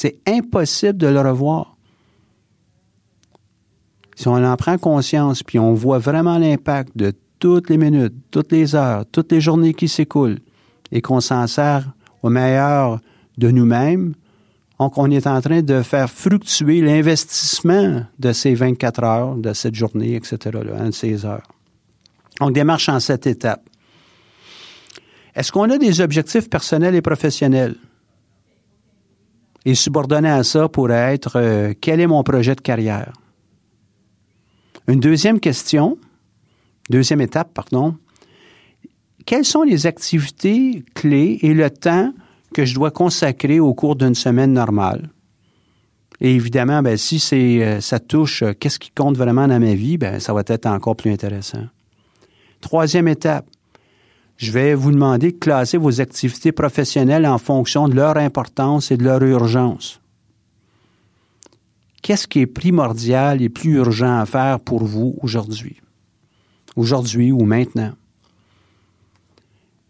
c'est 0.00 0.18
impossible 0.26 0.96
de 0.96 1.08
le 1.08 1.20
revoir. 1.20 1.76
Si 4.16 4.28
on 4.28 4.42
en 4.42 4.56
prend 4.56 4.78
conscience, 4.78 5.42
puis 5.42 5.58
on 5.58 5.74
voit 5.74 5.98
vraiment 5.98 6.38
l'impact 6.38 6.96
de 6.96 7.12
toutes 7.38 7.68
les 7.68 7.76
minutes, 7.76 8.14
toutes 8.30 8.50
les 8.50 8.74
heures, 8.74 9.04
toutes 9.12 9.30
les 9.30 9.42
journées 9.42 9.74
qui 9.74 9.88
s'écoulent, 9.88 10.38
et 10.90 11.02
qu'on 11.02 11.20
s'en 11.20 11.46
sert 11.46 11.92
au 12.22 12.30
meilleur 12.30 12.98
de 13.36 13.50
nous-mêmes, 13.50 14.14
donc 14.78 14.96
on 14.96 15.10
est 15.10 15.26
en 15.26 15.38
train 15.42 15.60
de 15.60 15.82
faire 15.82 16.08
fructuer 16.08 16.80
l'investissement 16.80 18.06
de 18.18 18.32
ces 18.32 18.54
24 18.54 19.04
heures, 19.04 19.34
de 19.36 19.52
cette 19.52 19.74
journée, 19.74 20.14
etc., 20.14 20.38
là, 20.64 20.86
de 20.86 20.92
ces 20.92 21.26
heures. 21.26 21.46
Donc, 22.40 22.54
démarche 22.54 22.88
en 22.88 23.00
cette 23.00 23.26
étape. 23.26 23.68
Est-ce 25.34 25.52
qu'on 25.52 25.68
a 25.68 25.76
des 25.76 26.00
objectifs 26.00 26.48
personnels 26.48 26.94
et 26.94 27.02
professionnels? 27.02 27.76
Et 29.64 29.74
subordonné 29.74 30.28
à 30.28 30.42
ça 30.42 30.68
pourrait 30.68 31.14
être 31.14 31.36
euh, 31.36 31.74
quel 31.80 32.00
est 32.00 32.06
mon 32.06 32.22
projet 32.22 32.54
de 32.54 32.60
carrière? 32.60 33.12
Une 34.88 35.00
deuxième 35.00 35.38
question, 35.38 35.98
deuxième 36.88 37.20
étape, 37.20 37.52
pardon, 37.52 37.96
quelles 39.26 39.44
sont 39.44 39.62
les 39.62 39.86
activités 39.86 40.82
clés 40.94 41.38
et 41.42 41.54
le 41.54 41.70
temps 41.70 42.12
que 42.54 42.64
je 42.64 42.74
dois 42.74 42.90
consacrer 42.90 43.60
au 43.60 43.74
cours 43.74 43.96
d'une 43.96 44.14
semaine 44.14 44.52
normale? 44.52 45.10
Et 46.20 46.34
évidemment, 46.34 46.82
ben, 46.82 46.96
si 46.96 47.62
euh, 47.62 47.80
ça 47.80 47.98
touche 47.98 48.42
euh, 48.42 48.52
qu'est-ce 48.52 48.78
qui 48.78 48.90
compte 48.90 49.16
vraiment 49.16 49.48
dans 49.48 49.60
ma 49.60 49.74
vie, 49.74 49.96
ben, 49.96 50.20
ça 50.20 50.32
va 50.32 50.42
être 50.46 50.66
encore 50.66 50.96
plus 50.96 51.10
intéressant. 51.10 51.64
Troisième 52.60 53.08
étape, 53.08 53.46
je 54.40 54.52
vais 54.52 54.74
vous 54.74 54.90
demander 54.90 55.32
de 55.32 55.36
classer 55.36 55.76
vos 55.76 56.00
activités 56.00 56.50
professionnelles 56.50 57.26
en 57.26 57.36
fonction 57.36 57.88
de 57.88 57.94
leur 57.94 58.16
importance 58.16 58.90
et 58.90 58.96
de 58.96 59.04
leur 59.04 59.22
urgence. 59.22 60.00
Qu'est-ce 62.00 62.26
qui 62.26 62.40
est 62.40 62.46
primordial 62.46 63.42
et 63.42 63.50
plus 63.50 63.74
urgent 63.74 64.18
à 64.18 64.24
faire 64.24 64.58
pour 64.58 64.82
vous 64.82 65.14
aujourd'hui? 65.20 65.76
Aujourd'hui 66.74 67.30
ou 67.32 67.44
maintenant? 67.44 67.92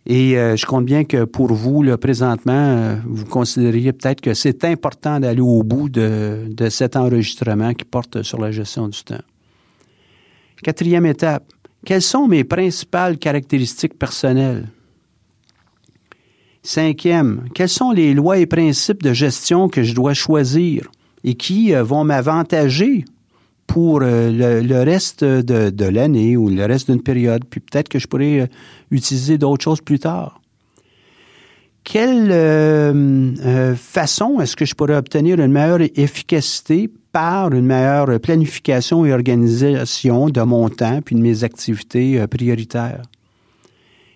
Et 0.07 0.37
euh, 0.37 0.57
je 0.57 0.67
compte 0.67 0.85
bien 0.85 1.05
que 1.05 1.23
pour 1.25 1.53
vous, 1.53 1.85
là, 1.85 1.97
présentement, 1.97 2.53
euh, 2.53 2.97
vous 3.05 3.27
considériez 3.27 3.93
peut-être 3.93 4.21
que 4.21 4.35
c'est 4.35 4.65
important 4.65 5.21
d'aller 5.21 5.43
au 5.43 5.63
bout 5.63 5.89
de, 5.89 6.49
de 6.49 6.69
cet 6.71 6.97
enregistrement 6.97 7.73
qui 7.73 7.85
porte 7.85 8.25
sur 8.25 8.41
la 8.41 8.51
gestion 8.51 8.89
du 8.89 9.01
temps. 9.05 9.23
Quatrième 10.65 11.07
étape, 11.07 11.45
quelles 11.85 12.03
sont 12.03 12.29
mes 12.29 12.45
principales 12.45 13.19
caractéristiques 13.19 13.99
personnelles? 13.99 14.69
Cinquième, 16.63 17.45
quelles 17.55 17.71
sont 17.71 17.91
les 17.91 18.13
lois 18.13 18.39
et 18.39 18.47
principes 18.47 19.03
de 19.03 19.15
gestion 19.15 19.69
que 19.69 19.83
je 19.83 19.95
dois 19.95 20.13
choisir 20.13 20.91
et 21.25 21.35
qui 21.35 21.75
euh, 21.75 21.83
vont 21.83 22.05
m'avantager 22.05 23.05
pour 23.67 24.01
euh, 24.03 24.31
le, 24.61 24.83
reste 24.83 25.25
de, 25.25 25.85
l'année 25.87 26.37
ou 26.37 26.51
le 26.51 26.65
reste 26.67 26.91
d'une 26.91 27.03
période, 27.03 27.45
puis 27.49 27.61
peut-être 27.61 27.89
que 27.89 27.99
je 27.99 28.07
pourrais 28.07 28.41
euh, 28.41 28.47
utiliser 28.91 29.39
d'autres 29.39 29.65
choses 29.65 29.81
plus 29.81 29.99
tard. 29.99 30.41
Quelle 31.83 32.31
façon 33.75 34.39
est-ce 34.39 34.55
que 34.55 34.67
je 34.67 34.75
pourrais 34.75 34.97
obtenir 34.97 35.41
une 35.41 35.51
meilleure 35.51 35.81
efficacité 35.97 36.91
par 37.13 37.53
une 37.53 37.67
meilleure 37.67 38.21
planification 38.21 39.05
et 39.05 39.13
organisation 39.13 40.29
de 40.29 40.41
mon 40.43 40.69
temps 40.69 41.01
puis 41.05 41.17
de 41.17 41.21
mes 41.21 41.45
activités 41.45 42.21
euh, 42.21 42.27
prioritaires. 42.27 43.03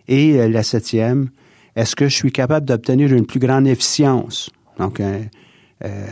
Et 0.07 0.39
euh, 0.39 0.49
la 0.49 0.63
septième, 0.63 1.31
est-ce 1.77 1.97
que 1.97 2.09
je 2.09 2.15
suis 2.15 2.33
capable 2.33 2.67
d'obtenir 2.67 3.13
une 3.13 3.27
plus 3.27 3.41
grande 3.41 3.67
efficience? 3.67 4.51
Donc, 4.79 5.01
euh, 5.01 5.21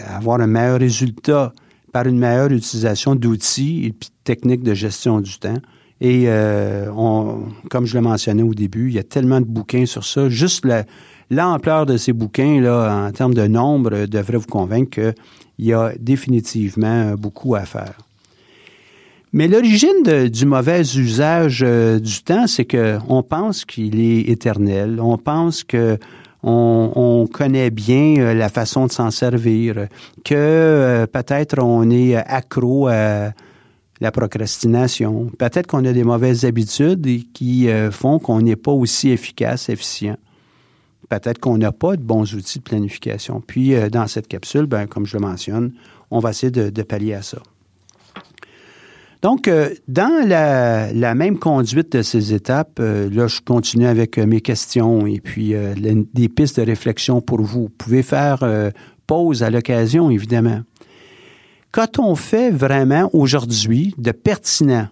avoir 0.08 0.40
un 0.40 0.46
meilleur 0.46 0.80
résultat 0.80 1.52
par 1.92 2.06
une 2.06 2.18
meilleure 2.18 2.50
utilisation 2.50 3.14
d'outils 3.14 3.86
et 3.86 3.90
de 3.90 4.06
techniques 4.24 4.62
de 4.62 4.74
gestion 4.74 5.20
du 5.20 5.38
temps. 5.38 5.58
Et 6.00 6.26
comme 7.70 7.86
je 7.86 7.94
l'ai 7.94 8.00
mentionné 8.00 8.42
au 8.42 8.54
début, 8.54 8.88
il 8.88 8.94
y 8.94 8.98
a 8.98 9.04
tellement 9.04 9.40
de 9.40 9.46
bouquins 9.46 9.86
sur 9.86 10.04
ça. 10.04 10.28
Juste 10.28 10.66
l'ampleur 11.30 11.86
de 11.86 11.96
ces 11.96 12.12
bouquins, 12.12 12.60
là, 12.60 13.06
en 13.06 13.12
termes 13.12 13.34
de 13.34 13.46
nombre, 13.46 14.06
devrait 14.06 14.38
vous 14.38 14.46
convaincre 14.46 14.90
que 14.90 15.14
il 15.62 15.68
y 15.68 15.72
a 15.72 15.92
définitivement 15.96 17.14
beaucoup 17.14 17.54
à 17.54 17.64
faire. 17.64 17.94
Mais 19.32 19.46
l'origine 19.46 20.28
du 20.28 20.44
mauvais 20.44 20.82
usage 20.82 21.62
euh, 21.64 22.00
du 22.00 22.20
temps, 22.22 22.46
c'est 22.48 22.66
qu'on 22.66 23.22
pense 23.22 23.64
qu'il 23.64 24.00
est 24.00 24.28
éternel, 24.28 24.98
on 25.00 25.16
pense 25.16 25.62
que 25.62 25.98
on, 26.42 27.28
connaît 27.32 27.70
bien 27.70 28.16
euh, 28.18 28.34
la 28.34 28.48
façon 28.48 28.86
de 28.86 28.92
s'en 28.92 29.12
servir, 29.12 29.86
que 30.24 30.34
euh, 30.34 31.06
peut-être 31.06 31.62
on 31.62 31.88
est 31.90 32.16
accro 32.16 32.88
à 32.88 33.30
la 34.00 34.10
procrastination, 34.10 35.30
peut-être 35.38 35.68
qu'on 35.68 35.84
a 35.84 35.92
des 35.92 36.02
mauvaises 36.02 36.44
habitudes 36.44 37.06
qui 37.32 37.68
font 37.92 38.18
qu'on 38.18 38.40
n'est 38.40 38.56
pas 38.56 38.72
aussi 38.72 39.10
efficace, 39.10 39.68
efficient 39.68 40.16
peut-être 41.20 41.38
qu'on 41.38 41.58
n'a 41.58 41.72
pas 41.72 41.96
de 41.96 42.02
bons 42.02 42.34
outils 42.34 42.58
de 42.58 42.64
planification. 42.64 43.42
Puis, 43.46 43.74
euh, 43.74 43.88
dans 43.88 44.06
cette 44.06 44.28
capsule, 44.28 44.66
ben, 44.66 44.86
comme 44.86 45.06
je 45.06 45.16
le 45.16 45.20
mentionne, 45.20 45.72
on 46.10 46.20
va 46.20 46.30
essayer 46.30 46.50
de, 46.50 46.82
pallier 46.82 47.14
à 47.14 47.22
ça. 47.22 47.38
Donc, 49.22 49.46
euh, 49.46 49.70
dans 49.88 50.26
la, 50.26 51.14
même 51.14 51.38
conduite 51.38 51.92
de 51.92 52.02
ces 52.02 52.34
étapes, 52.34 52.78
euh, 52.80 53.08
là, 53.10 53.26
je 53.26 53.40
continue 53.40 53.86
avec 53.86 54.18
mes 54.18 54.40
questions 54.40 55.06
et 55.06 55.20
puis 55.20 55.54
des 55.76 56.28
pistes 56.28 56.58
de 56.58 56.66
réflexion 56.66 57.20
pour 57.20 57.40
vous. 57.40 57.62
Vous 57.62 57.68
pouvez 57.68 58.02
faire 58.02 58.44
pause 59.06 59.42
à 59.42 59.50
l'occasion, 59.50 60.10
évidemment. 60.10 60.60
Qu'a-t-on 61.72 62.14
fait 62.14 62.50
vraiment 62.50 63.08
aujourd'hui 63.12 63.94
de 63.96 64.12
pertinent? 64.12 64.88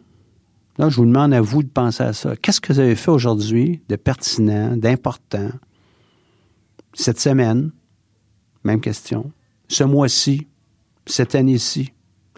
Là, 0.79 0.89
je 0.89 0.97
vous 0.97 1.05
demande 1.05 1.35
à 1.35 1.41
vous 1.41 1.62
de 1.62 1.68
penser 1.68 2.03
à 2.03 2.12
ça. 2.12 2.37
Qu'est-ce 2.37 2.61
que 2.61 2.73
vous 2.73 2.79
avez 2.79 2.95
fait 2.95 3.11
aujourd'hui 3.11 3.83
de 3.89 3.97
pertinent, 3.97 4.77
d'important? 4.77 5.51
Cette 6.93 7.20
semaine, 7.20 7.70
même 8.64 8.80
question. 8.80 9.32
Ce 9.68 9.84
mois-ci, 9.84 10.49
cette 11.07 11.34
année-ci. 11.34 11.93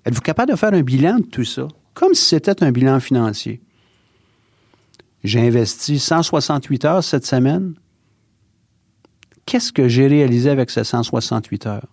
Êtes-vous 0.04 0.20
capable 0.20 0.52
de 0.52 0.56
faire 0.56 0.74
un 0.74 0.82
bilan 0.82 1.18
de 1.18 1.26
tout 1.26 1.44
ça? 1.44 1.68
Comme 1.94 2.14
si 2.14 2.24
c'était 2.24 2.62
un 2.62 2.72
bilan 2.72 3.00
financier. 3.00 3.60
J'ai 5.24 5.46
investi 5.46 5.98
168 5.98 6.84
heures 6.84 7.04
cette 7.04 7.26
semaine. 7.26 7.74
Qu'est-ce 9.46 9.72
que 9.72 9.88
j'ai 9.88 10.06
réalisé 10.06 10.50
avec 10.50 10.70
ces 10.70 10.84
168 10.84 11.66
heures? 11.66 11.88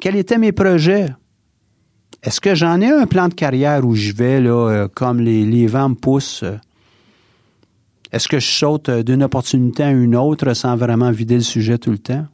Quels 0.00 0.16
étaient 0.16 0.38
mes 0.38 0.52
projets? 0.52 1.08
Est-ce 2.22 2.40
que 2.40 2.54
j'en 2.54 2.80
ai 2.80 2.90
un 2.90 3.06
plan 3.06 3.28
de 3.28 3.34
carrière 3.34 3.84
où 3.84 3.94
je 3.94 4.12
vais, 4.12 4.40
là, 4.40 4.68
euh, 4.68 4.88
comme 4.88 5.20
les, 5.20 5.44
les, 5.44 5.66
vents 5.66 5.90
me 5.90 5.94
poussent? 5.94 6.44
Est-ce 8.12 8.28
que 8.28 8.38
je 8.38 8.46
saute 8.46 8.90
d'une 8.90 9.22
opportunité 9.22 9.82
à 9.82 9.90
une 9.90 10.16
autre 10.16 10.54
sans 10.54 10.76
vraiment 10.76 11.10
vider 11.10 11.36
le 11.36 11.40
sujet 11.42 11.78
tout 11.78 11.90
le 11.90 11.98
temps? 11.98 12.26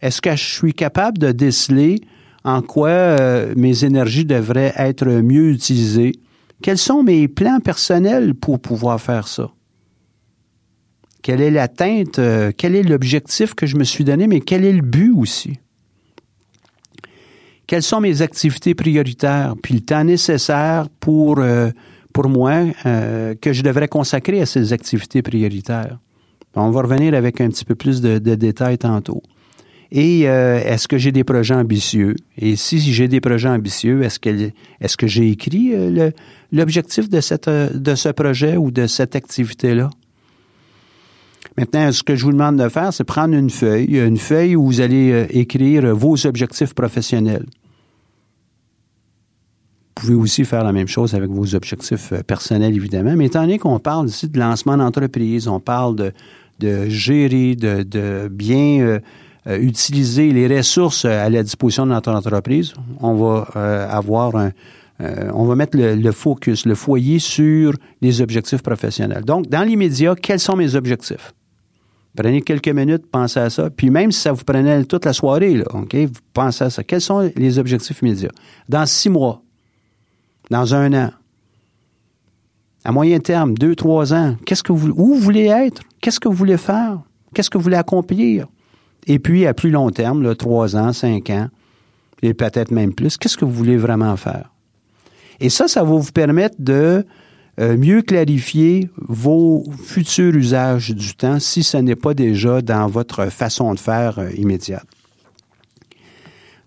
Est-ce 0.00 0.20
que 0.20 0.30
je 0.36 0.44
suis 0.44 0.74
capable 0.74 1.18
de 1.18 1.32
déceler 1.32 2.00
en 2.44 2.62
quoi 2.62 2.88
euh, 2.88 3.54
mes 3.56 3.84
énergies 3.84 4.24
devraient 4.24 4.74
être 4.76 5.06
mieux 5.06 5.50
utilisées? 5.50 6.12
Quels 6.62 6.78
sont 6.78 7.02
mes 7.02 7.26
plans 7.26 7.60
personnels 7.60 8.34
pour 8.34 8.60
pouvoir 8.60 9.00
faire 9.00 9.28
ça? 9.28 9.50
Quelle 11.22 11.40
est 11.40 11.50
l'atteinte? 11.50 12.18
Euh, 12.18 12.52
quel 12.56 12.76
est 12.76 12.82
l'objectif 12.82 13.54
que 13.54 13.66
je 13.66 13.76
me 13.76 13.84
suis 13.84 14.04
donné, 14.04 14.26
mais 14.26 14.40
quel 14.40 14.64
est 14.64 14.72
le 14.72 14.82
but 14.82 15.12
aussi? 15.16 15.58
quelles 17.66 17.82
sont 17.82 18.00
mes 18.00 18.22
activités 18.22 18.74
prioritaires, 18.74 19.54
puis 19.62 19.74
le 19.74 19.80
temps 19.80 20.04
nécessaire 20.04 20.88
pour, 21.00 21.38
euh, 21.38 21.70
pour 22.14 22.30
moi 22.30 22.64
euh, 22.86 23.34
que 23.34 23.52
je 23.52 23.62
devrais 23.62 23.88
consacrer 23.88 24.40
à 24.40 24.46
ces 24.46 24.72
activités 24.72 25.20
prioritaires. 25.20 25.98
On 26.54 26.70
va 26.70 26.82
revenir 26.82 27.12
avec 27.12 27.42
un 27.42 27.48
petit 27.48 27.66
peu 27.66 27.74
plus 27.74 28.00
de, 28.00 28.18
détails 28.18 28.78
tantôt. 28.78 29.22
Et 29.92 30.28
euh, 30.28 30.60
est-ce 30.64 30.88
que 30.88 30.96
j'ai 30.96 31.12
des 31.12 31.24
projets 31.24 31.54
ambitieux? 31.54 32.14
Et 32.38 32.56
si 32.56 32.80
j'ai 32.80 33.08
des 33.08 33.20
projets 33.20 33.48
ambitieux, 33.50 34.02
est-ce 34.02 34.18
que, 34.18 34.50
est-ce 34.80 34.96
que 34.96 35.06
j'ai 35.06 35.28
écrit 35.30 35.74
l'objectif 36.52 37.10
de, 37.10 37.76
de 37.76 37.94
ce 37.94 38.08
projet 38.08 38.56
ou 38.56 38.70
de 38.70 38.86
cette 38.86 39.14
activité-là? 39.14 39.90
Maintenant, 41.56 41.92
ce 41.92 42.02
que 42.02 42.16
je 42.16 42.24
vous 42.24 42.32
demande 42.32 42.56
de 42.56 42.68
faire, 42.68 42.92
c'est 42.92 43.04
prendre 43.04 43.34
une 43.34 43.50
feuille, 43.50 43.98
une 43.98 44.16
feuille 44.16 44.56
où 44.56 44.64
vous 44.64 44.80
allez 44.80 45.12
euh, 45.12 45.26
écrire 45.30 45.94
vos 45.94 46.26
objectifs 46.26 46.74
professionnels. 46.74 47.46
Vous 49.96 50.06
pouvez 50.08 50.14
aussi 50.14 50.44
faire 50.44 50.64
la 50.64 50.72
même 50.72 50.88
chose 50.88 51.14
avec 51.14 51.30
vos 51.30 51.54
objectifs 51.54 52.12
euh, 52.12 52.22
personnels, 52.22 52.74
évidemment. 52.74 53.14
Mais 53.16 53.26
étant 53.26 53.42
donné 53.42 53.58
qu'on 53.58 53.78
parle 53.78 54.08
ici 54.08 54.28
de 54.28 54.38
lancement 54.38 54.76
d'entreprise, 54.76 55.46
on 55.46 55.60
parle 55.60 55.94
de, 55.94 56.12
de 56.58 56.88
gérer, 56.88 57.54
de, 57.54 57.84
de 57.84 58.28
bien 58.28 58.80
euh, 59.46 59.58
utiliser 59.58 60.32
les 60.32 60.48
ressources 60.56 61.04
à 61.04 61.30
la 61.30 61.42
disposition 61.42 61.86
de 61.86 61.92
notre 61.92 62.10
entreprise, 62.10 62.72
on 63.00 63.14
va 63.14 63.42
avoir 63.90 64.34
un, 64.36 64.50
on 64.98 65.44
va 65.44 65.54
mettre 65.54 65.76
le, 65.76 65.96
le, 65.96 66.12
focus, 66.12 66.64
le 66.66 66.74
foyer 66.74 67.18
sur 67.18 67.74
les 68.00 68.22
objectifs 68.22 68.62
professionnels. 68.62 69.24
Donc, 69.24 69.48
dans 69.48 69.62
l'immédiat, 69.62 70.14
quels 70.14 70.40
sont 70.40 70.56
mes 70.56 70.74
objectifs? 70.74 71.34
Prenez 72.16 72.42
quelques 72.42 72.68
minutes, 72.68 73.06
pensez 73.10 73.40
à 73.40 73.50
ça. 73.50 73.70
Puis 73.70 73.90
même 73.90 74.12
si 74.12 74.20
ça 74.20 74.32
vous 74.32 74.44
prenait 74.44 74.84
toute 74.84 75.04
la 75.04 75.12
soirée, 75.12 75.54
là, 75.56 75.64
OK, 75.74 75.94
vous 75.94 76.20
pensez 76.32 76.64
à 76.64 76.70
ça. 76.70 76.84
Quels 76.84 77.00
sont 77.00 77.30
les 77.36 77.58
objectifs 77.58 78.00
immédiats? 78.02 78.30
Dans 78.68 78.86
six 78.86 79.10
mois, 79.10 79.42
dans 80.50 80.74
un 80.74 80.92
an, 80.92 81.10
à 82.84 82.92
moyen 82.92 83.18
terme, 83.18 83.54
deux, 83.54 83.74
trois 83.74 84.12
ans, 84.12 84.36
qu'est-ce 84.44 84.62
que 84.62 84.72
vous, 84.72 84.90
où 84.90 85.14
vous 85.14 85.18
voulez 85.18 85.46
être? 85.46 85.82
Qu'est-ce 86.00 86.20
que 86.20 86.28
vous 86.28 86.34
voulez 86.34 86.58
faire? 86.58 87.00
Qu'est-ce 87.34 87.48
que 87.48 87.56
vous 87.56 87.64
voulez 87.64 87.76
accomplir? 87.76 88.46
Et 89.06 89.18
puis, 89.18 89.46
à 89.46 89.54
plus 89.54 89.70
long 89.70 89.90
terme, 89.90 90.22
là, 90.22 90.34
trois 90.34 90.76
ans, 90.76 90.92
cinq 90.92 91.30
ans, 91.30 91.48
et 92.22 92.34
peut-être 92.34 92.70
même 92.70 92.94
plus, 92.94 93.16
qu'est-ce 93.16 93.36
que 93.36 93.44
vous 93.44 93.52
voulez 93.52 93.76
vraiment 93.76 94.16
faire? 94.16 94.50
Et 95.40 95.48
ça, 95.48 95.68
ça 95.68 95.82
va 95.82 95.96
vous 95.96 96.12
permettre 96.12 96.56
de 96.58 97.04
euh, 97.60 97.76
mieux 97.76 98.02
clarifier 98.02 98.90
vos 98.96 99.64
futurs 99.82 100.34
usages 100.34 100.90
du 100.90 101.14
temps 101.14 101.38
si 101.38 101.62
ce 101.62 101.76
n'est 101.76 101.96
pas 101.96 102.14
déjà 102.14 102.62
dans 102.62 102.86
votre 102.86 103.26
façon 103.30 103.74
de 103.74 103.78
faire 103.78 104.18
euh, 104.18 104.30
immédiate. 104.36 104.86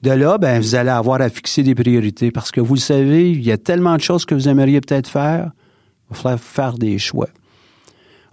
De 0.08 0.14
là, 0.14 0.38
ben, 0.38 0.62
vous 0.62 0.74
allez 0.76 0.90
avoir 0.90 1.20
à 1.20 1.28
fixer 1.28 1.64
des 1.64 1.76
priorités 1.76 2.32
parce 2.32 2.50
que 2.50 2.62
vous 2.62 2.76
le 2.76 2.80
savez, 2.80 3.30
il 3.30 3.44
y 3.44 3.52
a 3.52 3.58
tellement 3.58 3.98
de 3.98 4.02
choses 4.02 4.24
que 4.24 4.34
vous 4.34 4.48
aimeriez 4.48 4.80
peut-être 4.80 5.10
faire. 5.10 5.52
Il 6.10 6.16
va 6.16 6.16
falloir 6.16 6.40
faire 6.40 6.74
des 6.78 6.98
choix. 6.98 7.28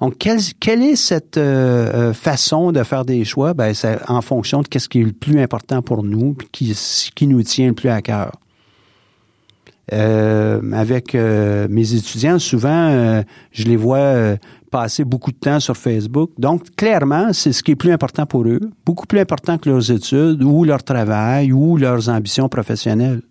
Donc, 0.00 0.16
quelle, 0.16 0.82
est 0.82 0.94
cette 0.94 1.36
euh, 1.36 2.14
façon 2.14 2.70
de 2.70 2.80
faire 2.84 3.04
des 3.04 3.24
choix? 3.24 3.54
Ben, 3.54 3.74
c'est 3.74 3.98
en 4.08 4.20
fonction 4.20 4.60
de 4.60 4.78
ce 4.78 4.88
qui 4.88 5.00
est 5.00 5.04
le 5.04 5.10
plus 5.10 5.40
important 5.40 5.82
pour 5.82 6.04
nous, 6.04 6.36
qui, 6.52 6.78
qui 7.12 7.26
nous 7.26 7.42
tient 7.42 7.66
le 7.66 7.74
plus 7.74 7.88
à 7.88 8.02
cœur. 8.02 8.30
Euh, 9.92 10.60
avec 10.72 11.14
euh, 11.14 11.66
mes 11.68 11.94
étudiants, 11.94 12.38
souvent, 12.38 12.88
euh, 12.88 13.22
je 13.52 13.64
les 13.64 13.76
vois 13.76 14.36
passer 14.70 15.04
beaucoup 15.04 15.30
de 15.30 15.36
temps 15.36 15.60
sur 15.60 15.76
Facebook. 15.76 16.30
Donc, 16.38 16.74
clairement, 16.74 17.32
c'est 17.32 17.52
ce 17.52 17.62
qui 17.62 17.72
est 17.72 17.76
plus 17.76 17.92
important 17.92 18.26
pour 18.26 18.44
eux, 18.44 18.60
beaucoup 18.84 19.06
plus 19.06 19.20
important 19.20 19.58
que 19.58 19.68
leurs 19.68 19.90
études 19.90 20.42
ou 20.42 20.64
leur 20.64 20.82
travail 20.82 21.52
ou 21.52 21.76
leurs 21.76 22.08
ambitions 22.08 22.48
professionnelles. 22.48 23.22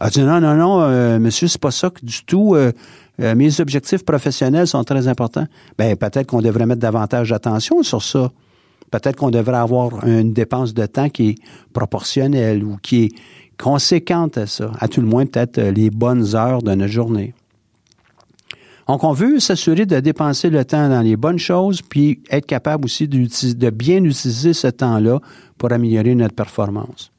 Ah, 0.00 0.10
dit 0.10 0.22
non, 0.22 0.40
non, 0.40 0.54
non, 0.54 1.18
monsieur, 1.20 1.48
c'est 1.48 1.60
pas 1.60 1.70
ça 1.70 1.88
que 1.88 2.04
du 2.04 2.24
tout. 2.24 2.56
mes 3.18 3.60
objectifs 3.60 4.04
professionnels 4.04 4.66
sont 4.66 4.82
très 4.82 5.08
importants. 5.08 5.46
Ben, 5.78 5.96
peut-être 5.96 6.26
qu'on 6.26 6.42
devrait 6.42 6.66
mettre 6.66 6.80
davantage 6.80 7.30
d'attention 7.30 7.82
sur 7.82 8.02
ça. 8.02 8.30
Peut-être 8.90 9.16
qu'on 9.16 9.30
devrait 9.30 9.56
avoir 9.56 10.04
une 10.06 10.32
dépense 10.32 10.74
de 10.74 10.86
temps 10.86 11.08
qui 11.08 11.30
est 11.30 11.34
proportionnelle 11.72 12.62
ou 12.62 12.76
qui 12.82 13.04
est, 13.04 13.08
conséquente 13.58 14.38
à 14.38 14.46
ça, 14.46 14.72
à 14.78 14.88
tout 14.88 15.00
le 15.00 15.06
moins 15.06 15.26
peut-être 15.26 15.58
euh, 15.58 15.70
les 15.70 15.90
bonnes 15.90 16.34
heures 16.34 16.62
de 16.62 16.74
notre 16.74 16.92
journée. 16.92 17.34
Donc, 18.88 19.02
on 19.02 19.12
veut 19.12 19.40
s'assurer 19.40 19.84
de 19.84 19.98
dépenser 19.98 20.48
le 20.48 20.64
temps 20.64 20.88
dans 20.88 21.00
les 21.00 21.16
bonnes 21.16 21.40
choses, 21.40 21.82
puis 21.82 22.20
être 22.30 22.46
capable 22.46 22.84
aussi 22.84 23.08
de 23.08 23.70
bien 23.70 24.04
utiliser 24.04 24.52
ce 24.52 24.68
temps-là 24.68 25.18
pour 25.58 25.72
améliorer 25.72 26.14
notre 26.14 26.34
performance. 26.34 27.10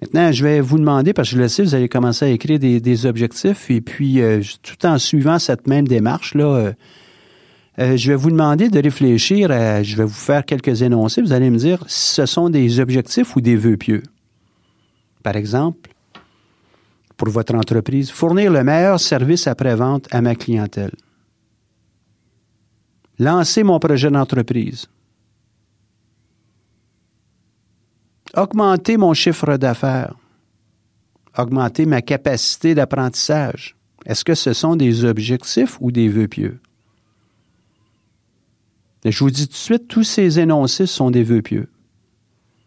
Maintenant, 0.00 0.32
je 0.32 0.42
vais 0.42 0.60
vous 0.60 0.78
demander, 0.78 1.12
parce 1.12 1.30
que 1.30 1.36
je 1.36 1.40
le 1.40 1.46
sais, 1.46 1.62
vous 1.62 1.76
allez 1.76 1.88
commencer 1.88 2.24
à 2.24 2.28
écrire 2.28 2.58
des, 2.58 3.06
objectifs, 3.06 3.70
et 3.70 3.80
puis 3.80 4.20
euh, 4.20 4.42
tout 4.64 4.84
en 4.84 4.98
suivant 4.98 5.38
cette 5.38 5.68
même 5.68 5.86
démarche-là, 5.86 6.72
euh, 7.78 7.96
je 7.96 8.10
vais 8.10 8.16
vous 8.16 8.30
demander 8.30 8.68
de 8.68 8.80
réfléchir 8.82 9.52
à, 9.52 9.84
je 9.84 9.96
vais 9.96 10.04
vous 10.04 10.10
faire 10.10 10.44
quelques 10.44 10.82
énoncés, 10.82 11.22
vous 11.22 11.32
allez 11.32 11.50
me 11.50 11.56
dire 11.56 11.84
si 11.86 12.14
ce 12.14 12.26
sont 12.26 12.50
des 12.50 12.80
objectifs 12.80 13.36
ou 13.36 13.40
des 13.40 13.54
vœux 13.54 13.76
pieux? 13.76 14.02
Par 15.22 15.36
exemple, 15.36 15.90
pour 17.16 17.28
votre 17.28 17.54
entreprise, 17.54 18.10
fournir 18.10 18.50
le 18.50 18.64
meilleur 18.64 18.98
service 18.98 19.46
après-vente 19.46 20.08
à 20.10 20.20
ma 20.20 20.34
clientèle. 20.34 20.94
Lancer 23.18 23.62
mon 23.62 23.78
projet 23.78 24.10
d'entreprise. 24.10 24.86
Augmenter 28.34 28.96
mon 28.96 29.14
chiffre 29.14 29.56
d'affaires. 29.56 30.16
Augmenter 31.38 31.86
ma 31.86 32.02
capacité 32.02 32.74
d'apprentissage. 32.74 33.76
Est-ce 34.04 34.24
que 34.24 34.34
ce 34.34 34.52
sont 34.52 34.74
des 34.74 35.04
objectifs 35.04 35.78
ou 35.80 35.92
des 35.92 36.08
vœux 36.08 36.28
pieux? 36.28 36.58
je 39.04 39.18
vous 39.18 39.30
dis 39.30 39.46
tout 39.46 39.52
de 39.52 39.56
suite, 39.56 39.88
tous 39.88 40.04
ces 40.04 40.38
énoncés 40.38 40.86
sont 40.86 41.10
des 41.10 41.24
vœux 41.24 41.42
pieux. 41.42 41.68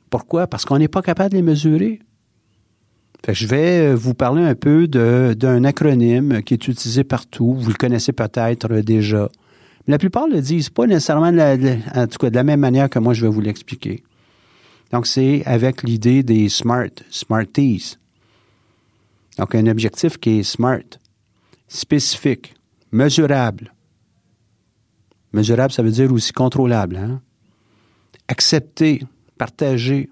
Pourquoi? 0.09 0.47
Parce 0.47 0.65
qu'on 0.65 0.77
n'est 0.77 0.87
pas 0.87 1.01
capable 1.01 1.31
de 1.31 1.35
les 1.35 1.41
mesurer 1.41 1.99
je 3.33 3.47
vais 3.47 3.87
euh, 3.87 3.95
vous 3.95 4.13
parler 4.13 4.43
un 4.43 4.55
peu 4.55 4.87
d'un 4.87 5.63
acronyme 5.63 6.43
qui 6.43 6.53
est 6.53 6.67
utilisé 6.67 7.03
partout. 7.03 7.55
Vous 7.55 7.69
le 7.69 7.75
connaissez 7.75 8.13
peut-être 8.13 8.67
déjà. 8.81 9.29
La 9.87 9.97
plupart 9.97 10.27
le 10.27 10.41
disent 10.41 10.69
pas 10.69 10.87
nécessairement 10.87 11.31
de 11.31 11.37
la, 11.37 11.55
en 11.95 12.07
tout 12.07 12.17
cas 12.17 12.29
de 12.29 12.35
la 12.35 12.43
même 12.43 12.59
manière 12.59 12.89
que 12.89 12.99
moi 12.99 13.13
je 13.13 13.21
vais 13.21 13.31
vous 13.31 13.41
l'expliquer. 13.41 14.03
Donc, 14.91 15.07
c'est 15.07 15.43
avec 15.45 15.83
l'idée 15.83 16.23
des 16.23 16.49
SMART, 16.49 17.03
SMARTIES. 17.09 17.97
Donc, 19.37 19.55
un 19.55 19.67
objectif 19.67 20.17
qui 20.17 20.39
est 20.39 20.43
SMART, 20.43 20.99
spécifique, 21.67 22.55
mesurable. 22.91 23.73
Mesurable, 25.33 25.73
ça 25.73 25.83
veut 25.83 25.91
dire 25.91 26.11
aussi 26.13 26.31
contrôlable. 26.31 26.95
Hein? 26.95 27.21
Accepter, 28.27 29.03
partager, 29.37 30.09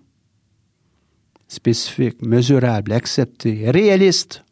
spécifique, 1.53 2.21
mesurable, 2.21 2.91
accepté, 2.91 3.69
réaliste. 3.69 4.43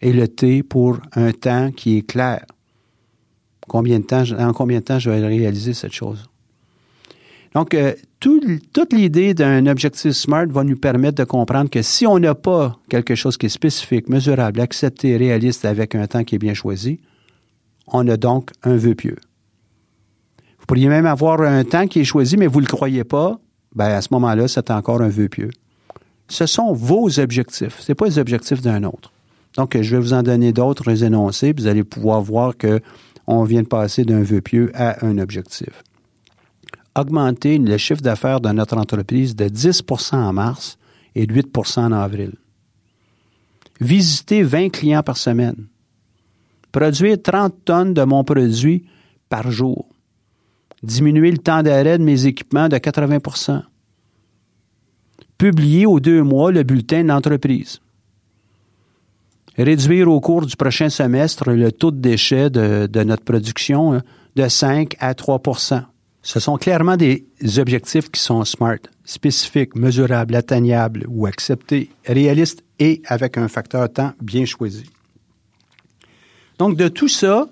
Et 0.00 0.12
le 0.12 0.26
T 0.26 0.62
pour 0.62 0.98
un 1.12 1.32
temps 1.32 1.70
qui 1.70 1.98
est 1.98 2.02
clair. 2.02 2.44
Combien 3.68 4.00
de 4.00 4.04
temps, 4.04 4.24
en 4.38 4.52
combien 4.52 4.80
de 4.80 4.84
temps 4.84 4.98
je 4.98 5.10
vais 5.10 5.24
réaliser 5.24 5.74
cette 5.74 5.92
chose? 5.92 6.28
Donc, 7.54 7.74
euh, 7.74 7.92
toute 8.18 8.92
l'idée 8.92 9.34
d'un 9.34 9.66
objectif 9.66 10.12
SMART 10.12 10.46
va 10.46 10.64
nous 10.64 10.76
permettre 10.76 11.16
de 11.16 11.24
comprendre 11.24 11.68
que 11.68 11.82
si 11.82 12.06
on 12.06 12.18
n'a 12.18 12.34
pas 12.34 12.78
quelque 12.88 13.14
chose 13.14 13.36
qui 13.36 13.46
est 13.46 13.50
spécifique, 13.50 14.08
mesurable, 14.08 14.60
accepté, 14.60 15.16
réaliste 15.16 15.64
avec 15.64 15.94
un 15.94 16.06
temps 16.06 16.24
qui 16.24 16.36
est 16.36 16.38
bien 16.38 16.54
choisi, 16.54 17.00
on 17.86 18.06
a 18.08 18.16
donc 18.16 18.50
un 18.62 18.76
vœu 18.76 18.94
pieux. 18.94 19.18
Vous 20.58 20.66
pourriez 20.66 20.88
même 20.88 21.06
avoir 21.06 21.40
un 21.42 21.64
temps 21.64 21.86
qui 21.86 22.00
est 22.00 22.04
choisi, 22.04 22.36
mais 22.36 22.46
vous 22.46 22.60
ne 22.60 22.66
le 22.66 22.70
croyez 22.70 23.04
pas, 23.04 23.38
ben 23.74 23.86
à 23.86 24.00
ce 24.00 24.08
moment-là, 24.12 24.48
c'est 24.48 24.70
encore 24.70 25.02
un 25.02 25.08
vœu 25.08 25.28
pieux. 25.28 25.50
Ce 26.32 26.46
sont 26.46 26.72
vos 26.72 27.20
objectifs, 27.20 27.80
ce 27.80 27.92
pas 27.92 28.06
les 28.06 28.18
objectifs 28.18 28.62
d'un 28.62 28.84
autre. 28.84 29.12
Donc, 29.56 29.78
je 29.80 29.96
vais 29.96 30.00
vous 30.00 30.14
en 30.14 30.22
donner 30.22 30.52
d'autres 30.52 31.04
énoncés, 31.04 31.52
vous 31.56 31.66
allez 31.66 31.84
pouvoir 31.84 32.22
voir 32.22 32.56
que 32.56 32.80
on 33.26 33.44
vient 33.44 33.62
de 33.62 33.68
passer 33.68 34.04
d'un 34.04 34.22
vœu 34.22 34.40
pieux 34.40 34.72
à 34.74 35.04
un 35.04 35.18
objectif 35.18 35.82
augmenter 36.94 37.58
le 37.58 37.76
chiffre 37.76 38.02
d'affaires 38.02 38.40
de 38.40 38.50
notre 38.50 38.76
entreprise 38.76 39.34
de 39.34 39.46
10% 39.46 40.14
en 40.14 40.32
mars 40.32 40.78
et 41.14 41.26
de 41.26 41.34
8% 41.34 41.80
en 41.80 41.92
avril. 41.92 42.32
Visiter 43.80 44.42
20 44.42 44.70
clients 44.70 45.02
par 45.02 45.16
semaine. 45.16 45.66
Produire 46.70 47.20
30 47.20 47.64
tonnes 47.64 47.94
de 47.94 48.02
mon 48.04 48.24
produit 48.24 48.86
par 49.28 49.50
jour. 49.50 49.88
Diminuer 50.82 51.30
le 51.30 51.38
temps 51.38 51.62
d'arrêt 51.62 51.98
de 51.98 52.04
mes 52.04 52.26
équipements 52.26 52.68
de 52.68 52.78
80 52.78 53.18
Publier 55.42 55.86
aux 55.86 55.98
deux 55.98 56.22
mois 56.22 56.52
le 56.52 56.62
bulletin 56.62 57.02
d'entreprise. 57.02 57.80
Réduire 59.58 60.08
au 60.08 60.20
cours 60.20 60.46
du 60.46 60.54
prochain 60.54 60.88
semestre 60.88 61.50
le 61.50 61.72
taux 61.72 61.90
de 61.90 61.96
déchets 61.96 62.48
de, 62.48 63.02
notre 63.02 63.24
production 63.24 63.92
hein, 63.92 64.02
de 64.36 64.46
5 64.46 64.94
à 65.00 65.14
3% 65.14 65.82
ce 66.22 66.38
sont 66.38 66.58
clairement 66.58 66.96
des 66.96 67.26
objectifs 67.58 68.08
qui 68.08 68.20
sont 68.20 68.44
SMART, 68.44 68.78
spécifiques, 69.04 69.74
mesurables, 69.74 70.36
atteignables 70.36 71.06
ou 71.08 71.26
acceptés, 71.26 71.90
réalistes 72.06 72.62
et 72.78 73.02
avec 73.06 73.36
un 73.36 73.48
facteur 73.48 73.92
temps 73.92 74.12
bien 74.22 74.44
choisi. 74.44 74.84
Donc, 76.60 76.76
de 76.76 76.86
tout 76.86 77.08
ça, 77.08 77.48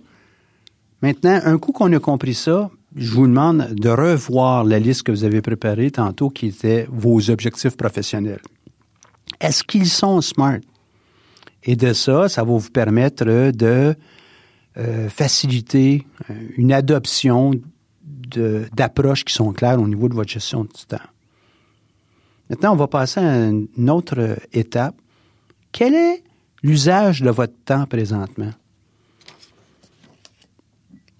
maintenant, 1.03 1.41
un 1.43 1.59
coup 1.59 1.73
qu'on 1.73 1.93
a 1.93 1.99
compris 1.99 2.35
ça, 2.35 2.71
je 2.97 3.13
vous 3.13 3.27
demande 3.27 3.75
de 3.75 3.89
revoir 3.89 4.65
la 4.65 4.79
liste 4.79 5.05
que 5.05 5.13
vous 5.13 5.25
avez 5.25 5.43
préparée 5.43 5.91
tantôt 5.91 6.29
qui 6.31 6.49
était 6.49 6.87
vos 6.91 7.31
objectifs 7.31 7.77
professionnels. 7.77 8.43
Est-ce 9.41 9.63
qu'ils 9.63 9.89
sont 9.89 10.21
SMART? 10.21 10.61
Et 11.63 11.77
de 11.77 11.93
ça, 11.93 12.29
ça 12.29 12.43
va 12.43 12.51
vous 12.51 12.71
permettre 12.71 13.25
de 13.53 13.95
euh, 14.77 15.09
faciliter 15.09 16.07
euh, 16.31 16.35
une 16.57 16.73
adoption 16.73 17.53
d'approches 18.73 19.25
qui 19.25 19.35
sont 19.35 19.53
claires 19.53 19.81
au 19.81 19.89
niveau 19.89 20.09
de 20.09 20.15
votre 20.15 20.31
gestion 20.31 20.63
du 20.63 20.87
temps. 20.87 20.99
Maintenant, 22.49 22.73
on 22.73 22.77
va 22.77 22.87
passer 22.87 23.19
à 23.21 23.49
une 23.49 23.91
autre 23.91 24.39
étape. 24.53 24.95
Quel 25.73 25.95
est 25.95 26.23
l'usage 26.63 27.23
de 27.23 27.31
votre 27.31 27.55
temps 27.65 27.87
présentement? 27.87 28.53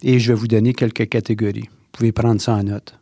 Et 0.03 0.19
je 0.19 0.31
vais 0.31 0.39
vous 0.39 0.47
donner 0.47 0.73
quelques 0.73 1.07
catégories. 1.07 1.69
Vous 1.69 1.89
pouvez 1.91 2.11
prendre 2.11 2.41
ça 2.41 2.55
en 2.55 2.63
note. 2.63 2.97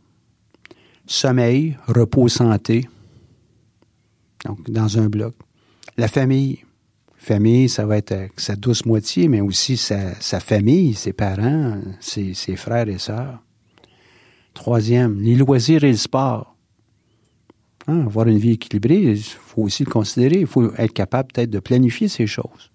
Sommeil, 1.06 1.76
repos, 1.86 2.28
santé. 2.28 2.88
Donc, 4.44 4.70
dans 4.70 4.98
un 4.98 5.08
bloc. 5.08 5.34
La 5.96 6.08
famille. 6.08 6.60
Famille, 7.16 7.68
ça 7.68 7.84
va 7.84 7.98
être 7.98 8.14
sa 8.36 8.56
douce 8.56 8.86
moitié, 8.86 9.28
mais 9.28 9.42
aussi 9.42 9.76
sa, 9.76 10.14
famille, 10.40 10.94
ses 10.94 11.12
parents, 11.12 11.78
ses, 12.00 12.32
ses 12.32 12.56
frères 12.56 12.88
et 12.88 12.98
sœurs. 12.98 13.42
Troisième, 14.54 15.20
les 15.20 15.36
loisirs 15.36 15.84
et 15.84 15.90
le 15.90 15.96
sport. 15.96 16.56
Hein, 17.86 18.06
avoir 18.06 18.26
une 18.28 18.38
vie 18.38 18.52
équilibrée, 18.52 19.02
il 19.02 19.22
faut 19.22 19.62
aussi 19.62 19.84
le 19.84 19.90
considérer. 19.90 20.40
Il 20.40 20.46
faut 20.46 20.72
être 20.76 20.92
capable 20.92 21.32
peut-être 21.32 21.50
de 21.50 21.60
planifier 21.60 22.08
ces 22.08 22.26
choses. 22.26 22.69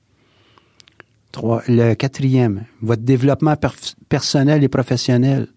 Le 1.67 1.93
quatrième, 1.93 2.65
votre 2.81 3.03
développement 3.03 3.55
personnel 4.09 4.63
et 4.63 4.67
professionnel. 4.67 5.47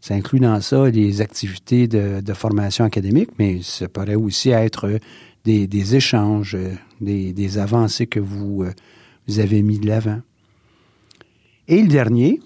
Ça 0.00 0.14
inclut 0.14 0.40
dans 0.40 0.60
ça 0.60 0.88
les 0.88 1.20
activités 1.20 1.88
de, 1.88 2.32
formation 2.32 2.84
académique, 2.84 3.30
mais 3.38 3.60
ça 3.62 3.88
pourrait 3.88 4.14
aussi 4.14 4.50
être 4.50 4.98
des, 5.44 5.94
échanges, 5.94 6.56
des, 7.00 7.58
avancées 7.58 8.06
que 8.06 8.20
vous, 8.20 8.62
euh, 8.62 8.72
vous 9.26 9.40
avez 9.40 9.62
mis 9.62 9.78
de 9.78 9.86
l'avant. 9.86 10.20
Et 11.66 11.82
le 11.82 11.88
dernier, 11.88 12.40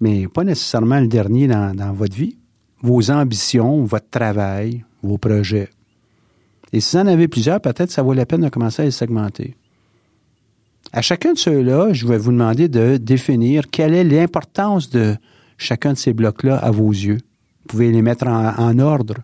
mais 0.00 0.26
pas 0.28 0.44
nécessairement 0.44 1.00
le 1.00 1.06
dernier 1.06 1.46
dans, 1.46 1.92
votre 1.92 2.16
vie, 2.16 2.36
vos 2.82 3.10
ambitions, 3.10 3.84
votre 3.84 4.10
travail, 4.10 4.84
vos 5.02 5.18
projets. 5.18 5.70
Et 6.72 6.80
si 6.80 6.96
vous 6.96 7.02
en 7.02 7.06
avez 7.06 7.28
plusieurs, 7.28 7.60
peut-être 7.60 7.90
ça 7.90 8.02
vaut 8.02 8.14
la 8.14 8.26
peine 8.26 8.42
de 8.42 8.48
commencer 8.48 8.82
à 8.82 8.84
les 8.84 8.90
segmenter. 8.90 9.54
À 10.92 11.02
chacun 11.02 11.32
de 11.32 11.38
ceux-là, 11.38 11.92
je 11.92 12.06
vais 12.06 12.18
vous 12.18 12.30
demander 12.30 12.68
de 12.68 12.96
définir 12.96 13.70
quelle 13.70 13.94
est 13.94 14.04
l'importance 14.04 14.90
de 14.90 15.16
chacun 15.58 15.92
de 15.92 15.98
ces 15.98 16.12
blocs-là 16.12 16.56
à 16.56 16.70
vos 16.70 16.90
yeux. 16.90 17.18
Vous 17.62 17.68
pouvez 17.68 17.90
les 17.90 18.02
mettre 18.02 18.26
en, 18.26 18.78
ordre. 18.78 19.16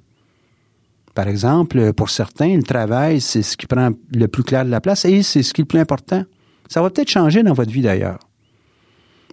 Par 1.15 1.29
exemple, 1.29 1.93
pour 1.93 2.11
certains, 2.11 2.57
le 2.57 2.63
travail, 2.63 3.21
c'est 3.21 3.43
ce 3.43 3.57
qui 3.57 3.67
prend 3.67 3.91
le 4.15 4.29
plus 4.29 4.43
clair 4.43 4.65
de 4.65 4.71
la 4.71 4.81
place 4.81 5.05
et 5.05 5.23
c'est 5.23 5.43
ce 5.43 5.53
qui 5.53 5.61
est 5.61 5.65
le 5.65 5.69
plus 5.69 5.79
important. 5.79 6.25
Ça 6.69 6.81
va 6.83 6.91
peut-être 6.91 7.11
changer 7.11 7.43
dans 7.43 7.53
votre 7.53 7.73
vie 7.73 7.83
d'ailleurs. 7.83 8.19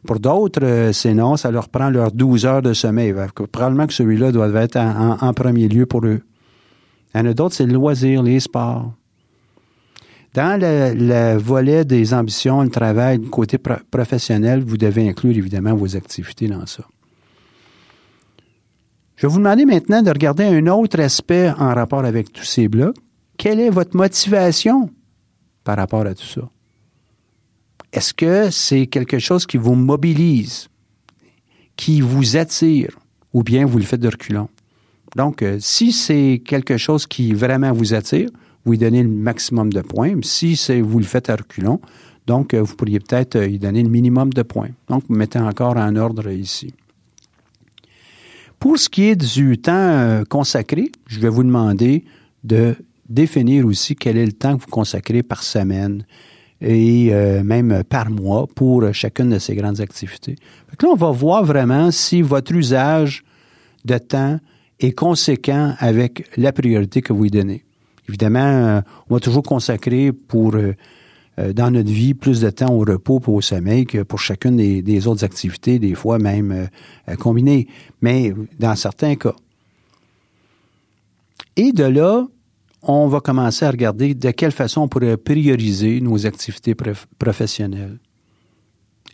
Pour 0.06 0.20
d'autres, 0.20 0.64
euh, 0.64 0.94
c'est 0.94 1.14
non, 1.14 1.38
ça 1.38 1.52
leur 1.52 1.70
prend 1.70 1.90
leurs 1.90 2.12
12 2.12 2.46
heures 2.46 2.62
de 2.62 2.74
sommeil. 2.74 3.14
Probablement 3.52 3.88
que 3.88 3.94
celui-là 3.94 4.32
doit 4.32 4.50
être 4.50 4.78
en, 4.78 5.34
premier 5.34 5.68
lieu 5.68 5.86
pour 5.86 6.06
eux. 6.06 6.22
Il 7.14 7.18
y 7.18 7.22
en 7.22 7.26
a 7.26 7.34
d'autres, 7.34 7.56
c'est 7.56 7.66
le 7.66 7.74
loisir, 7.74 8.24
les 8.24 8.40
sports. 8.40 8.92
Dans 10.34 10.60
le, 10.60 11.38
volet 11.38 11.86
des 11.86 12.14
ambitions, 12.14 12.62
le 12.62 12.70
travail, 12.70 13.18
le 13.18 13.30
côté 13.30 13.58
professionnel, 13.58 14.64
vous 14.64 14.78
devez 14.78 15.10
inclure 15.10 15.36
évidemment 15.36 15.76
vos 15.76 15.96
activités 15.96 16.48
dans 16.48 16.66
ça. 16.66 16.84
Je 19.16 19.26
vais 19.26 19.34
vous 19.34 19.40
demander 19.40 19.66
maintenant 19.66 20.04
de 20.04 20.10
regarder 20.10 20.44
un 20.44 20.68
autre 20.68 21.00
aspect 21.00 21.50
en 21.50 21.74
rapport 21.74 22.06
avec 22.06 22.32
tous 22.32 22.44
ces 22.44 22.68
blocs. 22.68 22.96
Quelle 23.36 23.60
est 23.60 23.72
votre 23.72 23.96
motivation 23.96 24.92
par 25.64 25.78
rapport 25.78 26.06
à 26.06 26.14
tout 26.14 26.26
ça? 26.26 26.42
Est-ce 27.92 28.14
que 28.14 28.52
c'est 28.52 28.86
quelque 28.86 29.18
chose 29.18 29.48
qui 29.48 29.58
vous 29.58 29.74
mobilise, 29.74 30.68
qui 31.76 32.02
vous 32.02 32.38
attire, 32.38 33.00
ou 33.34 33.42
bien 33.42 33.66
vous 33.66 33.80
le 33.80 33.86
faites 33.86 34.02
de 34.02 34.10
reculons? 34.10 34.50
Donc, 35.16 35.42
euh, 35.42 35.58
si 35.60 35.92
c'est 35.92 36.44
quelque 36.46 36.78
chose 36.78 37.08
qui 37.08 37.34
vraiment 37.34 37.72
vous 37.72 37.96
attire, 37.96 38.30
vous 38.68 38.74
y 38.74 38.78
donnez 38.78 39.02
le 39.02 39.10
maximum 39.10 39.72
de 39.72 39.82
points. 39.82 40.14
Si 40.24 40.56
vous 40.82 41.00
le 41.00 41.06
faites 41.06 41.30
à 41.30 41.36
reculons, 41.38 41.80
donc 42.28 42.54
euh, 42.54 42.62
vous 42.62 42.76
pourriez 42.76 43.00
peut-être 43.00 43.38
euh, 43.38 43.48
y 43.48 43.58
donner 43.58 43.82
le 43.82 43.90
minimum 43.90 44.34
de 44.34 44.44
points. 44.44 44.70
Donc, 44.90 45.04
vous 45.08 45.16
mettez 45.16 45.40
encore 45.40 45.78
en 45.78 45.96
ordre 45.96 46.30
ici. 46.30 46.74
Pour 48.60 48.78
ce 48.78 48.90
qui 48.90 49.04
est 49.04 49.16
du 49.16 49.58
temps 49.58 50.24
consacré, 50.30 50.92
je 51.06 51.20
vais 51.20 51.30
vous 51.30 51.44
demander 51.44 52.04
de 52.44 52.76
définir 53.08 53.66
aussi 53.66 53.96
quel 53.96 54.18
est 54.18 54.26
le 54.26 54.34
temps 54.34 54.58
que 54.58 54.64
vous 54.64 54.72
consacrez 54.72 55.24
par 55.24 55.44
semaine, 55.44 56.04
et 56.60 57.10
euh, 57.12 57.44
même 57.44 57.84
par 57.84 58.10
mois 58.10 58.48
pour 58.48 58.92
chacune 58.94 59.30
de 59.30 59.40
ces 59.40 59.56
grandes 59.56 59.80
activités. 59.80 60.36
là, 60.82 60.90
on 60.90 60.96
va 60.96 61.12
voir 61.12 61.46
vraiment 61.46 61.92
si 61.92 62.22
votre 62.22 62.52
usage 62.54 63.24
de 63.86 63.98
temps 63.98 64.40
est 64.80 64.92
conséquent 64.92 65.76
avec 65.80 66.30
la 66.36 66.52
priorité 66.52 67.02
que 67.02 67.14
vous 67.14 67.24
lui 67.24 67.32
donnez. 67.32 67.64
Évidemment, 68.08 68.40
euh, 68.40 68.82
on 69.10 69.16
va 69.16 69.20
toujours 69.20 69.44
consacrer 69.44 70.12
pour 70.12 70.56
euh, 70.56 70.74
dans 71.54 71.72
notre 71.72 71.92
vie 71.92 72.14
plus 72.14 72.42
de 72.42 72.50
temps 72.50 72.74
au 72.74 72.80
repos 72.80 73.22
et 73.28 73.30
au 73.30 73.42
sommeil 73.42 73.86
que 73.86 74.04
pour 74.04 74.20
chacune 74.20 74.58
des, 74.58 75.08
autres 75.08 75.24
activités, 75.24 75.78
des 75.78 75.94
fois 75.94 76.18
même 76.18 76.68
combinées, 77.20 77.68
mais 78.02 78.34
dans 78.58 78.76
certains 78.76 79.16
cas. 79.16 79.36
Et 81.56 81.72
de 81.72 81.84
là, 81.84 82.26
on 82.82 83.08
va 83.08 83.20
commencer 83.20 83.66
à 83.66 83.72
regarder 83.72 84.16
de 84.16 84.32
quelle 84.32 84.52
façon 84.52 84.82
on 84.82 84.88
pourrait 84.88 85.18
prioriser 85.18 86.02
nos 86.02 86.26
activités 86.26 86.76
professionnelles. 87.20 88.00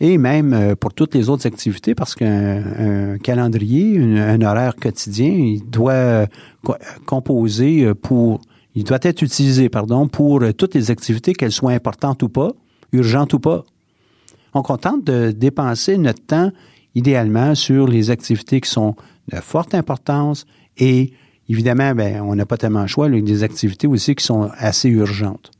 Et 0.00 0.18
même 0.18 0.52
euh, 0.52 0.74
pour 0.74 0.92
toutes 0.92 1.14
les 1.14 1.28
autres 1.28 1.46
activités, 1.46 1.94
parce 1.94 2.14
qu'un 2.14 3.16
calendrier, 3.18 3.98
un, 3.98 4.40
horaire 4.42 4.74
quotidien, 4.74 5.28
il 5.28 5.70
doit 5.70 5.92
euh, 5.92 6.26
composer 7.06 7.84
euh, 7.84 7.94
pour, 7.94 8.40
il 8.74 8.84
doit 8.84 8.98
être 9.02 9.22
utilisé, 9.22 9.68
pardon, 9.68 10.08
pour 10.08 10.42
toutes 10.56 10.74
les 10.74 10.90
activités, 10.90 11.32
qu'elles 11.32 11.52
soient 11.52 11.72
importantes 11.72 12.22
ou 12.22 12.28
pas, 12.28 12.52
urgentes 12.92 13.32
ou 13.32 13.40
pas. 13.40 13.64
On 14.52 14.62
contente 14.62 15.04
de 15.04 15.30
dépenser 15.30 15.96
notre 15.98 16.24
temps 16.24 16.50
idéalement 16.94 17.54
sur 17.54 17.88
les 17.88 18.10
activités 18.10 18.60
qui 18.60 18.70
sont 18.70 18.94
de 19.32 19.36
forte 19.36 19.74
importance 19.74 20.46
et 20.76 21.12
Évidemment, 21.48 21.94
ben, 21.94 22.22
on 22.22 22.34
n'a 22.34 22.46
pas 22.46 22.56
tellement 22.56 22.82
le 22.82 22.86
choix. 22.86 23.06
A 23.06 23.20
des 23.20 23.42
activités 23.42 23.86
aussi 23.86 24.14
qui 24.14 24.24
sont 24.24 24.50
assez 24.56 24.88
urgentes. 24.88 25.50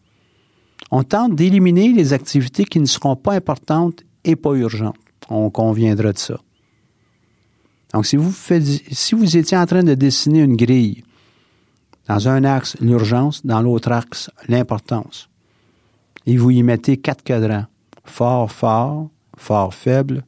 On 0.90 1.02
tente 1.02 1.34
d'éliminer 1.34 1.92
les 1.92 2.12
activités 2.12 2.64
qui 2.64 2.80
ne 2.80 2.86
seront 2.86 3.16
pas 3.16 3.34
importantes 3.34 4.02
et 4.24 4.36
pas 4.36 4.54
urgentes. 4.54 4.96
On 5.28 5.50
conviendra 5.50 6.12
de 6.12 6.18
ça. 6.18 6.40
Donc, 7.92 8.06
si 8.06 8.16
vous, 8.16 8.32
si 8.90 9.14
vous 9.14 9.36
étiez 9.36 9.56
en 9.56 9.66
train 9.66 9.82
de 9.82 9.94
dessiner 9.94 10.40
une 10.40 10.56
grille, 10.56 11.04
dans 12.08 12.28
un 12.28 12.44
axe, 12.44 12.76
l'urgence, 12.80 13.44
dans 13.44 13.62
l'autre 13.62 13.92
axe, 13.92 14.30
l'importance, 14.48 15.28
et 16.26 16.36
vous 16.36 16.50
y 16.50 16.62
mettez 16.62 16.96
quatre 16.96 17.22
cadrans, 17.22 17.66
fort, 18.04 18.50
fort, 18.50 19.08
fort, 19.36 19.74
faible, 19.74 20.24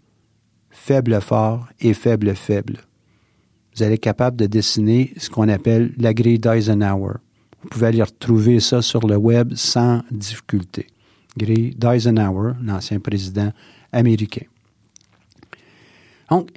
faible, 0.71 1.21
fort 1.21 1.67
et 1.81 1.95
faible, 1.95 2.35
faible. 2.35 2.79
Vous 3.75 3.83
allez 3.83 3.95
être 3.95 4.01
capable 4.01 4.37
de 4.37 4.47
dessiner 4.47 5.13
ce 5.19 5.29
qu'on 5.29 5.49
appelle 5.49 5.93
la 5.99 6.15
grille 6.15 6.39
d'Eisenhower. 6.39 7.15
Vous 7.63 7.69
pouvez 7.69 7.89
aller 7.89 8.03
retrouver 8.03 8.61
ça 8.61 8.81
sur 8.81 9.07
le 9.07 9.17
web 9.17 9.53
sans 9.55 10.03
difficulté. 10.11 10.87
Grille 11.37 11.75
d'Eisenhower, 11.75 12.53
l'ancien 12.63 13.01
président 13.01 13.53
américain. 13.93 14.47
Donc, 16.31 16.51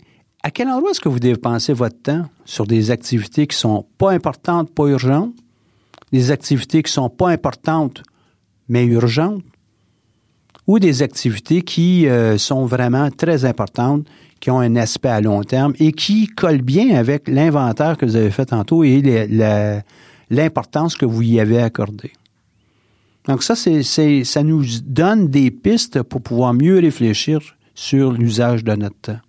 à 0.44 0.52
quel 0.52 0.70
endroit 0.70 0.92
est-ce 0.92 1.00
que 1.00 1.10
vous 1.10 1.20
dépensez 1.20 1.74
votre 1.74 2.02
temps 2.02 2.26
sur 2.46 2.66
des 2.66 2.92
activités 2.92 3.48
qui 3.48 3.58
sont 3.58 3.86
pas 3.98 4.12
importantes, 4.12 4.74
pas 4.74 4.88
urgentes, 4.88 5.34
des 6.12 6.32
activités 6.32 6.82
qui 6.82 6.92
sont 6.92 7.10
pas 7.10 7.30
importantes, 7.30 8.04
mais 8.68 8.86
urgentes, 8.86 9.44
ou 10.68 10.80
des 10.80 11.02
activités 11.02 11.62
qui 11.62 12.08
euh, 12.08 12.38
sont 12.38 12.66
vraiment 12.66 13.10
très 13.10 13.44
importantes, 13.44 14.08
qui 14.40 14.52
ont 14.52 14.60
un 14.60 14.76
aspect 14.76 15.10
à 15.10 15.20
long 15.20 15.44
terme 15.44 15.74
et 15.80 15.92
qui 15.92 16.28
collent 16.28 16.62
bien 16.62 16.96
avec 16.96 17.28
l'inventaire 17.28 17.98
que 17.98 18.06
vous 18.06 18.16
avez 18.16 18.32
fait 18.32 18.46
tantôt 18.46 18.84
et 18.84 19.02
l'importance 20.30 20.96
que 20.96 21.06
vous 21.06 21.24
y 21.24 21.40
avez 21.40 21.60
accordée? 21.60 22.14
Donc 23.26 23.44
ça, 23.44 23.56
ça 23.56 24.44
nous 24.44 24.64
donne 24.86 25.28
des 25.28 25.52
pistes 25.52 26.04
pour 26.04 26.22
pouvoir 26.22 26.54
mieux 26.54 26.80
réfléchir 26.80 27.42
sur 27.76 28.12
l'usage 28.12 28.64
de 28.64 28.74
notre 28.76 29.00
temps. 29.02 29.20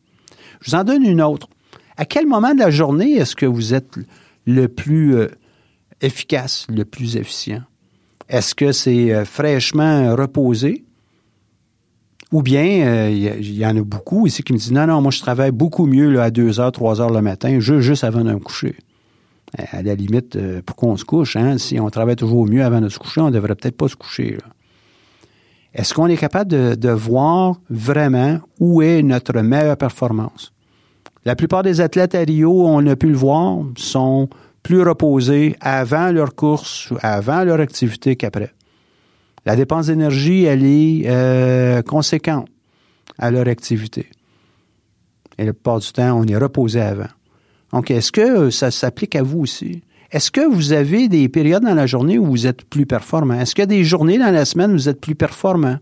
Je 0.61 0.71
vous 0.71 0.77
en 0.77 0.85
donne 0.85 1.05
une 1.05 1.23
autre. 1.23 1.49
À 1.97 2.05
quel 2.05 2.27
moment 2.27 2.55
de 2.55 2.59
la 2.59 2.71
journée 2.71 3.13
est-ce 3.13 3.37
que 3.37 3.47
vous 3.47 3.75
êtes 3.75 3.99
le 4.47 4.69
plus 4.69 5.17
euh, 5.17 5.29
efficace, 6.01 6.67
le 6.69 6.85
plus 6.85 7.17
efficient? 7.17 7.63
Est-ce 8.29 8.55
que 8.55 8.73
c'est 8.73 9.13
euh, 9.13 9.25
fraîchement 9.25 10.15
reposé? 10.15 10.85
Ou 12.33 12.43
bien, 12.43 13.09
il 13.09 13.29
euh, 13.29 13.41
y, 13.41 13.67
en 13.67 13.77
a 13.77 13.83
beaucoup 13.83 14.27
ici 14.27 14.43
qui 14.43 14.53
me 14.53 14.59
disent, 14.59 14.73
non, 14.73 14.87
non, 14.87 15.01
moi 15.01 15.11
je 15.11 15.21
travaille 15.21 15.51
beaucoup 15.51 15.87
mieux 15.87 16.11
là, 16.11 16.25
à 16.25 16.31
2 16.31 16.61
heures, 16.61 16.73
3 16.73 17.01
heures 17.01 17.11
le 17.11 17.23
matin, 17.23 17.59
juste, 17.59 18.05
avant 18.05 18.23
de 18.23 18.33
me 18.33 18.39
coucher. 18.39 18.77
À 19.57 19.83
la 19.83 19.97
limite, 19.97 20.39
pourquoi 20.65 20.91
on 20.91 20.97
se 20.97 21.05
couche? 21.05 21.35
Hein? 21.35 21.59
Si 21.59 21.81
on 21.81 21.91
travaille 21.91 22.15
toujours 22.15 22.47
mieux 22.47 22.63
avant 22.63 22.81
de 22.81 22.89
se 22.89 23.01
coucher, 23.01 23.21
on 23.21 23.27
ne 23.27 23.33
devrait 23.33 23.57
peut-être 23.57 23.77
pas 23.77 23.89
se 23.89 23.97
coucher. 23.97 24.39
Est-ce 25.75 25.95
qu'on 25.95 26.07
est 26.07 26.17
capable 26.17 26.51
de, 26.77 26.91
voir 26.91 27.57
vraiment 27.71 28.41
où 28.59 28.83
est 28.83 29.03
notre 29.03 29.41
meilleure 29.41 29.77
performance? 29.77 30.53
La 31.25 31.37
plupart 31.37 31.63
des 31.63 31.81
athlètes 31.81 32.15
à 32.15 32.21
Rio, 32.21 32.67
on 32.67 32.85
a 32.87 32.97
pu 32.97 33.09
le 33.09 33.17
voir, 33.17 33.59
sont 33.77 34.29
plus 34.63 34.83
reposés 34.83 35.57
avant 35.61 36.11
leur 36.11 36.35
course, 36.35 36.93
avant 37.03 37.45
leur 37.45 37.61
activité 37.61 38.17
qu'après. 38.17 38.53
La 39.47 39.57
dépense 39.57 39.87
d'énergie, 39.87 40.45
elle 40.45 40.65
est 40.65 41.05
euh, 41.07 41.83
conséquente 41.83 42.49
à 43.19 43.31
leur 43.31 43.49
activité. 43.49 44.07
Et 45.39 45.45
la 45.45 45.53
plupart 45.53 45.79
du 45.79 45.93
temps, 45.93 46.19
on 46.19 46.25
est 46.25 46.37
reposé 46.37 46.81
avant. 46.81 47.09
Donc, 47.73 47.91
est-ce 47.91 48.13
que 48.13 48.51
ça 48.51 48.71
s'applique 48.71 49.15
à 49.15 49.23
vous 49.23 49.41
aussi? 49.41 49.83
Est-ce 50.13 50.33
que 50.33 50.41
vous 50.41 50.73
avez 50.73 51.09
des 51.09 51.29
périodes 51.29 51.63
dans 51.63 51.75
la 51.75 51.87
journée 51.87 52.19
où 52.19 52.27
vous 52.27 52.49
êtes 52.49 52.65
plus 52.65 52.85
performant? 52.85 53.35
Est-ce 53.35 53.55
qu'il 53.55 53.63
y 53.63 53.65
a 53.65 53.67
des 53.67 53.85
journées 53.85 54.19
dans 54.19 54.33
la 54.33 54.45
semaine 54.45 54.73
où 54.73 54.75
vous 54.75 54.89
êtes 54.89 55.01
plus 55.01 55.15
performant? 55.15 55.77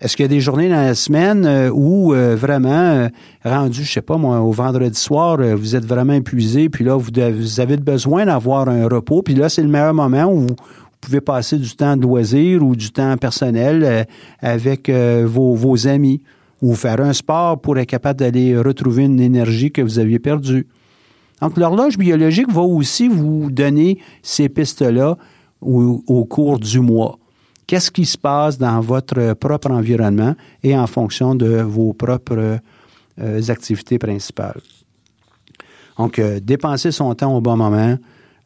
Est-ce 0.00 0.16
qu'il 0.16 0.24
y 0.24 0.26
a 0.26 0.28
des 0.28 0.40
journées 0.40 0.68
dans 0.68 0.76
la 0.76 0.94
semaine 0.96 1.44
euh, 1.44 1.70
où 1.72 2.12
euh, 2.12 2.34
vraiment, 2.36 2.70
euh, 2.70 3.08
rendu, 3.44 3.84
je 3.84 3.92
sais 3.92 4.02
pas 4.02 4.16
moi, 4.16 4.40
au 4.40 4.50
vendredi 4.50 4.98
soir, 4.98 5.38
vous 5.56 5.76
êtes 5.76 5.84
vraiment 5.84 6.12
épuisé, 6.12 6.68
puis 6.68 6.84
là, 6.84 6.96
vous, 6.96 7.60
avez 7.60 7.76
besoin 7.76 8.26
d'avoir 8.26 8.68
un 8.68 8.88
repos, 8.88 9.22
puis 9.22 9.34
là, 9.34 9.48
c'est 9.48 9.62
le 9.62 9.68
meilleur 9.68 9.94
moment 9.94 10.26
où 10.26 10.40
vous 10.40 10.56
pouvez 11.00 11.20
passer 11.20 11.56
du 11.56 11.74
temps 11.76 11.96
de 11.96 12.02
loisir 12.02 12.64
ou 12.64 12.74
du 12.74 12.90
temps 12.90 13.16
personnel 13.16 14.06
avec 14.40 14.90
vos, 14.90 15.54
vos 15.54 15.86
amis 15.86 16.20
ou 16.60 16.74
faire 16.74 17.00
un 17.00 17.12
sport 17.12 17.60
pour 17.60 17.78
être 17.78 17.88
capable 17.88 18.18
d'aller 18.18 18.58
retrouver 18.58 19.04
une 19.04 19.20
énergie 19.20 19.70
que 19.70 19.82
vous 19.82 20.00
aviez 20.00 20.18
perdue. 20.18 20.66
Donc, 21.40 21.56
l'horloge 21.56 21.96
biologique 21.96 22.50
va 22.50 22.62
aussi 22.62 23.08
vous 23.08 23.50
donner 23.50 23.98
ces 24.22 24.48
pistes-là 24.48 25.16
au 25.60 26.24
cours 26.24 26.58
du 26.58 26.80
mois 26.80 27.18
qu'est-ce 27.68 27.90
qui 27.92 28.06
se 28.06 28.18
passe 28.18 28.58
dans 28.58 28.80
votre 28.80 29.34
propre 29.34 29.70
environnement 29.70 30.34
et 30.64 30.76
en 30.76 30.88
fonction 30.88 31.36
de 31.36 31.60
vos 31.60 31.92
propres 31.92 32.58
euh, 33.20 33.42
activités 33.48 33.98
principales? 33.98 34.62
Donc, 35.96 36.18
euh, 36.18 36.40
dépenser 36.40 36.90
son 36.90 37.14
temps 37.14 37.36
au 37.36 37.40
bon 37.40 37.56
moment 37.56 37.96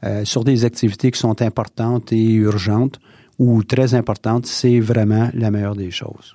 euh, 0.05 0.24
sur 0.24 0.43
des 0.45 0.64
activités 0.64 1.11
qui 1.11 1.20
sont 1.20 1.40
importantes 1.40 2.12
et 2.12 2.32
urgentes 2.32 2.99
ou 3.38 3.62
très 3.62 3.95
importantes, 3.95 4.47
c'est 4.47 4.80
vraiment 4.80 5.30
la 5.32 5.51
meilleure 5.51 5.76
des 5.76 5.90
choses. 5.90 6.34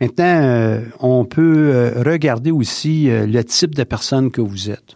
Maintenant, 0.00 0.80
on 1.00 1.24
peut 1.24 1.92
regarder 1.96 2.50
aussi 2.50 3.08
le 3.10 3.42
type 3.42 3.74
de 3.74 3.84
personne 3.84 4.30
que 4.30 4.40
vous 4.40 4.70
êtes. 4.70 4.94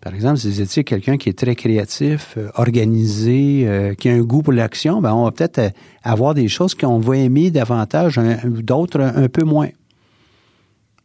Par 0.00 0.14
exemple, 0.14 0.38
si 0.38 0.48
vous 0.48 0.62
étiez 0.62 0.82
quelqu'un 0.82 1.18
qui 1.18 1.28
est 1.28 1.38
très 1.38 1.54
créatif, 1.54 2.34
euh, 2.38 2.48
organisé, 2.54 3.64
euh, 3.66 3.94
qui 3.94 4.08
a 4.08 4.14
un 4.14 4.22
goût 4.22 4.40
pour 4.40 4.54
l'action, 4.54 5.02
ben 5.02 5.12
on 5.12 5.24
va 5.24 5.30
peut-être 5.30 5.58
euh, 5.58 5.68
avoir 6.02 6.32
des 6.32 6.48
choses 6.48 6.74
qu'on 6.74 6.98
va 6.98 7.18
aimer 7.18 7.50
davantage, 7.50 8.18
d'autres 8.44 9.00
un, 9.00 9.28
peu 9.28 9.44
moins. 9.44 9.68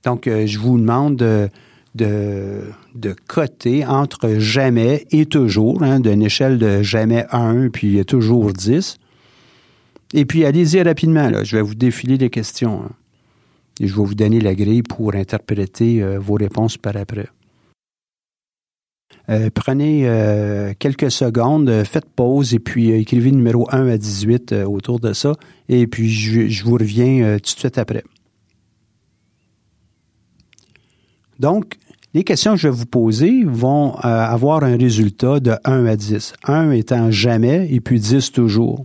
Donc, 0.05 0.29
je 0.29 0.59
vous 0.59 0.79
demande 0.79 1.15
de, 1.17 1.49
de, 1.95 3.15
coter 3.27 3.85
entre 3.85 4.35
jamais 4.37 5.05
et 5.11 5.25
toujours, 5.25 5.81
hein, 5.81 5.99
d'une 5.99 6.21
échelle 6.21 6.59
de 6.59 6.83
jamais 6.83 7.25
1 7.31 7.69
puis 7.69 8.05
toujours 8.05 8.53
10. 8.53 8.97
Et 10.17 10.25
puis, 10.25 10.45
allez-y 10.45 10.81
rapidement, 10.81 11.29
là. 11.29 11.43
je 11.43 11.57
vais 11.57 11.61
vous 11.61 11.75
défiler 11.75 12.17
les 12.17 12.29
questions. 12.29 12.83
Hein. 12.83 12.91
et 13.79 13.87
je 13.87 13.95
vais 13.95 14.03
vous 14.03 14.15
donner 14.15 14.39
la 14.39 14.55
grille 14.55 14.83
pour 14.83 15.13
interpréter 15.13 16.01
vos 16.17 16.35
réponses 16.35 16.77
par 16.77 16.95
après. 16.95 17.27
Euh, 19.29 19.49
prenez 19.53 20.07
euh, 20.07 20.73
quelques 20.77 21.09
secondes, 21.09 21.67
euh, 21.69 21.83
faites 21.83 22.05
pause 22.05 22.53
et 22.53 22.59
puis 22.59 22.91
écrivez 22.91 23.31
numéro 23.31 23.67
1 23.71 23.87
à 23.87 23.97
18 23.97 24.53
autour 24.65 24.99
de 24.99 25.13
ça. 25.13 25.33
Et 25.67 25.87
puis 25.87 26.09
je, 26.09 26.63
vous 26.63 26.73
reviens 26.73 27.37
tout 27.37 27.53
de 27.55 27.59
suite 27.59 27.77
après. 27.77 28.03
Donc, 31.39 31.77
les 32.13 32.23
questions 32.23 32.53
que 32.53 32.59
je 32.59 32.67
vais 32.69 32.75
vous 32.75 32.85
poser 32.85 33.43
vont 33.43 33.95
avoir 33.95 34.63
un 34.63 34.77
résultat 34.77 35.41
de 35.41 35.53
1 35.65 35.85
à 35.85 35.95
10. 35.97 36.33
1 36.45 36.71
étant 36.71 37.11
jamais 37.11 37.67
et 37.69 37.81
puis 37.81 37.99
10 37.99 38.31
toujours. 38.31 38.83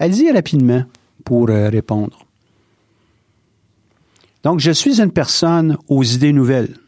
Allez-y 0.00 0.32
rapidement 0.32 0.84
pour 1.26 1.48
répondre. 1.48 2.26
Donc, 4.42 4.58
je 4.58 4.70
suis 4.70 4.98
une 4.98 5.12
personne 5.12 5.76
aux 5.88 6.02
idées 6.02 6.32
nouvelles. 6.32 6.78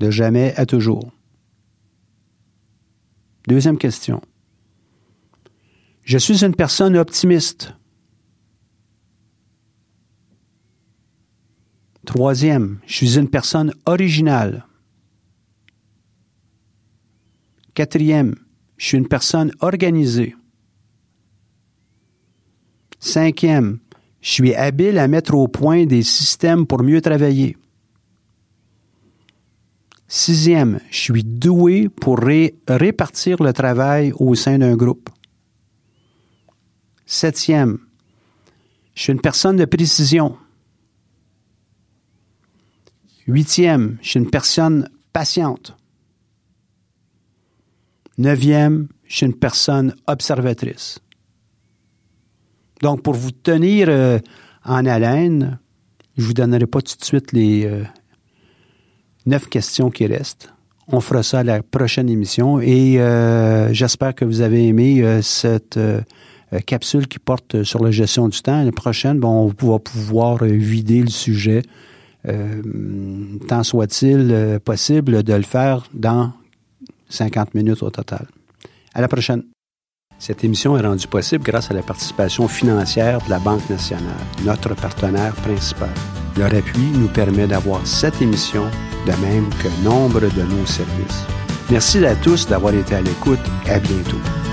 De 0.00 0.10
jamais 0.10 0.52
à 0.56 0.66
toujours. 0.66 1.12
Deuxième 3.46 3.78
question. 3.78 4.20
Je 6.02 6.18
suis 6.18 6.44
une 6.44 6.54
personne 6.56 6.96
optimiste. 6.96 7.72
Troisième, 12.04 12.80
je 12.86 12.94
suis 12.94 13.18
une 13.18 13.30
personne 13.30 13.72
originale. 13.86 14.66
Quatrième, 17.74 18.34
je 18.78 18.86
suis 18.86 18.98
une 18.98 19.06
personne 19.06 19.52
organisée. 19.60 20.34
Cinquième, 23.00 23.78
je 24.20 24.30
suis 24.30 24.54
habile 24.54 24.98
à 24.98 25.08
mettre 25.08 25.34
au 25.34 25.48
point 25.48 25.86
des 25.86 26.02
systèmes 26.02 26.66
pour 26.66 26.82
mieux 26.82 27.00
travailler. 27.00 27.56
Sixième, 30.08 30.80
je 30.90 30.98
suis 30.98 31.24
doué 31.24 31.88
pour 31.88 32.18
répartir 32.66 33.42
le 33.42 33.52
travail 33.52 34.12
au 34.18 34.34
sein 34.34 34.58
d'un 34.58 34.74
groupe. 34.74 35.10
Septième, 37.04 37.78
je 38.94 39.02
suis 39.02 39.12
une 39.12 39.20
personne 39.20 39.56
de 39.56 39.64
précision. 39.64 40.36
Huitième, 43.26 43.98
je 44.00 44.08
suis 44.08 44.20
une 44.20 44.30
personne 44.30 44.88
patiente. 45.12 45.76
Neuvième, 48.16 48.88
je 49.04 49.16
suis 49.16 49.26
une 49.26 49.38
personne 49.38 49.94
observatrice. 50.06 50.98
Donc, 52.82 53.02
pour 53.02 53.14
vous 53.14 53.30
tenir 53.30 53.88
euh, 53.88 54.18
en 54.64 54.86
haleine, 54.86 55.58
je 56.16 56.24
vous 56.24 56.34
donnerai 56.34 56.66
pas 56.66 56.80
tout 56.80 56.96
de 56.98 57.04
suite 57.04 57.32
les, 57.32 57.66
euh, 57.66 57.82
neuf 59.26 59.48
questions 59.48 59.90
qui 59.90 60.06
restent. 60.06 60.52
On 60.88 61.00
fera 61.00 61.22
ça 61.22 61.40
à 61.40 61.44
la 61.44 61.62
prochaine 61.62 62.08
émission 62.08 62.60
et 62.60 62.98
euh, 62.98 63.72
j'espère 63.74 64.14
que 64.14 64.24
vous 64.24 64.40
avez 64.40 64.66
aimé 64.66 65.02
euh, 65.02 65.20
cette 65.20 65.76
euh, 65.76 66.00
capsule 66.64 67.06
qui 67.08 67.18
porte 67.18 67.62
sur 67.62 67.84
la 67.84 67.90
gestion 67.90 68.28
du 68.28 68.40
temps. 68.40 68.64
La 68.64 68.72
prochaine, 68.72 69.20
bon, 69.20 69.52
on 69.60 69.66
va 69.70 69.78
pouvoir 69.78 70.44
vider 70.44 71.02
le 71.02 71.10
sujet 71.10 71.62
euh, 72.26 72.62
tant 73.46 73.62
soit-il 73.62 74.30
euh, 74.32 74.58
possible 74.58 75.22
de 75.22 75.34
le 75.34 75.42
faire 75.42 75.84
dans 75.94 76.32
50 77.10 77.54
minutes 77.54 77.82
au 77.82 77.90
total. 77.90 78.26
À 78.92 79.00
la 79.00 79.08
prochaine. 79.08 79.44
Cette 80.18 80.42
émission 80.42 80.76
est 80.76 80.82
rendue 80.82 81.06
possible 81.06 81.44
grâce 81.44 81.70
à 81.70 81.74
la 81.74 81.82
participation 81.82 82.48
financière 82.48 83.20
de 83.24 83.30
la 83.30 83.38
Banque 83.38 83.68
nationale, 83.70 84.26
notre 84.44 84.74
partenaire 84.74 85.32
principal. 85.34 85.90
Leur 86.36 86.52
appui 86.54 86.90
nous 86.94 87.08
permet 87.08 87.46
d'avoir 87.46 87.86
cette 87.86 88.20
émission, 88.20 88.64
de 89.06 89.12
même 89.24 89.48
que 89.62 89.84
nombre 89.84 90.20
de 90.20 90.42
nos 90.42 90.66
services. 90.66 91.24
Merci 91.70 92.04
à 92.04 92.16
tous 92.16 92.48
d'avoir 92.48 92.74
été 92.74 92.96
à 92.96 93.00
l'écoute. 93.00 93.38
À 93.66 93.78
bientôt. 93.78 94.47